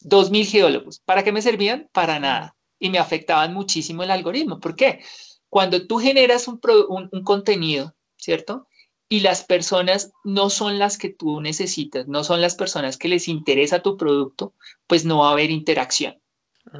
2.000 0.03 0.47
geólogos. 0.47 1.01
¿Para 1.01 1.24
qué 1.24 1.33
me 1.33 1.43
servían? 1.43 1.89
Para 1.93 2.18
nada. 2.18 2.57
Y 2.79 2.91
me 2.91 2.99
afectaban 2.99 3.55
muchísimo 3.55 4.03
el 4.03 4.11
algoritmo. 4.11 4.61
¿Por 4.61 4.77
qué? 4.77 5.01
Cuando 5.49 5.87
tú 5.87 5.99
generas 5.99 6.49
un, 6.49 6.61
un, 6.89 7.22
contenido, 7.22 7.95
¿cierto? 8.16 8.66
y 9.09 9.20
las 9.20 9.45
personas 9.45 10.12
no 10.24 10.51
son 10.51 10.79
las 10.79 10.99
que 10.99 11.11
tú 11.11 11.41
necesitas, 11.41 12.09
no 12.09 12.24
son 12.24 12.41
las 12.41 12.57
personas 12.57 12.97
que 12.97 13.09
les 13.09 13.29
interesa 13.29 13.83
tu 13.83 13.97
producto, 13.97 14.55
pues 14.87 15.05
no 15.05 15.18
va 15.18 15.29
a 15.29 15.33
haber 15.33 15.51
interacción. 15.51 16.20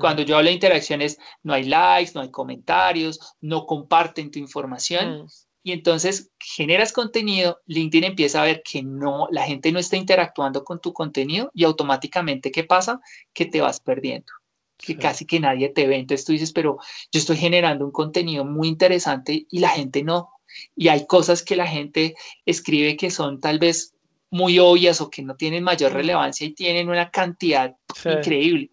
Cuando 0.01 0.23
yo 0.23 0.37
hablo 0.37 0.49
de 0.49 0.55
interacciones, 0.55 1.19
no 1.45 1.55
hay 1.55 1.65
likes, 1.65 2.11
no 2.15 2.21
hay 2.21 2.31
comentarios, 2.31 3.21
no 3.41 3.67
comparten 3.67 4.33
tu 4.33 4.41
información. 4.41 5.23
Mm. 5.23 5.27
Y 5.67 5.73
entonces 5.73 6.31
generas 6.39 6.93
contenido, 6.93 7.61
LinkedIn 7.67 8.05
empieza 8.05 8.41
a 8.41 8.45
ver 8.45 8.63
que 8.63 8.85
no, 8.85 9.27
la 9.33 9.43
gente 9.43 9.73
no 9.73 9.81
está 9.81 9.97
interactuando 9.97 10.63
con 10.63 10.81
tu 10.81 10.93
contenido 10.93 11.51
y 11.55 11.65
automáticamente, 11.65 12.53
¿qué 12.53 12.63
pasa? 12.63 13.01
Que 13.35 13.47
te 13.47 13.61
vas 13.61 13.81
perdiendo, 13.81 14.33
que 14.79 14.97
casi 14.97 15.27
que 15.27 15.41
nadie 15.41 15.69
te 15.71 15.89
ve. 15.89 15.97
Entonces 15.97 16.25
tú 16.25 16.31
dices, 16.31 16.53
pero 16.53 16.79
yo 17.11 17.19
estoy 17.19 17.37
generando 17.37 17.85
un 17.85 17.91
contenido 17.91 18.45
muy 18.45 18.69
interesante 18.69 19.45
y 19.51 19.59
la 19.59 19.71
gente 19.71 20.05
no. 20.05 20.29
Y 20.77 20.87
hay 20.87 21.05
cosas 21.09 21.43
que 21.43 21.57
la 21.57 21.67
gente 21.67 22.15
escribe 22.45 22.97
que 22.97 23.11
son 23.11 23.41
tal 23.41 23.59
vez 23.59 23.93
muy 24.31 24.61
obvias 24.61 25.01
o 25.01 25.11
que 25.11 25.23
no 25.23 25.35
tienen 25.35 25.65
mayor 25.65 25.93
relevancia 25.95 26.47
y 26.47 26.55
tienen 26.55 26.89
una 26.89 27.11
cantidad 27.11 27.75
increíble 28.05 28.71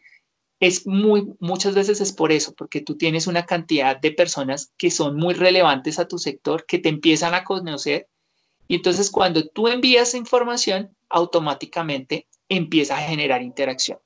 es 0.64 0.88
muy, 0.88 1.28
muchas 1.42 1.76
veces 1.76 2.00
es 2.00 2.14
por 2.14 2.32
eso, 2.32 2.54
porque 2.54 2.80
tú 2.80 2.96
tienes 2.96 3.28
una 3.28 3.46
cantidad 3.46 4.00
de 4.00 4.12
personas 4.12 4.72
que 4.78 4.92
son 4.92 5.18
muy 5.18 5.34
relevantes 5.34 6.00
a 6.00 6.08
tu 6.08 6.18
sector, 6.18 6.66
que 6.66 6.80
te 6.80 6.88
empiezan 6.88 7.34
a 7.34 7.44
conocer, 7.44 8.08
y 8.70 8.76
entonces 8.76 9.12
cuando 9.12 9.46
tú 9.46 9.68
envías 9.68 10.16
información, 10.16 10.96
automáticamente 11.10 12.28
empieza 12.48 12.98
a 12.98 13.02
generar 13.02 13.42
interacción. 13.42 14.00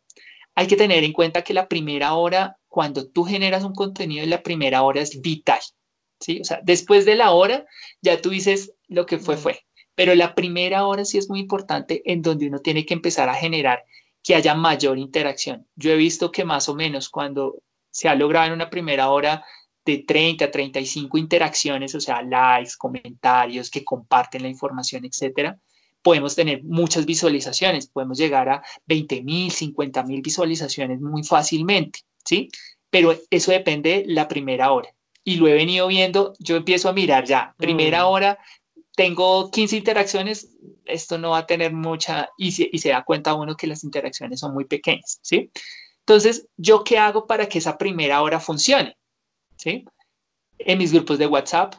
Hay 0.56 0.66
que 0.66 0.76
tener 0.76 1.04
en 1.04 1.14
cuenta 1.14 1.44
que 1.44 1.54
la 1.54 1.68
primera 1.68 2.16
hora, 2.16 2.58
cuando 2.68 3.08
tú 3.08 3.24
generas 3.24 3.64
un 3.64 3.76
contenido, 3.76 4.26
la 4.26 4.42
primera 4.42 4.82
hora 4.82 5.02
es 5.02 5.22
vital, 5.22 5.60
¿sí? 6.20 6.42
O 6.42 6.44
sea, 6.44 6.60
después 6.64 7.06
de 7.06 7.18
la 7.18 7.34
hora, 7.34 7.68
ya 8.02 8.20
tú 8.20 8.32
dices 8.32 8.74
lo 8.88 9.06
que 9.06 9.20
fue, 9.20 9.38
fue. 9.38 9.60
Pero 9.94 10.16
la 10.16 10.34
primera 10.34 10.88
hora 10.88 11.06
sí 11.06 11.20
es 11.20 11.30
muy 11.30 11.40
importante 11.40 12.02
en 12.12 12.24
donde 12.24 12.48
uno 12.48 12.60
tiene 12.60 12.84
que 12.84 12.96
empezar 12.96 13.30
a 13.30 13.36
generar 13.36 13.84
que 14.24 14.36
haya 14.36 14.56
mayor 14.56 14.98
interacción. 14.98 15.68
Yo 15.76 15.92
he 15.92 15.96
visto 15.96 16.32
que 16.32 16.44
más 16.44 16.68
o 16.70 16.76
menos 16.76 17.10
cuando 17.10 17.62
se 17.90 18.08
ha 18.08 18.16
logrado 18.16 18.48
en 18.48 18.54
una 18.54 18.70
primera 18.70 19.10
hora 19.10 19.44
de 19.86 20.00
30 20.00 20.46
a 20.46 20.52
35 20.52 21.18
interacciones, 21.18 21.96
o 21.96 22.02
sea, 22.02 22.22
likes, 22.22 22.74
comentarios, 22.78 23.72
que 23.72 23.86
comparten 23.86 24.42
la 24.44 24.50
información, 24.50 25.06
etcétera, 25.06 25.58
podemos 26.02 26.36
tener 26.36 26.64
muchas 26.64 27.06
visualizaciones, 27.06 27.88
podemos 27.88 28.18
llegar 28.18 28.50
a 28.50 28.64
20 28.86 29.24
mil, 29.24 29.52
50 29.52 30.04
mil 30.04 30.22
visualizaciones 30.22 31.00
muy 31.00 31.24
fácilmente, 31.24 32.02
¿sí? 32.24 32.50
Pero 32.90 33.16
eso 33.30 33.52
depende 33.52 34.04
de 34.04 34.14
la 34.14 34.28
primera 34.28 34.72
hora. 34.72 34.90
Y 35.24 35.36
lo 35.36 35.48
he 35.48 35.54
venido 35.54 35.88
viendo, 35.88 36.34
yo 36.40 36.56
empiezo 36.58 36.90
a 36.90 36.94
mirar 36.94 37.26
ya, 37.26 37.54
primera 37.58 38.04
mm. 38.04 38.08
hora, 38.08 38.40
tengo 38.98 39.52
15 39.52 39.78
interacciones, 39.78 40.58
esto 40.86 41.20
no 41.20 41.30
va 41.30 41.40
a 41.40 41.46
tener 41.46 41.72
mucha, 41.72 42.30
y 42.36 42.52
se, 42.52 42.68
y 42.72 42.80
se 42.80 42.90
da 42.90 43.06
cuenta 43.06 43.36
uno 43.36 43.56
que 43.56 43.68
las 43.68 43.84
interacciones 43.84 44.40
son 44.40 44.56
muy 44.56 44.66
pequeñas, 44.66 45.20
¿sí? 45.22 45.52
Entonces, 46.00 46.48
¿yo 46.58 46.84
qué 46.84 46.98
hago 46.98 47.28
para 47.28 47.48
que 47.48 47.60
esa 47.60 47.78
primera 47.78 48.24
hora 48.24 48.40
funcione? 48.40 48.98
¿Sí? 49.56 49.86
En 50.58 50.80
mis 50.80 50.92
grupos 50.92 51.20
de 51.20 51.28
WhatsApp, 51.28 51.76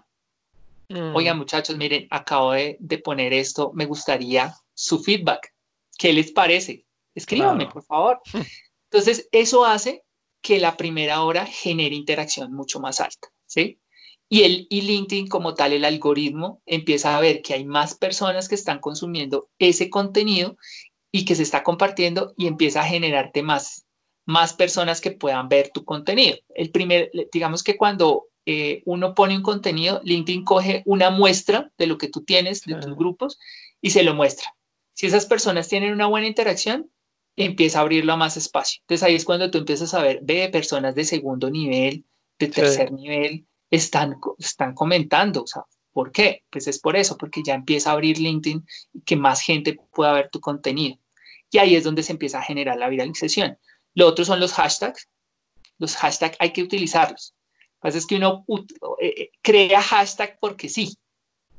mm. 0.91 1.17
oigan 1.17 1.39
muchachos, 1.39 1.77
miren, 1.77 2.07
acabo 2.09 2.53
de, 2.53 2.79
poner 3.03 3.33
esto, 3.33 3.73
me 3.75 3.87
gustaría 3.87 4.55
su 4.73 5.03
feedback. 5.03 5.53
¿Qué 5.99 6.13
les 6.13 6.31
parece? 6.31 6.87
Escríbanme, 7.17 7.67
por 7.67 7.83
favor. 7.83 8.21
Entonces, 8.93 9.29
eso 9.33 9.65
hace 9.65 10.05
que 10.41 10.61
la 10.61 10.77
primera 10.77 11.25
hora 11.25 11.47
genere 11.47 11.97
interacción 11.97 12.53
mucho 12.53 12.79
más 12.79 13.01
alta, 13.01 13.29
¿sí? 13.45 13.81
Y, 14.29 14.43
el, 14.43 14.67
y 14.69 14.83
LinkedIn 14.83 15.29
como 15.29 15.55
tal, 15.55 15.73
el 15.73 15.85
algoritmo, 15.85 16.61
empieza 16.67 17.17
a 17.17 17.21
ver 17.21 17.41
que 17.41 17.55
hay 17.55 17.65
más 17.65 17.95
personas 17.95 18.49
que 18.49 18.55
están 18.55 18.79
consumiendo 18.79 19.49
ese 19.59 19.89
contenido 19.89 20.57
y 21.11 21.25
que 21.25 21.35
se 21.35 21.43
está 21.43 21.63
compartiendo 21.63 22.35
y 22.37 22.47
empieza 22.47 22.83
a 22.83 22.87
generarte 22.87 23.43
más, 23.43 23.87
más 24.27 24.53
personas 24.53 25.01
que 25.01 25.13
puedan 25.13 25.49
ver 25.49 25.71
tu 25.71 25.85
contenido. 25.85 26.37
El 26.55 26.71
primer, 26.71 27.11
digamos 27.33 27.63
que 27.63 27.77
cuando 27.77 28.27
eh, 28.45 28.83
uno 28.85 29.15
pone 29.15 29.37
un 29.37 29.43
contenido, 29.43 30.01
LinkedIn 30.05 30.45
coge 30.45 30.83
una 30.85 31.11
muestra 31.11 31.73
de 31.79 31.87
lo 31.87 31.97
que 31.97 32.09
tú 32.09 32.23
tienes, 32.25 32.63
de 32.63 32.75
tus 32.77 32.95
grupos, 32.95 33.39
y 33.81 33.91
se 33.91 34.03
lo 34.03 34.15
muestra. 34.15 34.55
Si 34.95 35.07
esas 35.07 35.27
personas 35.27 35.69
tienen 35.69 35.93
una 35.93 36.07
buena 36.07 36.27
interacción, 36.27 36.91
empieza 37.37 37.79
a 37.79 37.83
abrirlo 37.83 38.13
a 38.13 38.17
más 38.17 38.37
espacio. 38.37 38.81
Entonces 38.83 39.03
ahí 39.05 39.15
es 39.15 39.25
cuando 39.25 39.51
tú 39.51 39.59
empiezas 39.59 39.95
a 39.95 40.03
ver, 40.03 40.21
ve 40.23 40.49
personas 40.49 40.95
de 40.95 41.05
segundo 41.05 41.51
nivel, 41.51 42.05
de 42.39 42.49
tercer 42.49 42.93
nivel, 42.93 43.47
están, 43.71 44.17
están 44.39 44.75
comentando. 44.75 45.43
O 45.43 45.47
sea, 45.47 45.63
¿por 45.93 46.13
qué? 46.13 46.45
Pues 46.51 46.67
es 46.67 46.79
por 46.79 46.97
eso, 46.97 47.17
porque 47.17 47.43
ya 47.45 47.55
empieza 47.55 47.91
a 47.91 47.95
abrir 47.95 48.19
LinkedIn 48.19 48.65
y 48.93 49.01
que 49.03 49.17
más 49.17 49.41
gente 49.41 49.77
pueda 49.93 50.13
ver 50.13 50.31
tu 50.31 50.41
contenido. 50.41 50.97
Y 51.51 51.59
ahí 51.59 51.77
es 51.77 51.85
donde 51.85 52.03
se 52.03 52.13
empieza 52.13 52.39
a 52.39 52.43
generar 52.43 52.77
la 52.77 52.89
viralización. 52.89 53.59
Lo 53.95 54.07
otro 54.07 54.25
son 54.25 54.41
los 54.41 54.53
hashtags. 54.53 55.09
Los 55.79 55.97
hashtags 55.97 56.37
hay 56.39 56.53
que 56.53 56.63
utilizarlos. 56.63 57.35
Lo 57.35 57.57
que 57.57 57.89
pasa 57.89 57.99
es 57.99 58.07
que 58.07 58.17
uno 58.17 58.45
eh, 59.01 59.15
eh, 59.17 59.31
crea 59.43 59.81
hashtag 59.81 60.39
porque 60.41 60.69
sí. 60.69 60.97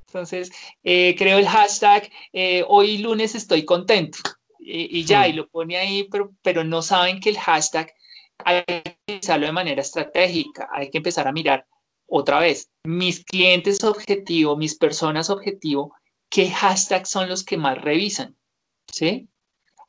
Entonces, 0.08 0.52
eh, 0.84 1.16
creo 1.18 1.38
el 1.38 1.48
hashtag, 1.48 2.10
hoy 2.68 2.98
lunes 2.98 3.36
estoy 3.36 3.64
contento. 3.64 4.18
Y, 4.60 5.04
ya, 5.04 5.28
y 5.28 5.34
lo 5.34 5.48
pone 5.48 5.78
ahí, 5.78 6.08
pero, 6.12 6.32
pero 6.42 6.64
no 6.64 6.82
saben 6.82 7.20
que 7.20 7.30
el 7.30 7.40
hashtag 7.40 7.92
hay 8.38 8.64
que 8.64 8.98
utilizarlo 9.08 9.46
de 9.48 9.52
manera 9.52 9.82
estratégica. 9.82 10.70
Hay 10.72 10.90
que 10.90 10.98
empezar 10.98 11.28
a 11.28 11.32
mirar 11.32 11.66
otra 12.10 12.40
vez, 12.40 12.70
mis 12.84 13.24
clientes 13.24 13.84
objetivo, 13.84 14.58
mis 14.58 14.76
personas 14.76 15.30
objetivo, 15.30 15.94
¿qué 16.30 16.50
hashtags 16.50 17.10
son 17.10 17.30
los 17.30 17.44
que 17.44 17.58
más 17.58 17.80
revisan? 17.80 18.36
¿Sí? 18.92 19.30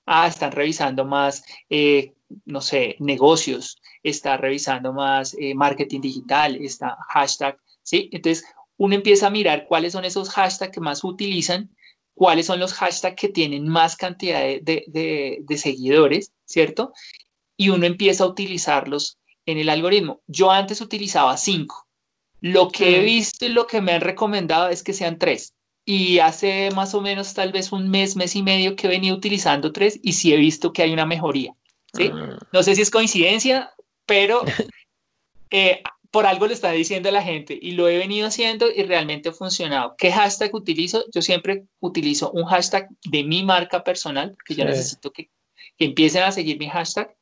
Ah, 0.06 0.26
están 0.26 0.52
revisando 0.52 1.04
más, 1.04 1.44
eh, 1.68 2.14
no 2.44 2.60
sé, 2.60 2.96
negocios, 2.98 3.80
está 4.02 4.36
revisando 4.36 4.92
más 4.92 5.36
eh, 5.38 5.54
marketing 5.54 6.00
digital, 6.00 6.56
está 6.56 6.96
hashtag, 7.08 7.58
¿sí? 7.82 8.08
Entonces, 8.12 8.44
uno 8.76 8.94
empieza 8.94 9.26
a 9.26 9.30
mirar 9.30 9.66
cuáles 9.66 9.92
son 9.92 10.04
esos 10.04 10.30
hashtags 10.30 10.72
que 10.72 10.80
más 10.80 11.04
utilizan, 11.04 11.70
cuáles 12.14 12.46
son 12.46 12.60
los 12.60 12.72
hashtags 12.74 13.16
que 13.16 13.28
tienen 13.28 13.68
más 13.68 13.96
cantidad 13.96 14.40
de, 14.40 15.38
de 15.40 15.58
seguidores, 15.58 16.32
¿cierto? 16.44 16.92
Y 17.56 17.68
uno 17.70 17.86
empieza 17.86 18.24
a 18.24 18.28
utilizarlos 18.28 19.18
en 19.46 19.58
el 19.58 19.68
algoritmo. 19.68 20.22
Yo 20.26 20.50
antes 20.50 20.80
utilizaba 20.80 21.36
cinco, 21.36 21.86
lo 22.40 22.68
que 22.68 22.98
he 22.98 23.04
visto 23.04 23.44
y 23.44 23.50
lo 23.50 23.66
que 23.66 23.80
me 23.80 23.92
han 23.92 24.00
recomendado 24.00 24.68
es 24.68 24.82
que 24.82 24.92
sean 24.92 25.18
tres. 25.18 25.54
Y 25.84 26.18
hace 26.18 26.70
más 26.74 26.94
o 26.94 27.00
menos 27.00 27.34
tal 27.34 27.52
vez 27.52 27.72
un 27.72 27.88
mes, 27.88 28.16
mes 28.16 28.36
y 28.36 28.42
medio 28.42 28.76
que 28.76 28.86
he 28.86 28.90
venido 28.90 29.16
utilizando 29.16 29.72
tres 29.72 29.98
y 30.02 30.12
sí 30.12 30.32
he 30.32 30.36
visto 30.36 30.72
que 30.72 30.82
hay 30.82 30.92
una 30.92 31.06
mejoría. 31.06 31.54
¿sí? 31.94 32.10
Ah. 32.12 32.38
No 32.52 32.62
sé 32.62 32.74
si 32.74 32.82
es 32.82 32.90
coincidencia, 32.90 33.72
pero 34.06 34.42
eh, 35.50 35.82
por 36.10 36.26
algo 36.26 36.46
lo 36.46 36.52
está 36.52 36.70
diciendo 36.72 37.10
la 37.10 37.22
gente 37.22 37.58
y 37.60 37.72
lo 37.72 37.88
he 37.88 37.98
venido 37.98 38.26
haciendo 38.26 38.70
y 38.70 38.82
realmente 38.82 39.28
ha 39.28 39.32
funcionado. 39.32 39.94
¿Qué 39.96 40.12
hashtag 40.12 40.54
utilizo? 40.54 41.04
Yo 41.12 41.22
siempre 41.22 41.64
utilizo 41.80 42.30
un 42.32 42.44
hashtag 42.44 42.88
de 43.04 43.24
mi 43.24 43.44
marca 43.44 43.84
personal, 43.84 44.32
porque 44.32 44.54
yo 44.54 44.64
necesito 44.64 45.12
que, 45.12 45.30
que 45.76 45.84
empiecen 45.84 46.22
a 46.22 46.32
seguir 46.32 46.58
mi 46.58 46.68
hashtag. 46.68 47.14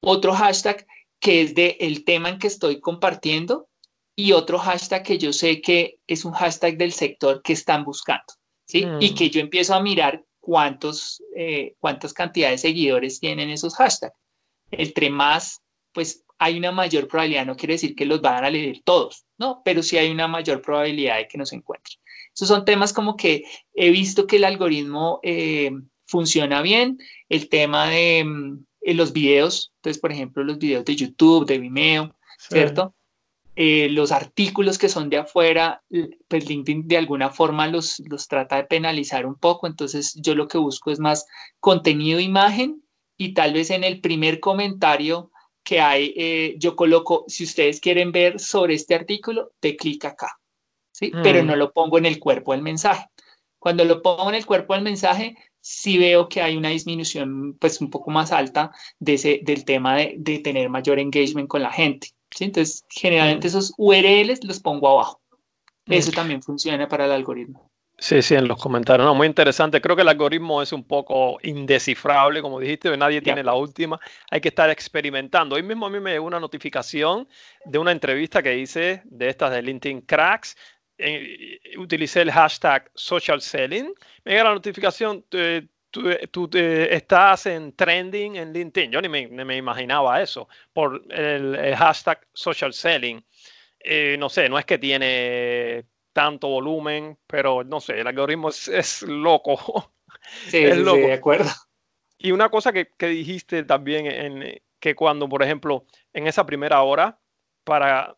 Otro 0.00 0.32
hashtag 0.32 0.86
que 1.20 1.42
es 1.42 1.54
de 1.54 1.76
el 1.80 2.04
tema 2.04 2.30
en 2.30 2.38
que 2.38 2.48
estoy 2.48 2.80
compartiendo 2.80 3.68
y 4.14 4.32
otro 4.32 4.58
hashtag 4.58 5.02
que 5.02 5.18
yo 5.18 5.32
sé 5.32 5.60
que 5.60 5.98
es 6.06 6.24
un 6.24 6.32
hashtag 6.32 6.76
del 6.76 6.92
sector 6.92 7.42
que 7.42 7.54
están 7.54 7.84
buscando, 7.84 8.34
¿sí? 8.66 8.86
Y 9.00 9.12
mm. 9.12 9.14
que 9.14 9.30
yo 9.30 9.40
empiezo 9.40 9.74
a 9.74 9.82
mirar 9.82 10.24
cuántos, 10.40 11.22
eh, 11.36 11.74
cuántas 11.78 12.12
cantidades 12.12 12.62
de 12.62 12.68
seguidores 12.68 13.20
tienen 13.20 13.50
esos 13.50 13.74
hashtags. 13.76 14.14
Entre 14.70 15.08
más, 15.10 15.62
pues 15.92 16.24
hay 16.38 16.58
una 16.58 16.72
mayor 16.72 17.06
probabilidad, 17.08 17.46
no 17.46 17.56
quiere 17.56 17.74
decir 17.74 17.94
que 17.94 18.04
los 18.04 18.20
van 18.20 18.44
a 18.44 18.50
leer 18.50 18.80
todos, 18.84 19.24
¿no? 19.38 19.62
Pero 19.64 19.82
sí 19.82 19.96
hay 19.96 20.10
una 20.10 20.26
mayor 20.26 20.60
probabilidad 20.60 21.18
de 21.18 21.28
que 21.28 21.38
nos 21.38 21.52
encuentren. 21.52 21.98
Esos 22.34 22.48
son 22.48 22.64
temas 22.64 22.92
como 22.92 23.16
que 23.16 23.44
he 23.74 23.90
visto 23.90 24.26
que 24.26 24.36
el 24.36 24.44
algoritmo 24.44 25.20
eh, 25.22 25.70
funciona 26.06 26.60
bien, 26.62 26.98
el 27.28 27.48
tema 27.48 27.88
de 27.88 28.24
mm, 28.24 28.64
los 28.94 29.12
videos, 29.12 29.72
entonces, 29.76 30.00
por 30.00 30.12
ejemplo, 30.12 30.42
los 30.42 30.58
videos 30.58 30.84
de 30.84 30.96
YouTube, 30.96 31.46
de 31.46 31.58
Vimeo, 31.58 32.16
¿cierto? 32.38 32.94
Eh, 33.54 33.90
los 33.90 34.12
artículos 34.12 34.78
que 34.78 34.88
son 34.88 35.10
de 35.10 35.18
afuera, 35.18 35.82
pues 36.28 36.48
LinkedIn 36.48 36.88
de 36.88 36.96
alguna 36.96 37.28
forma 37.28 37.66
los, 37.66 38.00
los 38.06 38.26
trata 38.26 38.56
de 38.56 38.64
penalizar 38.64 39.26
un 39.26 39.34
poco, 39.34 39.66
entonces 39.66 40.14
yo 40.14 40.34
lo 40.34 40.48
que 40.48 40.56
busco 40.56 40.90
es 40.90 40.98
más 40.98 41.26
contenido, 41.60 42.18
imagen 42.18 42.82
y 43.18 43.34
tal 43.34 43.52
vez 43.52 43.68
en 43.68 43.84
el 43.84 44.00
primer 44.00 44.40
comentario 44.40 45.30
que 45.62 45.80
hay, 45.80 46.14
eh, 46.16 46.54
yo 46.58 46.74
coloco, 46.76 47.24
si 47.28 47.44
ustedes 47.44 47.78
quieren 47.78 48.10
ver 48.10 48.40
sobre 48.40 48.74
este 48.74 48.94
artículo, 48.94 49.52
te 49.60 49.76
clic 49.76 50.06
acá, 50.06 50.40
¿sí? 50.90 51.12
Pero 51.22 51.42
mm. 51.42 51.46
no 51.46 51.56
lo 51.56 51.72
pongo 51.72 51.98
en 51.98 52.06
el 52.06 52.18
cuerpo 52.18 52.52
del 52.52 52.62
mensaje. 52.62 53.06
Cuando 53.58 53.84
lo 53.84 54.00
pongo 54.00 54.30
en 54.30 54.34
el 54.34 54.46
cuerpo 54.46 54.72
del 54.74 54.82
mensaje, 54.82 55.36
sí 55.60 55.98
veo 55.98 56.28
que 56.28 56.40
hay 56.40 56.56
una 56.56 56.70
disminución 56.70 57.56
pues 57.58 57.80
un 57.82 57.90
poco 57.90 58.10
más 58.10 58.32
alta 58.32 58.72
de 58.98 59.14
ese, 59.14 59.40
del 59.44 59.64
tema 59.66 59.96
de, 59.96 60.14
de 60.18 60.38
tener 60.38 60.70
mayor 60.70 60.98
engagement 60.98 61.48
con 61.48 61.62
la 61.62 61.70
gente. 61.70 62.08
Entonces, 62.40 62.84
generalmente 62.88 63.48
esos 63.48 63.72
URLs 63.76 64.44
los 64.44 64.60
pongo 64.60 64.88
abajo. 64.88 65.20
Eso 65.86 66.12
también 66.12 66.42
funciona 66.42 66.88
para 66.88 67.06
el 67.06 67.12
algoritmo. 67.12 67.70
Sí, 67.98 68.20
sí, 68.20 68.34
en 68.34 68.48
los 68.48 68.60
comentarios. 68.60 69.06
No, 69.06 69.14
muy 69.14 69.28
interesante. 69.28 69.80
Creo 69.80 69.94
que 69.94 70.02
el 70.02 70.08
algoritmo 70.08 70.60
es 70.60 70.72
un 70.72 70.82
poco 70.82 71.38
indescifrable, 71.42 72.42
como 72.42 72.58
dijiste, 72.58 72.96
nadie 72.96 73.22
tiene 73.22 73.44
la 73.44 73.54
última. 73.54 74.00
Hay 74.30 74.40
que 74.40 74.48
estar 74.48 74.68
experimentando. 74.70 75.54
Hoy 75.54 75.62
mismo 75.62 75.86
a 75.86 75.90
mí 75.90 76.00
me 76.00 76.12
llegó 76.12 76.26
una 76.26 76.40
notificación 76.40 77.28
de 77.64 77.78
una 77.78 77.92
entrevista 77.92 78.42
que 78.42 78.58
hice 78.58 79.02
de 79.04 79.28
estas 79.28 79.52
de 79.52 79.62
LinkedIn 79.62 80.00
Cracks. 80.00 80.56
Eh, 80.98 81.60
utilicé 81.78 82.22
el 82.22 82.32
hashtag 82.32 82.90
social 82.94 83.40
selling. 83.40 83.94
Me 84.24 84.32
llega 84.32 84.44
la 84.44 84.54
notificación, 84.54 85.24
tú, 85.92 86.50
estás 86.56 87.46
en 87.46 87.72
trending 87.74 88.36
en 88.36 88.52
LinkedIn. 88.52 88.90
Yo 88.90 89.00
ni 89.00 89.08
me, 89.08 89.56
imaginaba 89.56 90.20
eso 90.22 90.48
por 90.72 91.02
el, 91.10 91.74
hashtag 91.76 92.26
social 92.32 92.72
selling. 92.72 93.24
Eh, 93.78 94.16
no 94.18 94.28
sé, 94.28 94.48
no 94.48 94.58
es 94.58 94.64
que 94.64 94.78
tiene 94.78 95.84
tanto 96.12 96.48
volumen, 96.48 97.18
pero 97.26 97.64
no 97.64 97.80
sé, 97.80 98.00
el 98.00 98.06
algoritmo 98.06 98.48
es, 98.48 99.02
loco. 99.02 99.92
Sí, 100.46 100.58
es 100.58 100.76
loco. 100.78 100.98
de 100.98 101.14
acuerdo. 101.14 101.50
Y 102.16 102.30
una 102.30 102.48
cosa 102.48 102.72
que, 102.72 102.86
dijiste 103.00 103.64
también, 103.64 104.06
en, 104.06 104.62
que 104.78 104.94
cuando, 104.94 105.28
por 105.28 105.42
ejemplo, 105.42 105.84
en 106.12 106.28
esa 106.28 106.46
primera 106.46 106.82
hora, 106.82 107.18
para, 107.64 108.16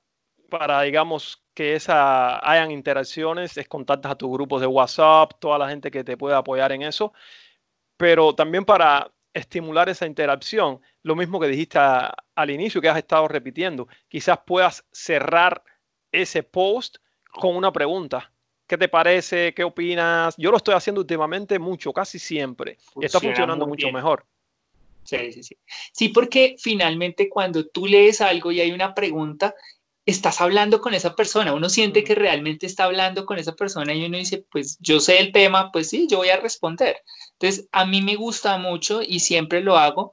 para 0.51 0.83
digamos, 0.83 1.43
que 1.55 1.75
esa, 1.75 2.39
hayan 2.47 2.71
interacciones, 2.71 3.57
es 3.57 3.69
contactas 3.69 4.13
a 4.13 4.17
tus 4.17 4.31
grupos 4.31 4.61
de 4.61 4.67
WhatsApp, 4.67 5.33
toda 5.41 5.57
la 5.57 5.71
gente 5.71 5.91
que 5.91 6.05
te 6.05 6.19
puede 6.19 6.37
apoyar 6.37 6.73
en 6.73 6.83
eso, 6.83 7.15
pero 7.97 8.35
también 8.35 8.65
para 8.65 9.11
estimular 9.33 9.89
esa 9.89 10.07
interacción, 10.07 10.81
lo 11.03 11.17
mismo 11.17 11.41
que 11.41 11.49
dijiste 11.49 11.79
al 11.79 12.51
inicio, 12.51 12.81
que 12.81 12.89
has 12.89 12.99
estado 12.99 13.27
repitiendo, 13.27 13.89
quizás 14.09 14.39
puedas 14.47 14.85
cerrar 14.93 15.63
ese 16.13 16.43
post 16.43 16.99
con 17.33 17.57
una 17.57 17.73
pregunta. 17.73 18.33
¿Qué 18.67 18.79
te 18.79 18.89
parece? 18.89 19.53
¿Qué 19.53 19.65
opinas? 19.65 20.35
Yo 20.39 20.51
lo 20.51 20.57
estoy 20.57 20.75
haciendo 20.75 21.01
últimamente 21.01 21.59
mucho, 21.59 21.93
casi 21.93 22.19
siempre. 22.19 22.79
y 22.97 23.05
está 23.05 23.21
funcionando 23.21 23.67
mucho 23.67 23.91
mejor. 23.91 24.25
Sí, 25.03 25.33
sí, 25.33 25.43
sí. 25.43 25.57
Sí, 25.93 26.09
porque 26.09 26.57
finalmente 26.59 27.29
cuando 27.29 27.67
tú 27.67 27.87
lees 27.87 28.23
algo 28.23 28.51
y 28.53 28.61
hay 28.61 28.73
una 28.73 28.95
pregunta, 28.95 29.55
estás 30.07 30.41
hablando 30.41 30.81
con 30.81 30.95
esa 30.95 31.15
persona. 31.15 31.55
Uno 31.55 31.69
siente 31.69 32.05
que 32.05 32.15
realmente 32.15 32.67
está 32.67 32.85
hablando 32.85 33.25
con 33.25 33.39
esa 33.39 33.55
persona 33.55 33.95
y 33.95 34.05
uno 34.05 34.19
dice, 34.19 34.45
pues 34.51 34.79
yo 34.81 35.01
sé 35.01 35.19
el 35.19 35.33
tema, 35.33 35.71
pues 35.73 35.89
sí, 35.91 36.07
yo 36.09 36.19
voy 36.19 36.29
a 36.29 36.41
responder. 36.41 36.97
Entonces, 37.33 37.69
a 37.73 37.87
mí 37.87 38.03
me 38.03 38.17
gusta 38.17 38.59
mucho 38.59 39.01
y 39.03 39.21
siempre 39.21 39.61
lo 39.61 39.77
hago 39.77 40.13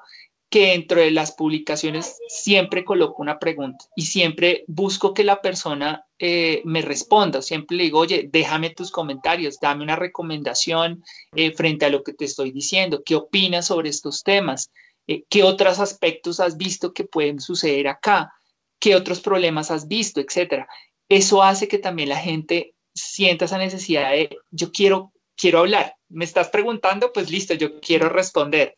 que 0.52 0.72
dentro 0.72 1.00
de 1.00 1.12
las 1.12 1.32
publicaciones 1.32 2.18
siempre 2.28 2.84
coloco 2.84 3.22
una 3.22 3.40
pregunta 3.40 3.86
y 3.96 4.02
siempre 4.02 4.66
busco 4.68 5.14
que 5.14 5.24
la 5.24 5.42
persona 5.42 6.06
eh, 6.20 6.62
me 6.66 6.82
responda. 6.82 7.42
Siempre 7.42 7.78
le 7.78 7.84
digo, 7.84 8.00
oye, 8.00 8.30
déjame 8.30 8.72
tus 8.72 8.92
comentarios, 8.92 9.60
dame 9.62 9.82
una 9.82 9.96
recomendación 9.96 11.04
eh, 11.36 11.54
frente 11.54 11.86
a 11.86 11.90
lo 11.90 12.04
que 12.04 12.14
te 12.14 12.26
estoy 12.26 12.52
diciendo. 12.52 13.02
¿Qué 13.06 13.16
opinas 13.16 13.68
sobre 13.68 13.90
estos 13.90 14.24
temas? 14.24 14.70
Eh, 15.08 15.24
¿Qué 15.30 15.42
otros 15.44 15.80
aspectos 15.80 16.42
has 16.42 16.58
visto 16.58 16.94
que 16.94 17.06
pueden 17.06 17.40
suceder 17.40 17.88
acá? 17.88 18.34
¿Qué 18.82 18.98
otros 18.98 19.22
problemas 19.22 19.72
has 19.72 19.88
visto? 19.88 20.20
Etcétera. 20.20 20.68
Eso 21.08 21.42
hace 21.42 21.70
que 21.70 21.78
también 21.78 22.10
la 22.10 22.18
gente 22.18 22.76
sienta 22.94 23.46
esa 23.46 23.58
necesidad 23.58 24.12
de, 24.12 24.38
yo 24.50 24.74
quiero, 24.74 25.14
quiero 25.38 25.60
hablar. 25.60 25.96
Me 26.10 26.26
estás 26.26 26.50
preguntando, 26.50 27.14
pues 27.14 27.32
listo, 27.32 27.54
yo 27.54 27.80
quiero 27.80 28.10
responder 28.10 28.76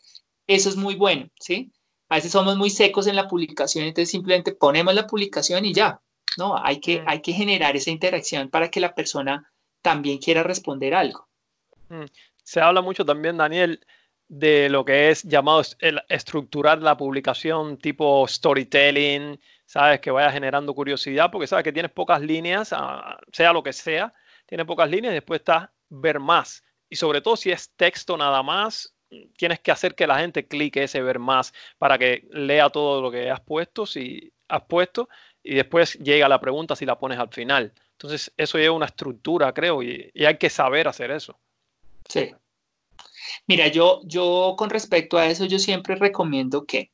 eso 0.47 0.70
es 0.70 0.76
muy 0.76 0.95
bueno, 0.95 1.30
¿sí? 1.39 1.72
A 2.10 2.16
veces 2.16 2.32
somos 2.32 2.58
muy 2.58 2.70
secos 2.70 3.08
en 3.08 3.16
la 3.16 3.28
publicación, 3.28 3.86
entonces 3.86 4.12
simplemente 4.12 4.54
ponemos 4.54 4.93
la 4.93 5.08
publicación 5.08 5.66
y 5.66 5.74
ya, 5.74 5.99
¿no? 6.38 6.58
Hay 6.64 6.80
que, 6.80 7.04
hay 7.08 7.22
que 7.22 7.34
generar 7.34 7.76
esa 7.76 7.91
interacción 7.91 8.49
para 8.49 8.70
que 8.70 8.80
la 8.80 8.93
persona 8.93 9.51
también 9.82 10.20
quiera 10.20 10.43
responder 10.43 10.93
algo. 10.93 11.28
Mm. 11.89 12.06
Se 12.43 12.60
habla 12.60 12.82
mucho 12.82 13.06
también, 13.06 13.38
Daniel, 13.38 13.80
de 14.28 14.70
lo 14.70 14.84
que 14.84 15.10
es 15.10 15.24
llamado 15.24 15.64
el 15.80 16.01
estructurar 16.10 16.82
la 16.82 16.97
publicación 16.97 17.78
tipo 17.78 18.28
storytelling, 18.28 19.39
sabes, 19.74 20.01
que 20.01 20.11
vaya 20.11 20.32
generando 20.32 20.71
curiosidad, 20.76 21.32
porque 21.32 21.47
sabes 21.47 21.63
que 21.63 21.74
tienes 21.74 21.91
pocas 21.91 22.21
líneas, 22.21 22.76
sea 23.32 23.51
lo 23.51 23.63
que 23.63 23.74
sea, 23.74 24.13
tienes 24.45 24.67
pocas 24.67 24.88
líneas 24.88 25.13
y 25.13 25.15
después 25.15 25.39
está 25.39 25.71
ver 25.89 26.19
más. 26.19 26.63
Y 26.91 26.95
sobre 26.95 27.21
todo 27.21 27.36
si 27.36 27.49
es 27.49 27.71
texto 27.76 28.15
nada 28.15 28.43
más, 28.43 28.93
tienes 29.36 29.59
que 29.61 29.71
hacer 29.71 29.95
que 29.95 30.05
la 30.05 30.19
gente 30.19 30.47
clique 30.47 30.84
ese 30.84 31.01
ver 31.01 31.17
más 31.17 31.55
para 31.80 31.97
que 31.97 32.28
lea 32.30 32.69
todo 32.69 33.01
lo 33.01 33.09
que 33.09 33.32
has 33.32 33.41
puesto, 33.41 33.88
si 33.88 34.32
has 34.47 34.61
puesto, 34.61 35.09
y 35.41 35.55
después 35.55 35.95
llega 35.95 36.30
la 36.30 36.39
pregunta 36.39 36.76
si 36.76 36.86
la 36.86 36.99
pones 36.99 37.17
al 37.17 37.30
final. 37.30 37.74
Entonces, 37.93 38.32
eso 38.38 38.59
lleva 38.59 38.76
una 38.76 38.86
estructura, 38.86 39.51
creo, 39.55 39.82
y, 39.82 40.11
hay 40.24 40.38
que 40.38 40.51
saber 40.51 40.88
hacer 40.88 41.09
eso. 41.09 41.39
Sí. 42.07 42.32
Mira, 43.47 43.69
yo, 43.69 44.01
yo 44.03 44.53
con 44.55 44.69
respecto 44.69 45.17
a 45.17 45.26
eso, 45.26 45.45
yo 45.45 45.57
siempre 45.57 45.95
recomiendo 45.95 46.63
que 46.65 46.91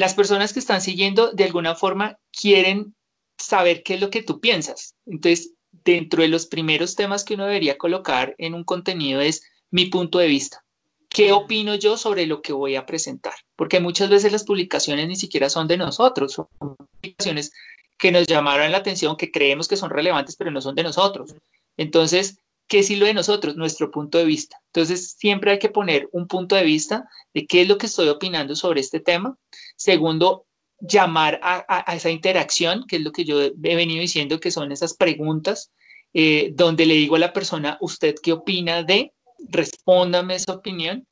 las 0.00 0.14
personas 0.14 0.52
que 0.52 0.58
están 0.58 0.80
siguiendo 0.80 1.32
de 1.32 1.44
alguna 1.44 1.74
forma 1.74 2.18
quieren 2.32 2.94
saber 3.38 3.82
qué 3.82 3.94
es 3.94 4.00
lo 4.00 4.10
que 4.10 4.22
tú 4.22 4.40
piensas. 4.40 4.96
Entonces, 5.06 5.52
dentro 5.84 6.22
de 6.22 6.28
los 6.28 6.46
primeros 6.46 6.96
temas 6.96 7.24
que 7.24 7.34
uno 7.34 7.46
debería 7.46 7.78
colocar 7.78 8.34
en 8.38 8.54
un 8.54 8.64
contenido 8.64 9.20
es 9.20 9.42
mi 9.70 9.86
punto 9.86 10.18
de 10.18 10.26
vista. 10.26 10.64
¿qué 11.10 11.32
opino 11.32 11.74
yo 11.74 11.98
sobre 11.98 12.26
lo 12.26 12.40
que 12.40 12.54
voy 12.54 12.76
a 12.76 12.86
presentar? 12.86 13.34
Porque 13.56 13.80
muchas 13.80 14.08
veces 14.08 14.32
las 14.32 14.44
publicaciones 14.44 15.06
ni 15.08 15.16
siquiera 15.16 15.50
son 15.50 15.68
de 15.68 15.76
nosotros, 15.76 16.32
son 16.32 16.46
publicaciones 16.56 17.52
que 17.98 18.12
nos 18.12 18.26
llamaron 18.26 18.70
la 18.72 18.78
atención, 18.78 19.16
que 19.16 19.30
creemos 19.30 19.68
que 19.68 19.76
son 19.76 19.90
relevantes, 19.90 20.36
pero 20.36 20.50
no 20.50 20.62
son 20.62 20.74
de 20.74 20.84
nosotros. 20.84 21.34
Entonces, 21.76 22.38
¿qué 22.70 22.78
es 22.78 22.90
lo 22.90 23.04
de 23.04 23.14
nosotros? 23.14 23.56
Nuestro 23.56 23.90
punto 23.90 24.16
de 24.16 24.24
vista. 24.24 24.56
Entonces, 24.66 25.16
siempre 25.18 25.50
hay 25.50 25.58
que 25.58 25.68
poner 25.68 26.08
un 26.12 26.28
punto 26.28 26.54
de 26.54 26.62
vista 26.62 27.08
de 27.34 27.46
qué 27.46 27.62
es 27.62 27.68
lo 27.68 27.76
que 27.76 27.86
estoy 27.86 28.08
opinando 28.08 28.54
sobre 28.54 28.80
este 28.80 29.00
tema. 29.00 29.36
Segundo, 29.76 30.46
llamar 30.78 31.40
a, 31.42 31.94
esa 31.94 32.10
interacción, 32.10 32.86
que 32.86 32.96
es 32.96 33.02
lo 33.02 33.12
que 33.12 33.24
yo 33.24 33.42
he 33.42 33.76
venido 33.76 34.00
diciendo, 34.00 34.38
que 34.38 34.52
son 34.52 34.70
esas 34.70 34.94
preguntas, 34.94 35.72
eh, 36.14 36.52
donde 36.54 36.86
le 36.86 36.94
digo 36.94 37.16
a 37.16 37.18
la 37.18 37.32
persona, 37.32 37.76
¿usted 37.80 38.14
qué 38.22 38.32
opina 38.32 38.82
de? 38.84 39.12
respóndame 39.48 40.34
esa 40.34 40.52
opinión. 40.52 41.06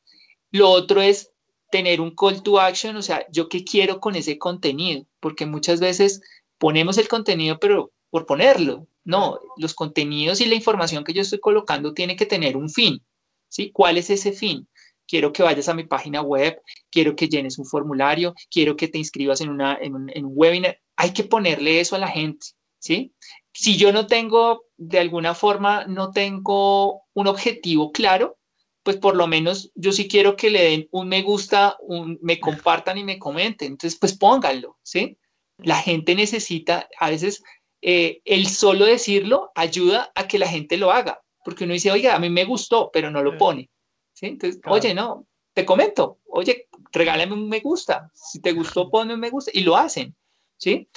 Lo 0.50 0.70
otro 0.70 1.00
es 1.00 1.32
tener 1.70 2.00
un 2.00 2.14
call 2.14 2.42
to 2.42 2.61
action, 2.61 2.96
o 2.96 3.02
sea, 3.02 3.26
yo 3.30 3.48
qué 3.48 3.64
quiero 3.64 4.00
con 4.00 4.16
ese 4.16 4.38
contenido, 4.38 5.06
porque 5.20 5.46
muchas 5.46 5.80
veces 5.80 6.20
ponemos 6.59 6.98
el 6.98 7.09
contenido, 7.09 7.59
pero 7.59 7.92
por 8.11 8.26
ponerlo. 8.26 8.86
No, 9.04 9.40
los 9.56 9.74
contenidos 9.74 10.40
y 10.40 10.46
la 10.46 10.54
información 10.54 11.04
que 11.04 11.12
yo 11.12 11.22
estoy 11.22 11.40
colocando 11.40 11.94
tiene 11.94 12.16
que 12.16 12.26
tener 12.26 12.56
un 12.56 12.68
fin. 12.68 13.02
¿sí? 13.48 13.70
¿Cuál 13.72 13.98
es 13.98 14.11
ese 14.11 14.32
fin? 14.32 14.68
Quiero 15.06 15.32
que 15.32 15.42
vayas 15.42 15.68
a 15.68 15.74
mi 15.74 15.84
página 15.84 16.20
web, 16.20 16.61
quiero 16.90 17.16
que 17.16 17.28
llenes 17.28 17.59
un 17.59 17.64
formulario, 17.64 18.34
quiero 18.50 18.76
que 18.76 18.88
te 18.88 18.98
inscribas 18.98 19.40
en, 19.40 19.48
una, 19.48 19.78
en, 19.80 19.94
un, 19.94 20.11
webinar. 20.34 20.78
Hay 20.96 21.12
que 21.12 21.24
ponerle 21.24 21.80
eso 21.80 21.96
a 21.96 21.98
la 21.98 22.09
gente. 22.09 22.48
¿sí? 22.78 23.14
Si 23.52 23.76
yo 23.76 23.92
no 23.92 24.06
tengo, 24.06 24.66
de 24.76 24.98
alguna 24.98 25.34
forma, 25.34 25.86
no 25.86 26.11
tengo 26.11 27.02
un 27.14 27.26
objetivo 27.26 27.90
claro, 27.90 28.38
pues 28.82 28.96
por 28.96 29.16
lo 29.16 29.26
menos 29.26 29.70
yo 29.74 29.92
sí 29.92 30.09
quiero 30.09 30.36
que 30.36 30.50
le 30.50 30.62
den 30.62 30.88
un 30.92 31.09
me 31.09 31.22
gusta, 31.22 31.76
un, 31.80 32.18
me 32.22 32.38
compartan 32.40 32.98
y 32.98 33.04
me 33.04 33.18
comenten. 33.18 33.72
Entonces, 33.72 33.98
pues 33.98 34.16
pónganlo, 34.16 34.78
¿sí? 34.82 35.18
La 35.59 35.76
gente 35.76 36.14
necesita, 36.14 36.88
a 36.98 37.11
veces, 37.11 37.42
eh, 37.81 38.20
el 38.24 38.49
solo 38.49 38.85
decirlo 38.87 39.53
ayuda 39.55 40.11
a 40.14 40.26
que 40.26 40.39
la 40.39 40.49
gente 40.49 40.76
lo 40.76 40.91
haga, 40.91 41.20
porque 41.45 41.64
uno 41.64 41.74
dice, 41.74 41.91
oiga, 41.91 42.14
a 42.14 42.18
mí 42.18 42.29
me 42.31 42.45
gustó, 42.45 42.91
pero 42.93 43.11
no 43.11 43.22
lo 43.22 43.39
pone, 43.39 43.70
¿sí? 44.12 44.26
Entonces, 44.26 44.61
oye, 44.66 44.95
no, 44.95 45.26
te 45.55 45.64
comento, 45.64 46.18
oye, 46.26 46.68
regálame 46.93 47.35
un 47.35 47.49
me 47.49 47.61
gusta, 47.61 48.11
si 48.14 48.41
te 48.41 48.53
gustó, 48.53 48.91
ponme 48.91 49.14
un 49.14 49.20
me 49.20 49.31
gusta, 49.31 49.51
y 49.55 49.61
lo 49.61 49.76
hacen, 49.76 50.14
¿sí? 50.57 50.89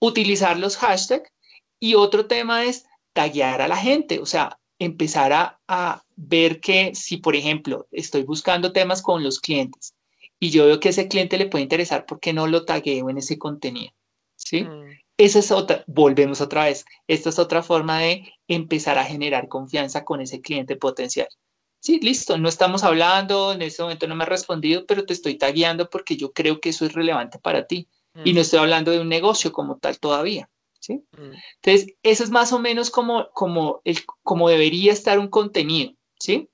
Utilizar 0.00 0.58
los 0.58 0.76
hashtags 0.76 1.30
y 1.78 1.94
otro 1.94 2.26
tema 2.26 2.64
es 2.64 2.86
taguear 3.12 3.62
a 3.62 3.68
la 3.68 3.76
gente, 3.76 4.18
o 4.18 4.26
sea, 4.26 4.58
empezar 4.78 5.32
a, 5.32 6.02
ver 6.16 6.60
que 6.60 6.94
si, 6.94 7.16
por 7.16 7.34
ejemplo, 7.34 7.88
estoy 7.90 8.22
buscando 8.22 8.72
temas 8.72 9.02
con 9.02 9.24
los 9.24 9.40
clientes 9.40 9.96
y 10.38 10.50
yo 10.50 10.66
veo 10.66 10.78
que 10.78 10.90
ese 10.90 11.08
cliente 11.08 11.36
le 11.36 11.46
puede 11.46 11.64
interesar, 11.64 12.06
¿por 12.06 12.20
qué 12.20 12.32
no 12.32 12.46
lo 12.46 12.64
tagueo 12.64 13.10
en 13.10 13.18
ese 13.18 13.36
contenido? 13.36 13.92
¿Sí? 14.36 14.62
Mm. 14.62 14.90
Esa 15.16 15.38
es 15.38 15.50
otra, 15.52 15.84
volvemos 15.86 16.40
otra 16.40 16.64
vez, 16.64 16.84
esta 17.06 17.28
es 17.28 17.38
otra 17.38 17.62
forma 17.62 18.00
de 18.00 18.32
empezar 18.48 18.98
a 18.98 19.04
generar 19.04 19.48
confianza 19.48 20.04
con 20.04 20.20
ese 20.20 20.40
cliente 20.40 20.76
potencial. 20.76 21.28
Sí, 21.78 22.00
listo, 22.00 22.38
no 22.38 22.48
estamos 22.48 22.82
hablando, 22.82 23.52
en 23.52 23.62
este 23.62 23.82
momento 23.82 24.06
no 24.06 24.16
me 24.16 24.24
has 24.24 24.30
respondido, 24.30 24.86
pero 24.86 25.04
te 25.04 25.12
estoy 25.12 25.36
tagueando 25.36 25.90
porque 25.90 26.16
yo 26.16 26.32
creo 26.32 26.58
que 26.58 26.70
eso 26.70 26.86
es 26.86 26.94
relevante 26.94 27.38
para 27.38 27.66
ti. 27.66 27.88
Y 28.24 28.32
no 28.32 28.38
mm. 28.38 28.42
estoy 28.42 28.60
hablando 28.60 28.90
de 28.90 29.00
un 29.00 29.08
negocio 29.08 29.52
como 29.52 29.76
tal 29.78 29.98
todavía. 29.98 30.48
¿sí? 30.80 31.04
Mm. 31.12 31.32
Entonces, 31.56 31.94
eso 32.02 32.24
es 32.24 32.30
más 32.30 32.52
o 32.52 32.58
menos 32.58 32.90
como, 32.90 33.28
como, 33.32 33.80
el, 33.84 33.98
como 34.22 34.48
debería 34.48 34.92
estar 34.92 35.18
un 35.18 35.28
contenido, 35.28 35.92
¿sí? 36.18 36.48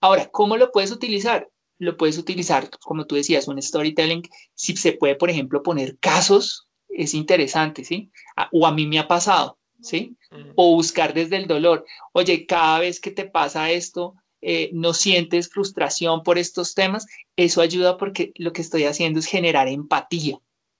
Ahora, 0.00 0.28
¿cómo 0.30 0.56
lo 0.56 0.72
puedes 0.72 0.90
utilizar? 0.90 1.48
Lo 1.78 1.96
puedes 1.96 2.18
utilizar, 2.18 2.70
como 2.80 3.06
tú 3.06 3.14
decías, 3.14 3.48
un 3.48 3.60
storytelling. 3.60 4.22
Si 4.54 4.76
se 4.76 4.92
puede, 4.92 5.16
por 5.16 5.30
ejemplo, 5.30 5.62
poner 5.62 5.98
casos, 5.98 6.65
es 6.96 7.14
interesante, 7.14 7.84
¿sí? 7.84 8.10
o 8.52 8.66
a 8.66 8.72
mí 8.72 8.86
me 8.86 8.98
ha 8.98 9.06
pasado, 9.06 9.58
¿sí? 9.80 10.16
O 10.54 10.74
buscar 10.74 11.14
desde 11.14 11.36
el 11.36 11.46
dolor. 11.46 11.84
Oye, 12.12 12.46
cada 12.46 12.80
vez 12.80 13.00
que 13.00 13.10
te 13.10 13.24
pasa 13.24 13.70
esto, 13.70 14.14
eh, 14.40 14.70
no 14.72 14.94
sientes 14.94 15.48
frustración 15.48 16.22
por 16.22 16.38
estos 16.38 16.74
temas, 16.74 17.06
eso 17.36 17.60
ayuda 17.60 17.96
porque 17.96 18.32
lo 18.36 18.52
que 18.52 18.62
estoy 18.62 18.84
haciendo 18.84 19.20
es 19.20 19.26
generar 19.26 19.68
empatía, 19.68 20.38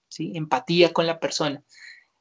¿sí? 0.08 0.32
Empatía 0.34 0.92
con 0.92 1.06
la 1.06 1.20
persona. 1.20 1.62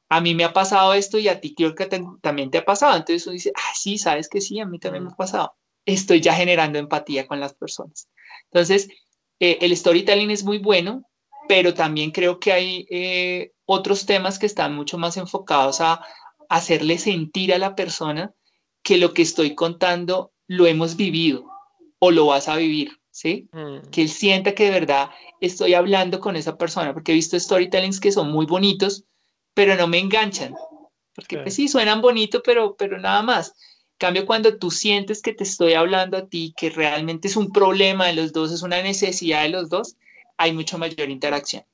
A 0.08 0.20
mí 0.20 0.34
me 0.34 0.44
ha 0.44 0.52
pasado 0.52 0.94
esto 0.94 1.18
y 1.18 1.28
a 1.28 1.40
ti 1.40 1.54
creo 1.54 1.74
que 1.74 1.86
también 2.20 2.50
te 2.50 2.58
ha 2.58 2.64
pasado. 2.64 2.96
Entonces 2.96 3.26
uno 3.26 3.34
dice, 3.34 3.52
ah, 3.56 3.72
sí, 3.74 3.98
sabes 3.98 4.28
que 4.28 4.40
sí, 4.40 4.60
a 4.60 4.66
mí 4.66 4.78
también 4.78 5.04
me 5.04 5.10
ha 5.10 5.16
pasado. 5.16 5.54
Estoy 5.84 6.20
ya 6.20 6.34
generando 6.34 6.78
empatía 6.78 7.26
con 7.26 7.40
las 7.40 7.54
personas. 7.54 8.08
Entonces, 8.50 8.88
eh, 9.40 9.58
el 9.60 9.76
storytelling 9.76 10.30
es 10.30 10.44
muy 10.44 10.58
bueno, 10.58 11.04
pero 11.48 11.74
también 11.74 12.10
creo 12.10 12.38
que 12.38 12.52
hay 12.52 12.86
eh, 12.90 13.52
otros 13.64 14.06
temas 14.06 14.38
que 14.38 14.46
están 14.46 14.74
mucho 14.74 14.98
más 14.98 15.16
enfocados 15.16 15.80
a 15.80 16.04
hacerle 16.48 16.98
sentir 16.98 17.52
a 17.52 17.58
la 17.58 17.74
persona 17.74 18.32
que 18.82 18.98
lo 18.98 19.14
que 19.14 19.22
estoy 19.22 19.54
contando 19.54 20.32
lo 20.46 20.66
hemos 20.66 20.96
vivido 20.96 21.44
o 21.98 22.10
lo 22.10 22.26
vas 22.26 22.48
a 22.48 22.56
vivir, 22.56 23.00
¿sí? 23.10 23.48
Mm. 23.52 23.88
Que 23.90 24.02
él 24.02 24.08
sienta 24.08 24.54
que 24.54 24.64
de 24.64 24.70
verdad 24.70 25.10
estoy 25.40 25.74
hablando 25.74 26.20
con 26.20 26.36
esa 26.36 26.56
persona, 26.56 26.92
porque 26.92 27.12
he 27.12 27.14
visto 27.14 27.38
storytellings 27.38 28.00
que 28.00 28.12
son 28.12 28.30
muy 28.30 28.46
bonitos, 28.46 29.04
pero 29.54 29.74
no 29.74 29.86
me 29.88 29.98
enganchan, 29.98 30.54
porque 31.14 31.38
pues 31.38 31.54
sí, 31.54 31.66
suenan 31.66 32.02
bonito, 32.02 32.42
pero, 32.44 32.76
pero 32.76 32.98
nada 32.98 33.22
más. 33.22 33.54
cambio, 33.98 34.26
cuando 34.26 34.58
tú 34.58 34.70
sientes 34.70 35.22
que 35.22 35.32
te 35.32 35.44
estoy 35.44 35.72
hablando 35.72 36.18
a 36.18 36.28
ti, 36.28 36.52
que 36.56 36.68
realmente 36.68 37.28
es 37.28 37.36
un 37.36 37.50
problema 37.50 38.06
de 38.06 38.12
los 38.12 38.32
dos, 38.32 38.52
es 38.52 38.62
una 38.62 38.82
necesidad 38.82 39.42
de 39.42 39.48
los 39.48 39.70
dos, 39.70 39.96
hay 40.36 40.52
mucho 40.52 40.78
mayor 40.78 41.10
interacción. 41.10 41.64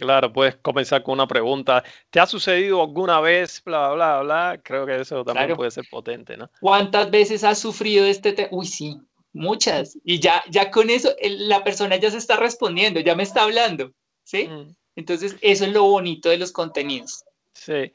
claro, 0.00 0.32
puedes 0.32 0.56
comenzar 0.56 1.02
con 1.02 1.14
una 1.14 1.26
pregunta. 1.26 1.84
¿Te 2.10 2.20
ha 2.20 2.26
sucedido 2.26 2.80
alguna 2.80 3.20
vez, 3.20 3.62
bla, 3.64 3.92
bla, 3.92 4.20
bla? 4.22 4.60
Creo 4.62 4.86
que 4.86 5.00
eso 5.00 5.24
también 5.24 5.54
puede 5.56 5.70
ser 5.70 5.84
potente, 5.90 6.36
¿no? 6.36 6.50
¿Cuántas 6.60 7.10
veces 7.10 7.44
has 7.44 7.58
sufrido 7.58 8.04
este 8.06 8.32
tema? 8.32 8.48
Uy, 8.52 8.66
sí, 8.66 8.96
muchas. 9.32 9.98
Y 10.04 10.18
ya, 10.18 10.42
ya 10.50 10.70
con 10.70 10.90
eso, 10.90 11.14
la 11.22 11.62
persona 11.62 11.96
ya 11.96 12.10
se 12.10 12.18
está 12.18 12.36
respondiendo, 12.36 13.00
ya 13.00 13.14
me 13.14 13.22
está 13.22 13.42
hablando, 13.42 13.92
¿sí? 14.24 14.48
Mm. 14.48 14.74
Entonces, 14.96 15.36
eso 15.42 15.66
es 15.66 15.72
lo 15.72 15.84
bonito 15.84 16.30
de 16.30 16.38
los 16.38 16.52
contenidos. 16.52 17.24
Sí. 17.52 17.92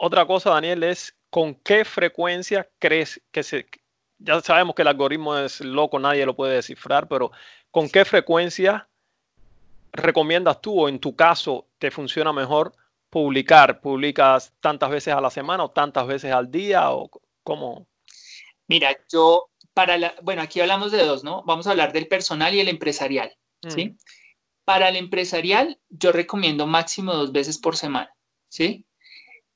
Otra 0.00 0.26
cosa, 0.26 0.50
Daniel, 0.50 0.82
es 0.82 1.14
con 1.30 1.54
qué 1.54 1.84
frecuencia 1.84 2.68
crees 2.78 3.20
que 3.30 3.42
se... 3.42 3.66
Ya 4.18 4.40
sabemos 4.40 4.74
que 4.74 4.82
el 4.82 4.88
algoritmo 4.88 5.36
es 5.36 5.60
loco, 5.60 5.98
nadie 5.98 6.26
lo 6.26 6.34
puede 6.34 6.56
descifrar, 6.56 7.08
pero 7.08 7.30
¿con 7.70 7.88
qué 7.88 8.04
frecuencia 8.04 8.88
recomiendas 9.94 10.60
tú 10.60 10.82
o 10.82 10.88
en 10.88 10.98
tu 10.98 11.16
caso 11.16 11.68
te 11.78 11.90
funciona 11.90 12.32
mejor 12.32 12.74
publicar? 13.08 13.80
¿Publicas 13.80 14.52
tantas 14.60 14.90
veces 14.90 15.14
a 15.14 15.20
la 15.20 15.30
semana 15.30 15.64
o 15.64 15.70
tantas 15.70 16.06
veces 16.06 16.32
al 16.32 16.50
día 16.50 16.90
o 16.90 17.10
cómo? 17.42 17.86
Mira, 18.66 18.96
yo 19.10 19.50
para 19.72 19.96
la, 19.96 20.14
bueno, 20.22 20.42
aquí 20.42 20.60
hablamos 20.60 20.92
de 20.92 21.04
dos, 21.04 21.24
¿no? 21.24 21.42
Vamos 21.44 21.66
a 21.66 21.70
hablar 21.70 21.92
del 21.92 22.06
personal 22.06 22.54
y 22.54 22.60
el 22.60 22.68
empresarial, 22.68 23.36
¿sí? 23.68 23.90
Mm. 23.90 23.96
Para 24.64 24.88
el 24.88 24.96
empresarial, 24.96 25.78
yo 25.90 26.12
recomiendo 26.12 26.66
máximo 26.66 27.12
dos 27.12 27.32
veces 27.32 27.58
por 27.58 27.76
semana, 27.76 28.14
¿sí? 28.48 28.86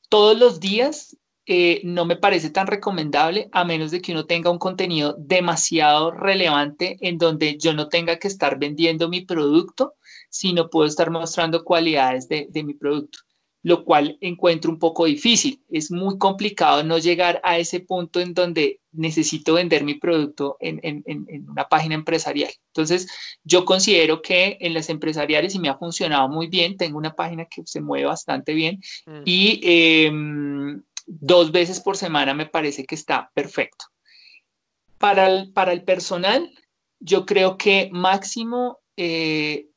Todos 0.09 0.39
los 0.39 0.61
días 0.61 1.16
eh, 1.47 1.80
no 1.82 2.05
me 2.05 2.16
parece 2.16 2.51
tan 2.51 2.66
recomendable 2.66 3.49
a 3.53 3.64
menos 3.64 3.91
de 3.91 4.03
que 4.03 4.12
uno 4.12 4.26
tenga 4.26 4.51
un 4.51 4.59
contenido 4.59 5.14
demasiado 5.18 6.11
relevante 6.11 6.99
en 7.01 7.16
donde 7.16 7.57
yo 7.57 7.72
no 7.72 7.89
tenga 7.89 8.18
que 8.18 8.28
estar 8.28 8.59
vendiendo 8.59 9.09
mi 9.09 9.22
producto, 9.22 9.95
sino 10.28 10.70
puedo 10.70 10.86
estar 10.86 11.10
mostrando 11.10 11.64
cualidades 11.64 12.28
de 12.28 12.62
mi 12.64 12.74
producto 12.74 13.18
lo 13.62 13.84
cual 13.84 14.16
encuentro 14.20 14.70
un 14.70 14.78
poco 14.78 15.04
difícil. 15.04 15.62
Es 15.68 15.90
muy 15.90 16.16
complicado 16.16 16.82
no 16.84 16.98
llegar 16.98 17.40
a 17.42 17.58
ese 17.58 17.80
punto 17.80 18.20
en 18.20 18.32
donde 18.32 18.80
necesito 18.92 19.54
vender 19.54 19.84
mi 19.84 19.94
producto 19.94 20.56
en, 20.60 21.04
una 21.48 21.68
página 21.68 21.94
empresarial. 21.94 22.50
Entonces, 22.68 23.08
yo 23.44 23.64
considero 23.64 24.22
que 24.22 24.56
en 24.60 24.74
las 24.74 24.88
empresariales 24.88 25.54
y 25.54 25.58
me 25.58 25.68
ha 25.68 25.76
funcionado 25.76 26.28
muy 26.28 26.46
bien, 26.46 26.76
tengo 26.76 26.98
una 26.98 27.14
página 27.14 27.46
que 27.46 27.62
se 27.66 27.80
mueve 27.80 28.06
bastante 28.06 28.54
bien 28.54 28.80
mm. 29.06 29.22
y 29.24 29.60
em, 29.62 30.82
dos 31.06 31.50
veces 31.50 31.80
por 31.80 31.96
semana 31.96 32.34
me 32.34 32.46
parece 32.46 32.84
que 32.84 32.94
está 32.94 33.30
perfecto. 33.34 33.86
Para 34.98 35.28
el, 35.28 35.52
para 35.52 35.72
el 35.72 35.84
personal, 35.84 36.50
yo 37.00 37.26
creo 37.26 37.56
que 37.56 37.88
máximo 37.92 38.78
eh, 38.96 39.68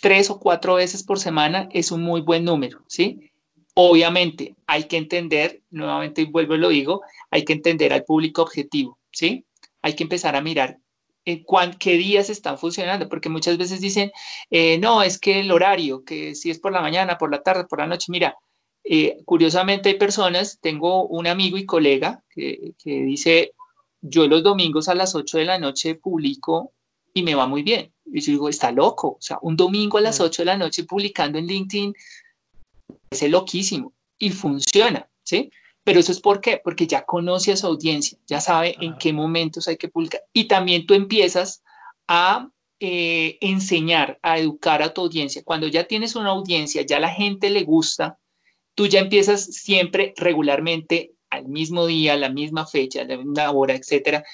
tres 0.00 0.30
o 0.30 0.38
cuatro 0.38 0.74
veces 0.74 1.02
por 1.02 1.18
semana 1.18 1.68
es 1.72 1.90
un 1.90 2.02
muy 2.02 2.20
buen 2.20 2.44
número, 2.44 2.82
¿sí? 2.86 3.30
Obviamente, 3.74 4.56
hay 4.66 4.84
que 4.84 4.96
entender, 4.96 5.62
nuevamente 5.70 6.24
vuelvo 6.24 6.54
y 6.54 6.58
lo 6.58 6.68
digo, 6.68 7.02
hay 7.30 7.44
que 7.44 7.52
entender 7.52 7.92
al 7.92 8.04
público 8.04 8.42
objetivo, 8.42 8.98
¿sí? 9.12 9.44
Hay 9.82 9.94
que 9.94 10.02
empezar 10.02 10.36
a 10.36 10.40
mirar 10.40 10.78
en 11.24 11.44
qué 11.78 11.96
días 11.96 12.30
están 12.30 12.58
funcionando, 12.58 13.08
porque 13.08 13.28
muchas 13.28 13.58
veces 13.58 13.80
dicen, 13.80 14.10
eh, 14.50 14.78
no, 14.78 15.02
es 15.02 15.18
que 15.18 15.40
el 15.40 15.50
horario, 15.50 16.04
que 16.04 16.34
si 16.34 16.50
es 16.50 16.58
por 16.58 16.72
la 16.72 16.80
mañana, 16.80 17.18
por 17.18 17.30
la 17.30 17.42
tarde, 17.42 17.64
por 17.64 17.78
la 17.78 17.86
noche, 17.86 18.06
mira, 18.08 18.36
eh, 18.84 19.18
curiosamente 19.24 19.90
hay 19.90 19.98
personas, 19.98 20.58
tengo 20.60 21.06
un 21.06 21.26
amigo 21.26 21.58
y 21.58 21.66
colega 21.66 22.22
que, 22.30 22.74
dice, 22.84 23.52
yo 24.00 24.26
los 24.26 24.42
domingos 24.42 24.88
a 24.88 24.94
las 24.94 25.14
8 25.14 25.38
de 25.38 25.44
la 25.44 25.58
noche 25.58 25.94
publico 25.94 26.72
y 27.12 27.22
me 27.22 27.34
va 27.34 27.46
muy 27.46 27.62
bien. 27.62 27.92
Y 28.12 28.20
yo 28.20 28.32
digo, 28.32 28.48
está 28.48 28.72
loco, 28.72 29.08
o 29.08 29.20
sea, 29.20 29.38
un 29.42 29.56
domingo 29.56 29.98
a 29.98 30.00
las 30.00 30.20
8 30.20 30.30
mm. 30.30 30.42
de 30.42 30.44
la 30.46 30.56
noche 30.56 30.84
publicando 30.84 31.38
en 31.38 31.46
LinkedIn, 31.46 31.94
es 33.10 33.30
loquísimo 33.30 33.92
y 34.18 34.30
funciona, 34.30 35.08
¿sí? 35.22 35.50
Pero 35.84 36.00
eso 36.00 36.12
es 36.12 36.20
por 36.20 36.40
qué? 36.40 36.60
Porque 36.62 36.86
ya 36.86 37.04
conoce 37.04 37.52
a 37.52 37.56
su 37.56 37.66
audiencia, 37.66 38.18
ya 38.26 38.40
sabe 38.40 38.76
en 38.80 38.96
qué 38.98 39.12
momentos 39.12 39.66
hay 39.66 39.76
que 39.76 39.88
publicar. 39.88 40.22
Y 40.32 40.44
también 40.44 40.86
tú 40.86 40.94
empiezas 40.94 41.62
a 42.06 42.50
eh, 42.80 43.38
enseñar, 43.40 44.18
a 44.22 44.38
educar 44.38 44.82
a 44.82 44.92
tu 44.92 45.02
audiencia. 45.02 45.42
Cuando 45.44 45.68
ya 45.68 45.84
tienes 45.84 46.16
una 46.16 46.30
audiencia, 46.30 46.82
ya 46.82 47.00
la 47.00 47.10
gente 47.10 47.50
le 47.50 47.64
gusta, 47.64 48.18
tú 48.74 48.86
ya 48.86 49.00
empiezas 49.00 49.44
siempre 49.44 50.14
regularmente 50.16 51.12
al 51.30 51.46
mismo 51.46 51.86
día, 51.86 52.14
a 52.14 52.16
la 52.16 52.28
misma 52.28 52.66
fecha, 52.66 53.02
a 53.02 53.04
la 53.04 53.16
misma 53.16 53.50
hora, 53.50 53.74
etcétera. 53.74 54.24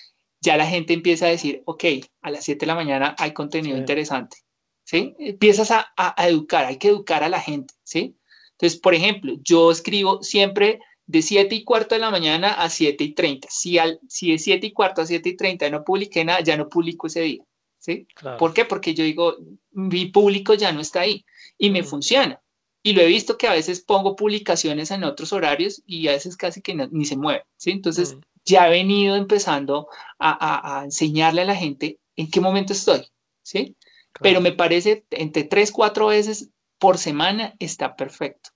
Ya 0.46 0.56
la 0.56 0.66
gente 0.66 0.92
empieza 0.92 1.26
a 1.26 1.30
decir, 1.30 1.62
ok, 1.64 1.84
a 2.22 2.30
las 2.30 2.44
7 2.44 2.60
de 2.60 2.66
la 2.66 2.76
mañana 2.76 3.16
hay 3.18 3.32
contenido 3.32 3.76
interesante, 3.76 4.36
¿sí? 4.84 5.14
Empiezas 5.18 5.72
a, 5.72 5.92
a 5.96 6.28
educar, 6.28 6.66
hay 6.66 6.78
que 6.78 6.88
educar 6.88 7.24
a 7.24 7.28
la 7.28 7.40
gente, 7.40 7.74
¿sí? 7.82 8.16
Entonces, 8.52 8.78
por 8.78 8.94
ejemplo, 8.94 9.34
yo 9.42 9.70
escribo 9.70 10.22
siempre 10.22 10.78
de 11.06 11.22
7 11.22 11.54
y 11.54 11.64
cuarto 11.64 11.94
de 11.94 12.00
la 12.00 12.10
mañana 12.10 12.52
a 12.52 12.70
7 12.70 13.02
y 13.02 13.14
30. 13.14 13.48
Si, 13.50 13.78
al, 13.78 14.00
si 14.08 14.32
de 14.32 14.38
7 14.38 14.66
y 14.68 14.72
cuarto 14.72 15.02
a 15.02 15.06
7 15.06 15.28
y 15.28 15.36
30 15.36 15.70
no 15.70 15.84
publiqué 15.84 16.24
nada, 16.24 16.40
ya 16.40 16.56
no 16.56 16.68
publico 16.68 17.06
ese 17.06 17.20
día. 17.20 17.44
¿sí? 17.78 18.06
¿Por 18.38 18.54
qué? 18.54 18.64
Porque 18.64 18.94
yo 18.94 19.04
digo, 19.04 19.36
mi 19.72 20.06
público 20.06 20.54
ya 20.54 20.72
no 20.72 20.80
está 20.80 21.00
ahí 21.00 21.24
y 21.58 21.70
me 21.70 21.82
funciona. 21.82 22.40
Y 22.82 22.92
lo 22.92 23.02
he 23.02 23.06
visto 23.06 23.36
que 23.36 23.48
a 23.48 23.52
veces 23.52 23.80
pongo 23.80 24.16
publicaciones 24.16 24.90
en 24.90 25.04
otros 25.04 25.32
horarios 25.32 25.82
y 25.86 26.08
a 26.08 26.12
veces 26.12 26.36
casi 26.36 26.62
que 26.62 26.74
ni 26.74 27.04
se 27.04 27.16
mueve. 27.16 27.44
¿sí? 27.56 27.72
Entonces, 27.72 28.16
ya 28.46 28.68
he 28.68 28.70
venido 28.70 29.16
empezando 29.16 29.88
a, 30.18 30.78
a, 30.78 30.84
enseñarle 30.84 31.42
a 31.42 31.46
la 31.46 31.56
gente 31.56 31.98
en 32.16 32.30
qué 32.30 32.40
momento 32.40 32.72
estoy. 32.72 33.06
¿sí? 33.42 33.76
Pero 34.20 34.40
me 34.40 34.52
parece 34.52 35.04
entre 35.10 35.44
3, 35.44 35.70
4 35.72 36.06
veces 36.06 36.50
por 36.78 36.96
semana 36.96 37.54
está 37.58 37.96
perfecto. 37.96 38.50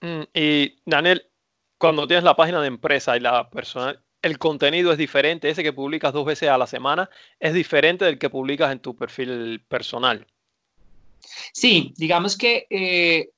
Mm, 0.00 0.22
y 0.34 0.76
Daniel, 0.84 1.24
cuando 1.78 2.06
tienes 2.06 2.24
la 2.24 2.36
página 2.36 2.60
de 2.60 2.68
empresa 2.68 3.16
y 3.16 3.20
la 3.20 3.48
personal, 3.48 4.02
el 4.22 4.38
contenido 4.38 4.92
es 4.92 4.98
diferente. 4.98 5.48
Ese 5.48 5.62
que 5.62 5.72
publicas 5.72 6.12
dos 6.12 6.26
veces 6.26 6.48
a 6.48 6.58
la 6.58 6.66
semana 6.66 7.08
es 7.38 7.54
diferente 7.54 8.04
del 8.04 8.18
que 8.18 8.30
publicas 8.30 8.72
en 8.72 8.80
tu 8.80 8.96
perfil 8.96 9.64
personal. 9.68 10.26
Sí, 11.52 11.92
digamos 11.96 12.36
que 12.36 12.66
eh, 12.70 13.30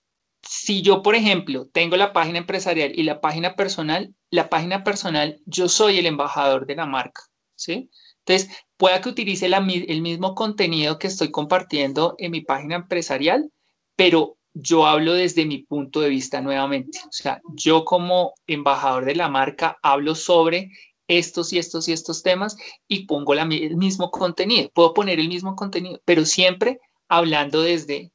si 0.42 0.82
yo, 0.82 1.02
por 1.02 1.14
ejemplo, 1.14 1.68
tengo 1.72 1.96
la 1.96 2.12
página 2.12 2.38
empresarial 2.38 2.92
y 2.94 3.02
la 3.02 3.20
página 3.20 3.56
personal, 3.56 4.14
la 4.30 4.48
página 4.48 4.84
personal, 4.84 5.40
yo 5.46 5.68
soy 5.68 5.98
el 5.98 6.06
embajador 6.06 6.66
de 6.66 6.76
la 6.76 6.86
marca, 6.86 7.22
¿sí? 7.54 7.90
Entonces, 8.24 8.56
pueda 8.76 9.00
que 9.00 9.08
utilice 9.08 9.46
el 9.46 10.02
mismo 10.02 10.34
contenido 10.34 10.98
que 10.98 11.08
estoy 11.08 11.30
compartiendo 11.30 12.14
en 12.18 12.30
mi 12.32 12.40
página 12.42 12.76
empresarial, 12.76 13.50
pero 13.96 14.36
yo 14.54 14.86
hablo 14.86 15.14
desde 15.14 15.46
mi 15.46 15.58
punto 15.58 16.00
de 16.00 16.08
vista 16.08 16.40
nuevamente. 16.40 16.98
O 17.04 17.12
sea, 17.12 17.40
yo 17.54 17.84
como 17.84 18.34
embajador 18.46 19.04
de 19.04 19.14
la 19.14 19.28
marca 19.28 19.78
hablo 19.82 20.14
sobre 20.14 20.70
estos 21.08 21.52
y 21.52 21.58
estos 21.58 21.88
y 21.88 21.92
estos 21.92 22.22
temas 22.22 22.56
y 22.86 23.06
pongo 23.06 23.34
el 23.34 23.76
mismo 23.76 24.10
contenido. 24.10 24.70
Puedo 24.72 24.94
poner 24.94 25.18
el 25.18 25.28
mismo 25.28 25.56
contenido, 25.56 26.00
pero 26.04 26.24
siempre 26.24 26.78
hablando 27.08 27.62
desde 27.62 28.12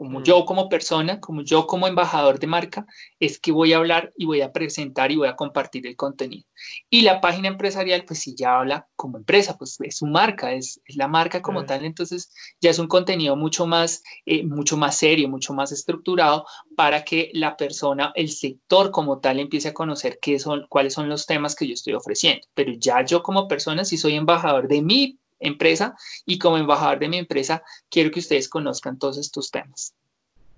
como 0.00 0.22
yo 0.22 0.46
como 0.46 0.70
persona, 0.70 1.20
como 1.20 1.42
yo 1.42 1.66
como 1.66 1.86
embajador 1.86 2.38
de 2.38 2.46
marca, 2.46 2.86
es 3.18 3.38
que 3.38 3.52
voy 3.52 3.74
a 3.74 3.76
hablar 3.76 4.14
y 4.16 4.24
voy 4.24 4.40
a 4.40 4.50
presentar 4.50 5.12
y 5.12 5.16
voy 5.16 5.28
a 5.28 5.36
compartir 5.36 5.86
el 5.86 5.94
contenido. 5.94 6.46
Y 6.88 7.02
la 7.02 7.20
página 7.20 7.48
empresarial, 7.48 8.06
pues 8.06 8.20
si 8.20 8.34
ya 8.34 8.60
habla 8.60 8.88
como 8.96 9.18
empresa, 9.18 9.58
pues 9.58 9.76
es 9.82 9.98
su 9.98 10.06
marca, 10.06 10.54
es, 10.54 10.80
la 10.86 11.06
marca 11.06 11.42
como 11.42 11.66
tal, 11.66 11.84
entonces 11.84 12.32
ya 12.62 12.70
es 12.70 12.78
un 12.78 12.88
contenido 12.88 13.36
mucho 13.36 13.66
más, 13.66 14.02
eh, 14.24 14.42
mucho 14.42 14.78
más 14.78 14.96
serio, 14.96 15.28
mucho 15.28 15.52
más 15.52 15.70
estructurado 15.70 16.46
para 16.78 17.04
que 17.04 17.30
la 17.34 17.58
persona, 17.58 18.10
el 18.14 18.30
sector 18.30 18.90
como 18.92 19.18
tal, 19.18 19.38
empiece 19.38 19.68
a 19.68 19.74
conocer 19.74 20.18
qué 20.18 20.38
son, 20.38 20.64
cuáles 20.70 20.94
son 20.94 21.10
los 21.10 21.26
temas 21.26 21.54
que 21.54 21.68
yo 21.68 21.74
estoy 21.74 21.92
ofreciendo. 21.92 22.46
Pero 22.54 22.72
ya 22.72 23.04
yo 23.04 23.22
como 23.22 23.48
persona, 23.48 23.84
si 23.84 23.98
soy 23.98 24.14
embajador 24.14 24.66
de 24.66 24.80
mi 24.80 25.19
empresa 25.40 25.96
y 26.26 26.38
como 26.38 26.58
embajador 26.58 26.98
de 26.98 27.08
mi 27.08 27.18
empresa 27.18 27.62
quiero 27.88 28.10
que 28.10 28.20
ustedes 28.20 28.48
conozcan 28.48 28.98
todos 28.98 29.18
estos 29.18 29.50
temas. 29.50 29.94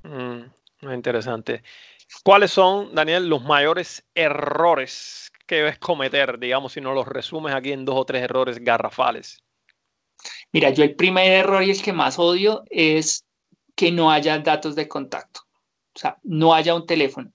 Mm, 0.02 0.42
muy 0.82 0.94
interesante. 0.94 1.62
¿Cuáles 2.22 2.50
son, 2.50 2.94
Daniel, 2.94 3.28
los 3.28 3.42
mayores 3.42 4.04
errores 4.14 5.32
que 5.46 5.56
debes 5.56 5.78
cometer, 5.78 6.38
digamos, 6.38 6.72
si 6.72 6.80
no 6.80 6.92
los 6.92 7.06
resumes 7.06 7.54
aquí 7.54 7.72
en 7.72 7.84
dos 7.84 7.96
o 7.96 8.04
tres 8.04 8.22
errores 8.22 8.58
garrafales? 8.58 9.42
Mira, 10.52 10.70
yo 10.70 10.84
el 10.84 10.94
primer 10.94 11.32
error 11.32 11.62
y 11.62 11.70
el 11.70 11.82
que 11.82 11.92
más 11.92 12.18
odio 12.18 12.64
es 12.68 13.24
que 13.74 13.90
no 13.90 14.10
haya 14.10 14.38
datos 14.38 14.74
de 14.74 14.86
contacto, 14.86 15.40
o 15.94 15.98
sea, 15.98 16.18
no 16.22 16.54
haya 16.54 16.74
un 16.74 16.86
teléfono. 16.86 17.32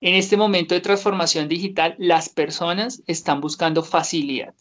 En 0.00 0.14
este 0.14 0.36
momento 0.36 0.74
de 0.74 0.80
transformación 0.80 1.48
digital, 1.48 1.94
las 1.98 2.28
personas 2.28 3.02
están 3.06 3.40
buscando 3.40 3.82
facilidad 3.82 4.54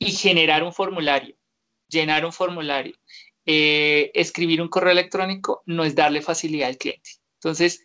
y 0.00 0.12
generar 0.12 0.64
un 0.64 0.72
formulario, 0.72 1.36
llenar 1.88 2.24
un 2.24 2.32
formulario, 2.32 2.96
eh, 3.46 4.10
escribir 4.14 4.60
un 4.62 4.68
correo 4.68 4.92
electrónico 4.92 5.62
no 5.66 5.84
es 5.84 5.94
darle 5.94 6.22
facilidad 6.22 6.70
al 6.70 6.78
cliente. 6.78 7.10
Entonces, 7.34 7.84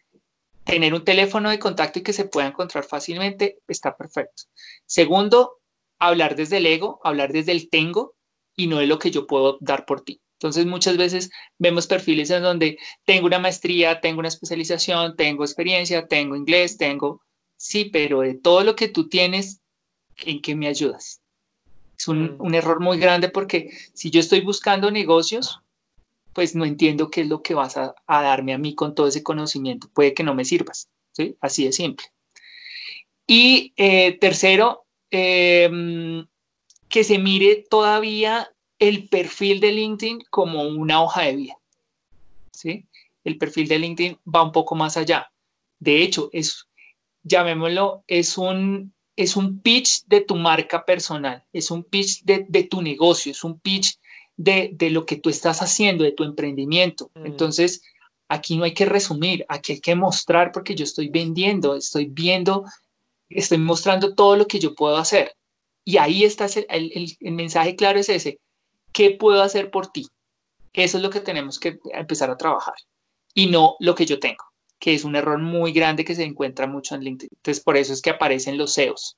tener 0.64 0.94
un 0.94 1.04
teléfono 1.04 1.50
de 1.50 1.60
contacto 1.60 2.00
y 2.00 2.04
que 2.04 2.14
se 2.14 2.26
pueda 2.26 2.48
encontrar 2.48 2.86
fácilmente 2.86 3.60
está 3.68 3.96
perfecto. 3.96 4.44
Segundo, 4.86 5.60
hablar 6.00 6.36
desde 6.36 6.58
el 6.58 6.66
ego, 6.66 7.00
hablar 7.04 7.32
desde 7.34 7.52
el 7.52 7.70
tengo 7.70 8.16
y 8.56 8.68
no 8.68 8.78
de 8.78 8.88
lo 8.88 8.98
que 8.98 9.12
yo 9.12 9.28
puedo 9.28 9.58
dar 9.60 9.86
por 9.86 10.02
ti. 10.02 10.22
Entonces, 10.40 10.66
muchas 10.66 10.98
veces 10.98 11.30
vemos 11.58 11.86
perfiles 11.86 12.30
en 12.30 12.44
donde 12.44 12.78
tengo 13.06 13.26
una 13.28 13.40
maestría, 13.40 14.00
tengo 14.00 14.20
una 14.20 14.30
especialización, 14.30 15.16
tengo 15.16 15.44
experiencia, 15.44 16.08
tengo 16.08 16.36
inglés, 16.36 16.78
tengo, 16.78 17.22
sí, 17.58 17.86
pero 17.86 18.22
de 18.22 18.36
todo 18.36 18.64
lo 18.64 18.76
que 18.76 18.88
tú 18.88 19.10
tienes, 19.10 19.62
¿en 20.18 20.42
qué 20.42 20.56
me 20.56 20.68
ayudas? 20.68 21.22
Es 21.98 22.08
mm. 22.08 22.36
un, 22.40 22.56
error 22.56 22.80
muy 22.80 23.00
grande 23.00 23.30
porque 23.30 23.72
si 23.94 24.10
yo 24.12 24.20
estoy 24.20 24.42
buscando 24.42 24.92
negocios, 24.92 25.62
pues 26.34 26.56
no 26.56 26.66
entiendo 26.66 27.10
qué 27.10 27.22
es 27.22 27.28
lo 27.28 27.42
que 27.42 27.54
vas 27.54 27.78
a, 27.78 27.96
darme 28.08 28.54
a 28.54 28.58
mí 28.58 28.76
con 28.76 28.94
todo 28.96 29.08
ese 29.08 29.24
conocimiento. 29.24 29.90
Puede 29.94 30.14
que 30.14 30.24
no 30.24 30.36
me 30.36 30.46
sirvas, 30.46 30.90
¿sí? 31.12 31.38
Así 31.40 31.66
de 31.66 31.72
simple. 31.72 32.08
Y 33.28 33.74
eh, 33.78 34.18
tercero, 34.20 34.86
em, 35.10 36.28
que 36.90 37.04
se 37.04 37.18
mire 37.18 37.66
todavía 37.70 38.50
el 38.80 39.08
perfil 39.10 39.60
de 39.60 39.72
LinkedIn 39.72 40.22
como 40.30 40.64
una 40.64 41.02
hoja 41.02 41.24
de 41.24 41.36
vida, 41.36 41.58
¿sí? 42.52 42.86
El 43.24 43.38
perfil 43.38 43.68
de 43.68 43.80
LinkedIn 43.80 44.20
va 44.34 44.44
un 44.44 44.52
poco 44.52 44.76
más 44.76 44.98
allá. 44.98 45.32
De 45.80 46.02
hecho, 46.02 46.30
es, 46.32 46.68
llamémoslo, 47.24 48.04
es 48.08 48.38
un, 48.38 48.94
es 49.16 49.36
un 49.36 49.62
pitch 49.62 50.06
de 50.08 50.22
tu 50.22 50.36
marca 50.36 50.84
personal, 50.86 51.44
es 51.54 51.72
un 51.72 51.84
pitch 51.84 52.24
de, 52.24 52.64
tu 52.70 52.82
negocio, 52.82 53.32
es 53.32 53.44
un 53.44 53.60
pitch 53.60 53.98
de, 54.36 54.76
lo 54.92 55.06
que 55.06 55.16
tú 55.16 55.30
estás 55.30 55.62
haciendo, 55.62 56.04
de 56.04 56.12
tu 56.12 56.24
emprendimiento. 56.24 57.12
Mm. 57.16 57.26
Entonces, 57.26 57.82
aquí 58.28 58.58
no 58.58 58.66
hay 58.66 58.74
que 58.74 58.86
resumir, 58.86 59.46
aquí 59.48 59.74
hay 59.74 59.80
que 59.80 59.96
mostrar 59.96 60.52
porque 60.52 60.76
yo 60.76 60.84
estoy 60.84 61.10
vendiendo, 61.10 61.76
estoy 61.76 62.08
viendo, 62.08 62.66
estoy 63.30 63.58
mostrando 63.58 64.14
todo 64.16 64.36
lo 64.36 64.48
que 64.48 64.60
yo 64.60 64.76
puedo 64.76 64.98
hacer. 64.98 65.34
Y 65.86 65.98
ahí 65.98 66.24
está 66.24 66.48
el, 66.70 67.16
el 67.20 67.32
mensaje 67.32 67.76
claro 67.76 68.00
es 68.00 68.10
ese, 68.10 68.40
¿qué 68.92 69.12
puedo 69.12 69.42
hacer 69.44 69.70
por 69.70 69.88
ti? 69.88 70.08
Eso 70.74 70.98
es 70.98 71.04
lo 71.04 71.10
que 71.10 71.22
tenemos 71.22 71.60
que 71.60 71.80
empezar 71.94 72.30
a 72.30 72.38
trabajar 72.38 72.74
y 73.34 73.48
no 73.48 73.76
lo 73.80 73.96
que 73.96 74.06
yo 74.06 74.20
tengo 74.20 74.44
que 74.80 74.94
es 74.94 75.04
un 75.04 75.16
error 75.16 75.40
muy 75.40 75.72
grande 75.72 76.06
que 76.06 76.16
se 76.16 76.24
encuentra 76.24 76.68
mucho 76.68 76.96
en 76.96 77.02
LinkedIn. 77.02 77.30
Entonces, 77.38 77.64
por 77.64 77.78
eso 77.78 77.94
es 77.94 78.02
que 78.02 78.10
aparecen 78.10 78.58
los 78.58 78.74
SEOs. 78.74 79.18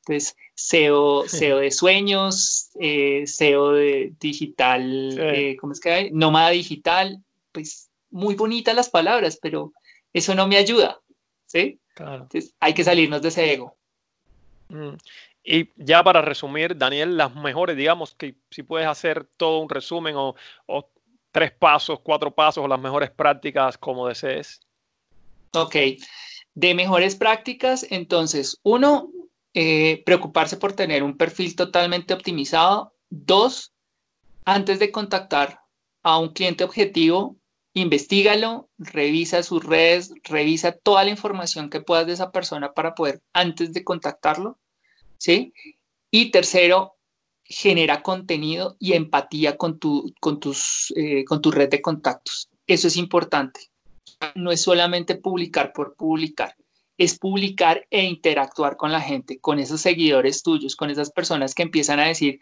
Entonces, 0.00 0.36
SEO, 0.54 1.26
SEO 1.28 1.58
de 1.58 1.70
sueños, 1.70 2.70
eh, 2.78 3.26
SEO 3.26 3.72
de 3.72 4.12
digital, 4.20 5.16
eh, 5.18 5.56
¿cómo 5.58 5.72
es 5.72 5.80
que 5.80 5.90
hay? 5.90 6.10
Nómada 6.10 6.50
digital, 6.50 7.22
pues 7.52 7.90
muy 8.10 8.34
bonitas 8.34 8.74
las 8.74 8.90
palabras, 8.90 9.38
pero 9.40 9.72
eso 10.12 10.34
no 10.34 10.46
me 10.46 10.56
ayuda, 10.56 11.00
¿sí? 11.46 11.80
Entonces, 11.96 12.54
hay 12.60 12.74
que 12.74 12.84
salirnos 12.84 13.22
de 13.22 13.28
ese 13.28 13.52
ego. 13.52 13.76
Mm. 14.68 14.96
Y 15.42 15.70
ya 15.76 16.02
para 16.02 16.22
resumir, 16.22 16.76
Daniel, 16.76 17.16
las 17.16 17.34
mejores, 17.34 17.76
digamos 17.76 18.14
que 18.14 18.34
si 18.50 18.62
puedes 18.62 18.86
hacer 18.86 19.26
todo 19.36 19.60
un 19.60 19.68
resumen 19.68 20.16
o, 20.16 20.34
o 20.66 20.90
tres 21.30 21.52
pasos, 21.52 22.00
cuatro 22.00 22.30
pasos 22.30 22.64
o 22.64 22.68
las 22.68 22.80
mejores 22.80 23.10
prácticas 23.10 23.76
como 23.76 24.06
desees. 24.06 24.60
Ok, 25.54 25.76
de 26.54 26.74
mejores 26.74 27.16
prácticas, 27.16 27.86
entonces, 27.90 28.58
uno, 28.62 29.10
eh, 29.54 30.02
preocuparse 30.04 30.56
por 30.56 30.72
tener 30.72 31.02
un 31.02 31.16
perfil 31.16 31.54
totalmente 31.54 32.12
optimizado. 32.12 32.94
Dos, 33.08 33.72
antes 34.44 34.80
de 34.80 34.90
contactar 34.90 35.60
a 36.02 36.18
un 36.18 36.32
cliente 36.32 36.64
objetivo, 36.64 37.36
investigalo, 37.72 38.68
revisa 38.78 39.42
sus 39.44 39.64
redes, 39.64 40.12
revisa 40.24 40.72
toda 40.72 41.04
la 41.04 41.10
información 41.10 41.70
que 41.70 41.80
puedas 41.80 42.06
de 42.06 42.14
esa 42.14 42.32
persona 42.32 42.72
para 42.72 42.94
poder, 42.94 43.22
antes 43.32 43.72
de 43.72 43.84
contactarlo, 43.84 44.58
¿sí? 45.18 45.52
Y 46.10 46.30
tercero, 46.30 46.96
genera 47.44 48.02
contenido 48.02 48.76
y 48.80 48.94
empatía 48.94 49.56
con 49.56 49.78
tu, 49.78 50.12
con 50.20 50.40
tus, 50.40 50.92
eh, 50.96 51.24
con 51.24 51.40
tu 51.40 51.50
red 51.50 51.68
de 51.68 51.82
contactos. 51.82 52.48
Eso 52.66 52.88
es 52.88 52.96
importante 52.96 53.73
no 54.34 54.50
es 54.50 54.62
solamente 54.62 55.14
publicar 55.16 55.72
por 55.72 55.94
publicar, 55.96 56.56
es 56.96 57.18
publicar 57.18 57.86
e 57.90 58.04
interactuar 58.04 58.76
con 58.76 58.92
la 58.92 59.00
gente, 59.00 59.38
con 59.40 59.58
esos 59.58 59.80
seguidores 59.80 60.42
tuyos, 60.42 60.76
con 60.76 60.90
esas 60.90 61.10
personas 61.10 61.54
que 61.54 61.62
empiezan 61.62 62.00
a 62.00 62.06
decir, 62.06 62.38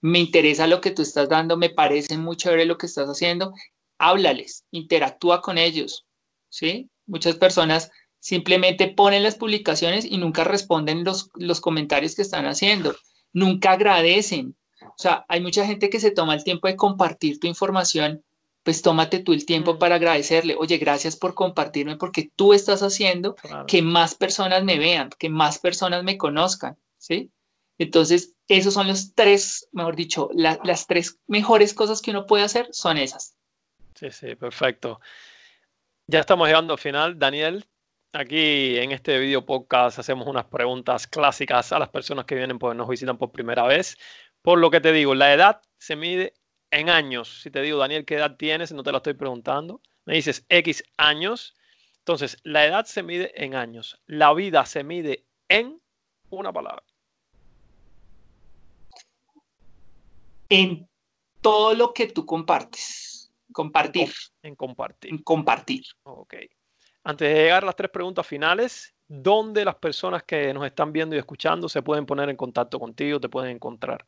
me 0.00 0.18
interesa 0.18 0.66
lo 0.66 0.80
que 0.80 0.90
tú 0.90 1.02
estás 1.02 1.28
dando, 1.28 1.56
me 1.56 1.70
parece 1.70 2.18
muy 2.18 2.36
chévere 2.36 2.66
lo 2.66 2.76
que 2.76 2.86
estás 2.86 3.08
haciendo, 3.08 3.54
háblales, 3.98 4.64
interactúa 4.70 5.40
con 5.40 5.56
ellos, 5.56 6.04
¿sí? 6.50 6.90
Muchas 7.06 7.36
personas 7.36 7.90
simplemente 8.20 8.88
ponen 8.88 9.22
las 9.22 9.36
publicaciones 9.36 10.04
y 10.04 10.18
nunca 10.18 10.44
responden 10.44 11.04
los, 11.04 11.30
los 11.34 11.60
comentarios 11.60 12.14
que 12.14 12.22
están 12.22 12.46
haciendo, 12.46 12.94
nunca 13.32 13.72
agradecen. 13.72 14.56
O 14.80 14.98
sea, 14.98 15.24
hay 15.28 15.40
mucha 15.40 15.66
gente 15.66 15.88
que 15.88 16.00
se 16.00 16.10
toma 16.10 16.34
el 16.34 16.44
tiempo 16.44 16.68
de 16.68 16.76
compartir 16.76 17.38
tu 17.38 17.46
información 17.46 18.22
pues 18.64 18.82
tómate 18.82 19.20
tú 19.20 19.32
el 19.32 19.46
tiempo 19.46 19.74
mm. 19.74 19.78
para 19.78 19.96
agradecerle, 19.96 20.56
oye, 20.58 20.78
gracias 20.78 21.16
por 21.16 21.34
compartirme 21.34 21.96
porque 21.96 22.30
tú 22.34 22.54
estás 22.54 22.82
haciendo 22.82 23.36
que 23.68 23.82
más 23.82 24.14
personas 24.14 24.64
me 24.64 24.78
vean, 24.78 25.10
que 25.18 25.28
más 25.28 25.58
personas 25.58 26.02
me 26.02 26.16
conozcan, 26.16 26.76
¿sí? 26.98 27.30
Entonces, 27.78 28.34
esos 28.48 28.74
son 28.74 28.88
los 28.88 29.14
tres, 29.14 29.68
mejor 29.72 29.96
dicho, 29.96 30.30
las 30.34 30.86
tres 30.86 31.18
mejores 31.26 31.74
cosas 31.74 32.00
que 32.00 32.10
uno 32.10 32.26
puede 32.26 32.44
hacer 32.44 32.68
son 32.72 32.98
esas. 32.98 33.36
Sí, 33.94 34.10
sí, 34.10 34.34
perfecto. 34.34 35.00
Ya 36.06 36.20
estamos 36.20 36.46
llegando 36.46 36.72
al 36.74 36.78
final. 36.78 37.18
Daniel, 37.18 37.66
aquí 38.12 38.78
en 38.78 38.92
este 38.92 39.18
video 39.18 39.44
podcast 39.44 39.98
hacemos 39.98 40.26
unas 40.26 40.44
preguntas 40.46 41.06
clásicas 41.06 41.72
a 41.72 41.78
las 41.78 41.88
personas 41.88 42.24
que 42.24 42.34
vienen, 42.34 42.58
pues 42.58 42.76
nos 42.76 42.88
visitan 42.88 43.18
por 43.18 43.30
primera 43.30 43.64
vez. 43.64 43.98
Por 44.40 44.58
lo 44.58 44.70
que 44.70 44.80
te 44.80 44.92
digo, 44.92 45.14
la 45.14 45.34
edad 45.34 45.60
se 45.78 45.96
mide 45.96 46.34
en 46.74 46.90
años, 46.90 47.40
si 47.42 47.50
te 47.50 47.62
digo, 47.62 47.78
Daniel, 47.78 48.04
¿qué 48.04 48.16
edad 48.16 48.36
tienes? 48.36 48.72
No 48.72 48.82
te 48.82 48.90
lo 48.90 48.98
estoy 48.98 49.14
preguntando. 49.14 49.80
Me 50.04 50.14
dices 50.14 50.44
X 50.48 50.82
años. 50.96 51.54
Entonces, 51.98 52.36
la 52.42 52.66
edad 52.66 52.84
se 52.84 53.02
mide 53.02 53.32
en 53.42 53.54
años. 53.54 54.00
La 54.06 54.34
vida 54.34 54.66
se 54.66 54.82
mide 54.82 55.24
en 55.48 55.80
una 56.30 56.52
palabra. 56.52 56.82
En 60.48 60.88
todo 61.40 61.74
lo 61.74 61.94
que 61.94 62.08
tú 62.08 62.26
compartes. 62.26 63.32
Compartir. 63.52 64.12
En 64.42 64.56
compartir. 64.56 65.10
En 65.12 65.18
compartir. 65.18 65.84
Ok. 66.02 66.34
Antes 67.04 67.28
de 67.28 67.34
llegar 67.34 67.62
a 67.62 67.66
las 67.66 67.76
tres 67.76 67.90
preguntas 67.90 68.26
finales, 68.26 68.94
¿dónde 69.06 69.64
las 69.64 69.76
personas 69.76 70.24
que 70.24 70.52
nos 70.52 70.66
están 70.66 70.92
viendo 70.92 71.14
y 71.14 71.18
escuchando 71.18 71.68
se 71.68 71.82
pueden 71.82 72.04
poner 72.04 72.28
en 72.30 72.36
contacto 72.36 72.80
contigo, 72.80 73.20
te 73.20 73.28
pueden 73.28 73.52
encontrar? 73.52 74.04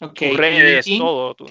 Ok. 0.00 0.20
redes, 0.36 0.86
todo. 0.98 1.34
Tú 1.34 1.46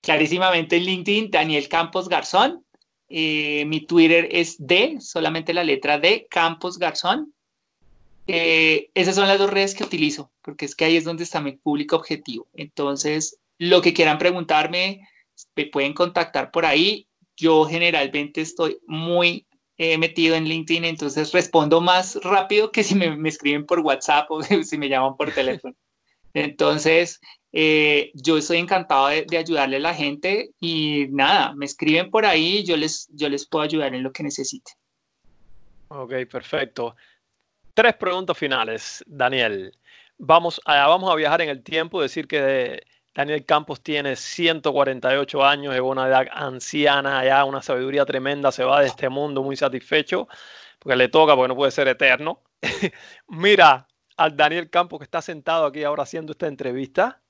clarísimamente 0.00 0.76
en 0.76 0.84
LinkedIn, 0.84 1.30
Daniel 1.30 1.68
Campos 1.68 2.08
Garzón. 2.08 2.64
Eh, 3.08 3.64
mi 3.66 3.80
Twitter 3.86 4.28
es 4.30 4.56
D, 4.58 4.98
solamente 5.00 5.54
la 5.54 5.64
letra 5.64 5.98
D, 5.98 6.26
Campos 6.30 6.78
Garzón. 6.78 7.32
Eh, 8.26 8.90
esas 8.94 9.14
son 9.14 9.26
las 9.26 9.38
dos 9.38 9.50
redes 9.50 9.74
que 9.74 9.84
utilizo, 9.84 10.30
porque 10.42 10.66
es 10.66 10.74
que 10.74 10.84
ahí 10.84 10.96
es 10.96 11.04
donde 11.04 11.24
está 11.24 11.40
mi 11.40 11.52
público 11.52 11.96
objetivo. 11.96 12.46
Entonces, 12.52 13.38
lo 13.56 13.80
que 13.80 13.94
quieran 13.94 14.18
preguntarme, 14.18 15.08
me 15.56 15.66
pueden 15.66 15.94
contactar 15.94 16.50
por 16.50 16.66
ahí. 16.66 17.06
yo 17.36 17.64
generalmente 17.66 18.40
estoy 18.40 18.78
muy 18.88 19.46
eh, 19.78 19.96
metido 19.96 20.34
en 20.34 20.44
LinkedIn, 20.44 20.84
entonces 20.84 21.30
respondo 21.32 21.80
más 21.80 22.16
rápido 22.24 22.72
que 22.72 22.82
si 22.82 22.96
me, 22.96 23.16
escriben 23.28 23.64
por 23.64 23.78
WhatsApp 23.78 24.28
o 24.28 24.42
si 24.64 24.76
me 24.76 24.88
llaman 24.88 25.16
por 25.16 25.32
teléfono. 25.32 25.74
Entonces, 26.34 27.20
eh, 27.52 28.10
yo 28.14 28.36
estoy 28.36 28.58
encantado 28.58 29.08
de, 29.08 29.38
ayudarle 29.38 29.76
a 29.76 29.80
la 29.80 29.94
gente 29.94 30.50
y 30.60 31.06
nada, 31.10 31.54
me 31.54 31.64
escriben 31.64 32.10
por 32.10 32.26
ahí, 32.26 32.64
yo 32.64 32.76
les, 32.76 33.08
yo 33.12 33.28
les 33.28 33.46
puedo 33.46 33.64
ayudar 33.64 33.94
en 33.94 34.02
lo 34.02 34.12
que 34.12 34.22
necesiten. 34.22 34.74
Ok, 35.88 36.12
perfecto. 36.30 36.94
Tres 37.72 37.94
preguntas 37.94 38.36
finales, 38.36 39.02
Daniel. 39.06 39.72
Vamos 40.18 40.60
a, 40.64 40.86
vamos 40.86 41.10
a 41.10 41.14
viajar 41.14 41.40
en 41.40 41.48
el 41.48 41.62
tiempo, 41.62 42.02
decir 42.02 42.26
que 42.26 42.82
Daniel 43.14 43.44
Campos 43.46 43.82
tiene 43.82 44.14
148 44.14 45.44
años, 45.44 45.74
es 45.74 45.80
una 45.80 46.06
edad 46.06 46.26
anciana, 46.32 47.24
ya 47.24 47.44
una 47.44 47.62
sabiduría 47.62 48.04
tremenda, 48.04 48.52
se 48.52 48.64
va 48.64 48.80
de 48.80 48.88
este 48.88 49.08
mundo 49.08 49.42
muy 49.42 49.56
satisfecho, 49.56 50.28
porque 50.78 50.96
le 50.96 51.08
toca, 51.08 51.34
porque 51.34 51.48
no 51.48 51.56
puede 51.56 51.72
ser 51.72 51.88
eterno. 51.88 52.42
Mira 53.28 53.88
al 54.16 54.36
Daniel 54.36 54.68
Campos 54.68 54.98
que 54.98 55.04
está 55.04 55.22
sentado 55.22 55.66
aquí 55.66 55.84
ahora 55.84 56.02
haciendo 56.02 56.32
esta 56.32 56.46
entrevista, 56.46 57.20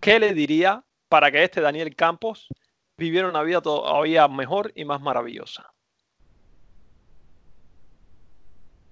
¿qué 0.00 0.18
le 0.18 0.34
diría 0.34 0.84
para 1.08 1.30
que 1.30 1.44
este 1.44 1.60
Daniel 1.60 1.94
Campos 1.94 2.48
viviera 2.96 3.28
una 3.28 3.42
vida 3.42 3.60
todavía 3.60 4.28
mejor 4.28 4.72
y 4.74 4.84
más 4.84 5.00
maravillosa? 5.00 5.72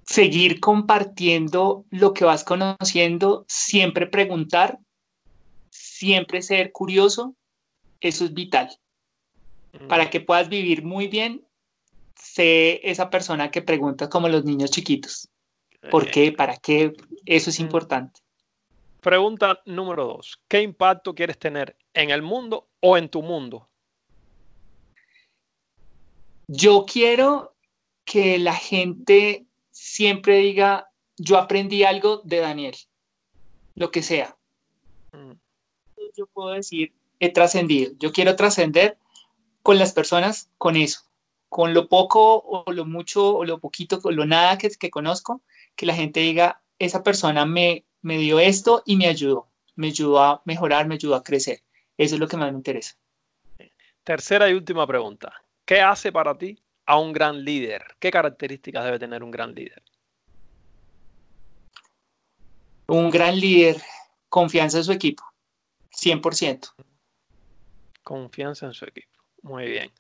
Seguir 0.05 0.61
compartiendo 0.61 1.85
lo 1.91 2.13
que 2.13 2.25
vas 2.25 2.45
conociendo, 2.45 3.45
siempre 3.49 4.07
preguntar 4.07 4.79
siempre 5.97 6.43
ser 6.43 6.73
curioso, 6.73 7.35
eso 8.01 8.25
es 8.25 8.35
vital. 8.35 8.69
Mm. 9.73 9.89
Para 9.89 10.11
que 10.11 10.21
puedas 10.21 10.49
vivir 10.49 10.85
muy 10.85 11.09
bien, 11.09 11.47
sé 12.15 12.81
esa 12.89 13.11
persona 13.11 13.51
que 13.51 13.63
pregunta 13.63 14.09
como 14.09 14.29
los 14.29 14.45
niños 14.45 14.71
chiquitos. 14.71 15.29
¿Por 15.91 16.11
qué? 16.11 16.33
¿Para 16.33 16.57
qué? 16.57 16.93
Eso 17.25 17.51
es 17.51 17.61
mm. 17.61 17.63
importante. 17.63 18.21
Pregunta 19.01 19.63
número 19.67 20.07
dos. 20.07 20.41
¿Qué 20.49 20.63
impacto 20.63 21.15
quieres 21.15 21.39
tener 21.39 21.77
en 21.95 22.11
el 22.11 22.23
mundo 22.23 22.69
o 22.81 22.97
en 22.97 23.09
tu 23.09 23.23
mundo? 23.23 23.69
Yo 26.49 26.85
quiero 26.87 27.55
que 28.05 28.39
la 28.39 28.55
gente 28.55 29.47
siempre 29.71 30.39
diga, 30.39 30.91
yo 31.17 31.39
aprendí 31.39 31.85
algo 31.85 32.23
de 32.25 32.39
Daniel, 32.39 32.77
lo 33.75 33.91
que 33.91 34.03
sea. 34.03 34.37
Mm 35.13 35.33
yo 36.17 36.27
puedo 36.27 36.51
decir, 36.51 36.93
he 37.21 37.33
trascendido. 37.33 37.93
Yo 37.99 38.13
quiero 38.13 38.37
trascender 38.37 38.99
con 39.63 39.79
las 39.79 39.93
personas, 39.93 40.51
con 40.59 40.77
eso, 40.77 41.01
con 41.49 41.75
lo 41.75 41.89
poco 41.89 42.37
o 42.39 42.73
lo 42.73 42.85
mucho 42.85 43.37
o 43.37 43.45
lo 43.45 43.59
poquito 43.59 44.01
o 44.03 44.11
lo 44.11 44.27
nada 44.27 44.59
que, 44.59 44.71
que 44.71 44.91
conozco, 44.91 45.43
que 45.77 45.87
la 45.87 45.95
gente 45.95 46.21
diga, 46.21 46.63
esa 46.79 47.03
persona 47.03 47.45
me, 47.47 47.85
me 48.03 48.19
dio 48.19 48.39
esto 48.39 48.83
y 48.87 48.97
me 48.97 49.07
ayudó, 49.07 49.49
me 49.75 49.89
ayudó 49.89 50.23
a 50.23 50.43
mejorar, 50.45 50.87
me 50.87 50.95
ayudó 50.95 51.15
a 51.15 51.23
crecer. 51.23 51.63
Eso 51.97 52.15
es 52.15 52.21
lo 52.21 52.29
que 52.29 52.37
más 52.37 52.51
me 52.53 52.59
interesa. 52.59 52.97
Tercera 54.05 54.49
y 54.49 54.55
última 54.55 54.87
pregunta. 54.87 55.33
¿Qué 55.65 55.81
hace 55.81 56.13
para 56.13 56.37
ti 56.39 56.63
a 56.85 56.99
un 56.99 57.13
gran 57.13 57.45
líder? 57.45 57.83
¿Qué 57.99 58.11
características 58.11 58.85
debe 58.85 58.99
tener 58.99 59.23
un 59.23 59.31
gran 59.31 59.55
líder? 59.55 59.83
Un 62.87 63.11
gran 63.11 63.39
líder, 63.39 63.83
confianza 64.29 64.79
en 64.79 64.85
su 64.85 64.93
equipo. 64.93 65.25
100%. 65.91 66.73
Confianza 68.05 68.67
en 68.67 68.75
su 68.75 68.85
equipo. 68.85 69.19
Muy 69.43 69.67
bien. 69.67 69.91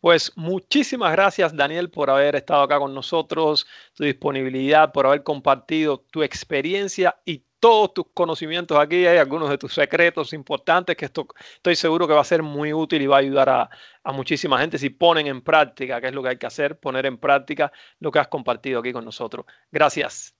Pues 0.00 0.32
muchísimas 0.36 1.12
gracias 1.12 1.56
Daniel 1.56 1.90
por 1.90 2.08
haber 2.08 2.36
estado 2.36 2.62
acá 2.62 2.78
con 2.78 2.94
nosotros, 2.94 3.66
tu 3.94 4.04
disponibilidad, 4.04 4.92
por 4.92 5.06
haber 5.06 5.24
compartido 5.24 5.98
tu 6.10 6.22
experiencia 6.22 7.16
y 7.24 7.42
todos 7.58 7.94
tus 7.94 8.06
conocimientos 8.14 8.78
aquí. 8.78 9.06
Hay 9.06 9.18
algunos 9.18 9.50
de 9.50 9.58
tus 9.58 9.74
secretos 9.74 10.32
importantes 10.32 10.96
que 10.96 11.06
esto, 11.06 11.26
estoy 11.56 11.74
seguro 11.74 12.06
que 12.06 12.14
va 12.14 12.20
a 12.20 12.24
ser 12.24 12.42
muy 12.42 12.72
útil 12.72 13.02
y 13.02 13.06
va 13.06 13.16
a 13.16 13.20
ayudar 13.20 13.48
a, 13.48 13.70
a 14.04 14.12
muchísima 14.12 14.60
gente 14.60 14.78
si 14.78 14.90
ponen 14.90 15.26
en 15.26 15.42
práctica, 15.42 16.00
qué 16.00 16.08
es 16.08 16.14
lo 16.14 16.22
que 16.22 16.28
hay 16.30 16.38
que 16.38 16.46
hacer, 16.46 16.78
poner 16.78 17.06
en 17.06 17.18
práctica 17.18 17.72
lo 17.98 18.12
que 18.12 18.20
has 18.20 18.28
compartido 18.28 18.80
aquí 18.80 18.92
con 18.92 19.04
nosotros. 19.04 19.46
Gracias. 19.72 20.34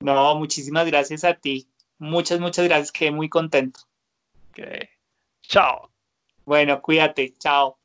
No, 0.00 0.34
muchísimas 0.34 0.86
gracias 0.86 1.22
a 1.22 1.34
ti. 1.34 1.68
Muchas, 1.98 2.40
muchas 2.40 2.64
gracias. 2.64 2.90
Quedé 2.90 3.12
muy 3.12 3.28
contento. 3.28 3.80
Okay. 4.50 4.88
Chao. 5.42 5.90
Bueno, 6.44 6.82
cuídate. 6.82 7.34
Chao. 7.38 7.81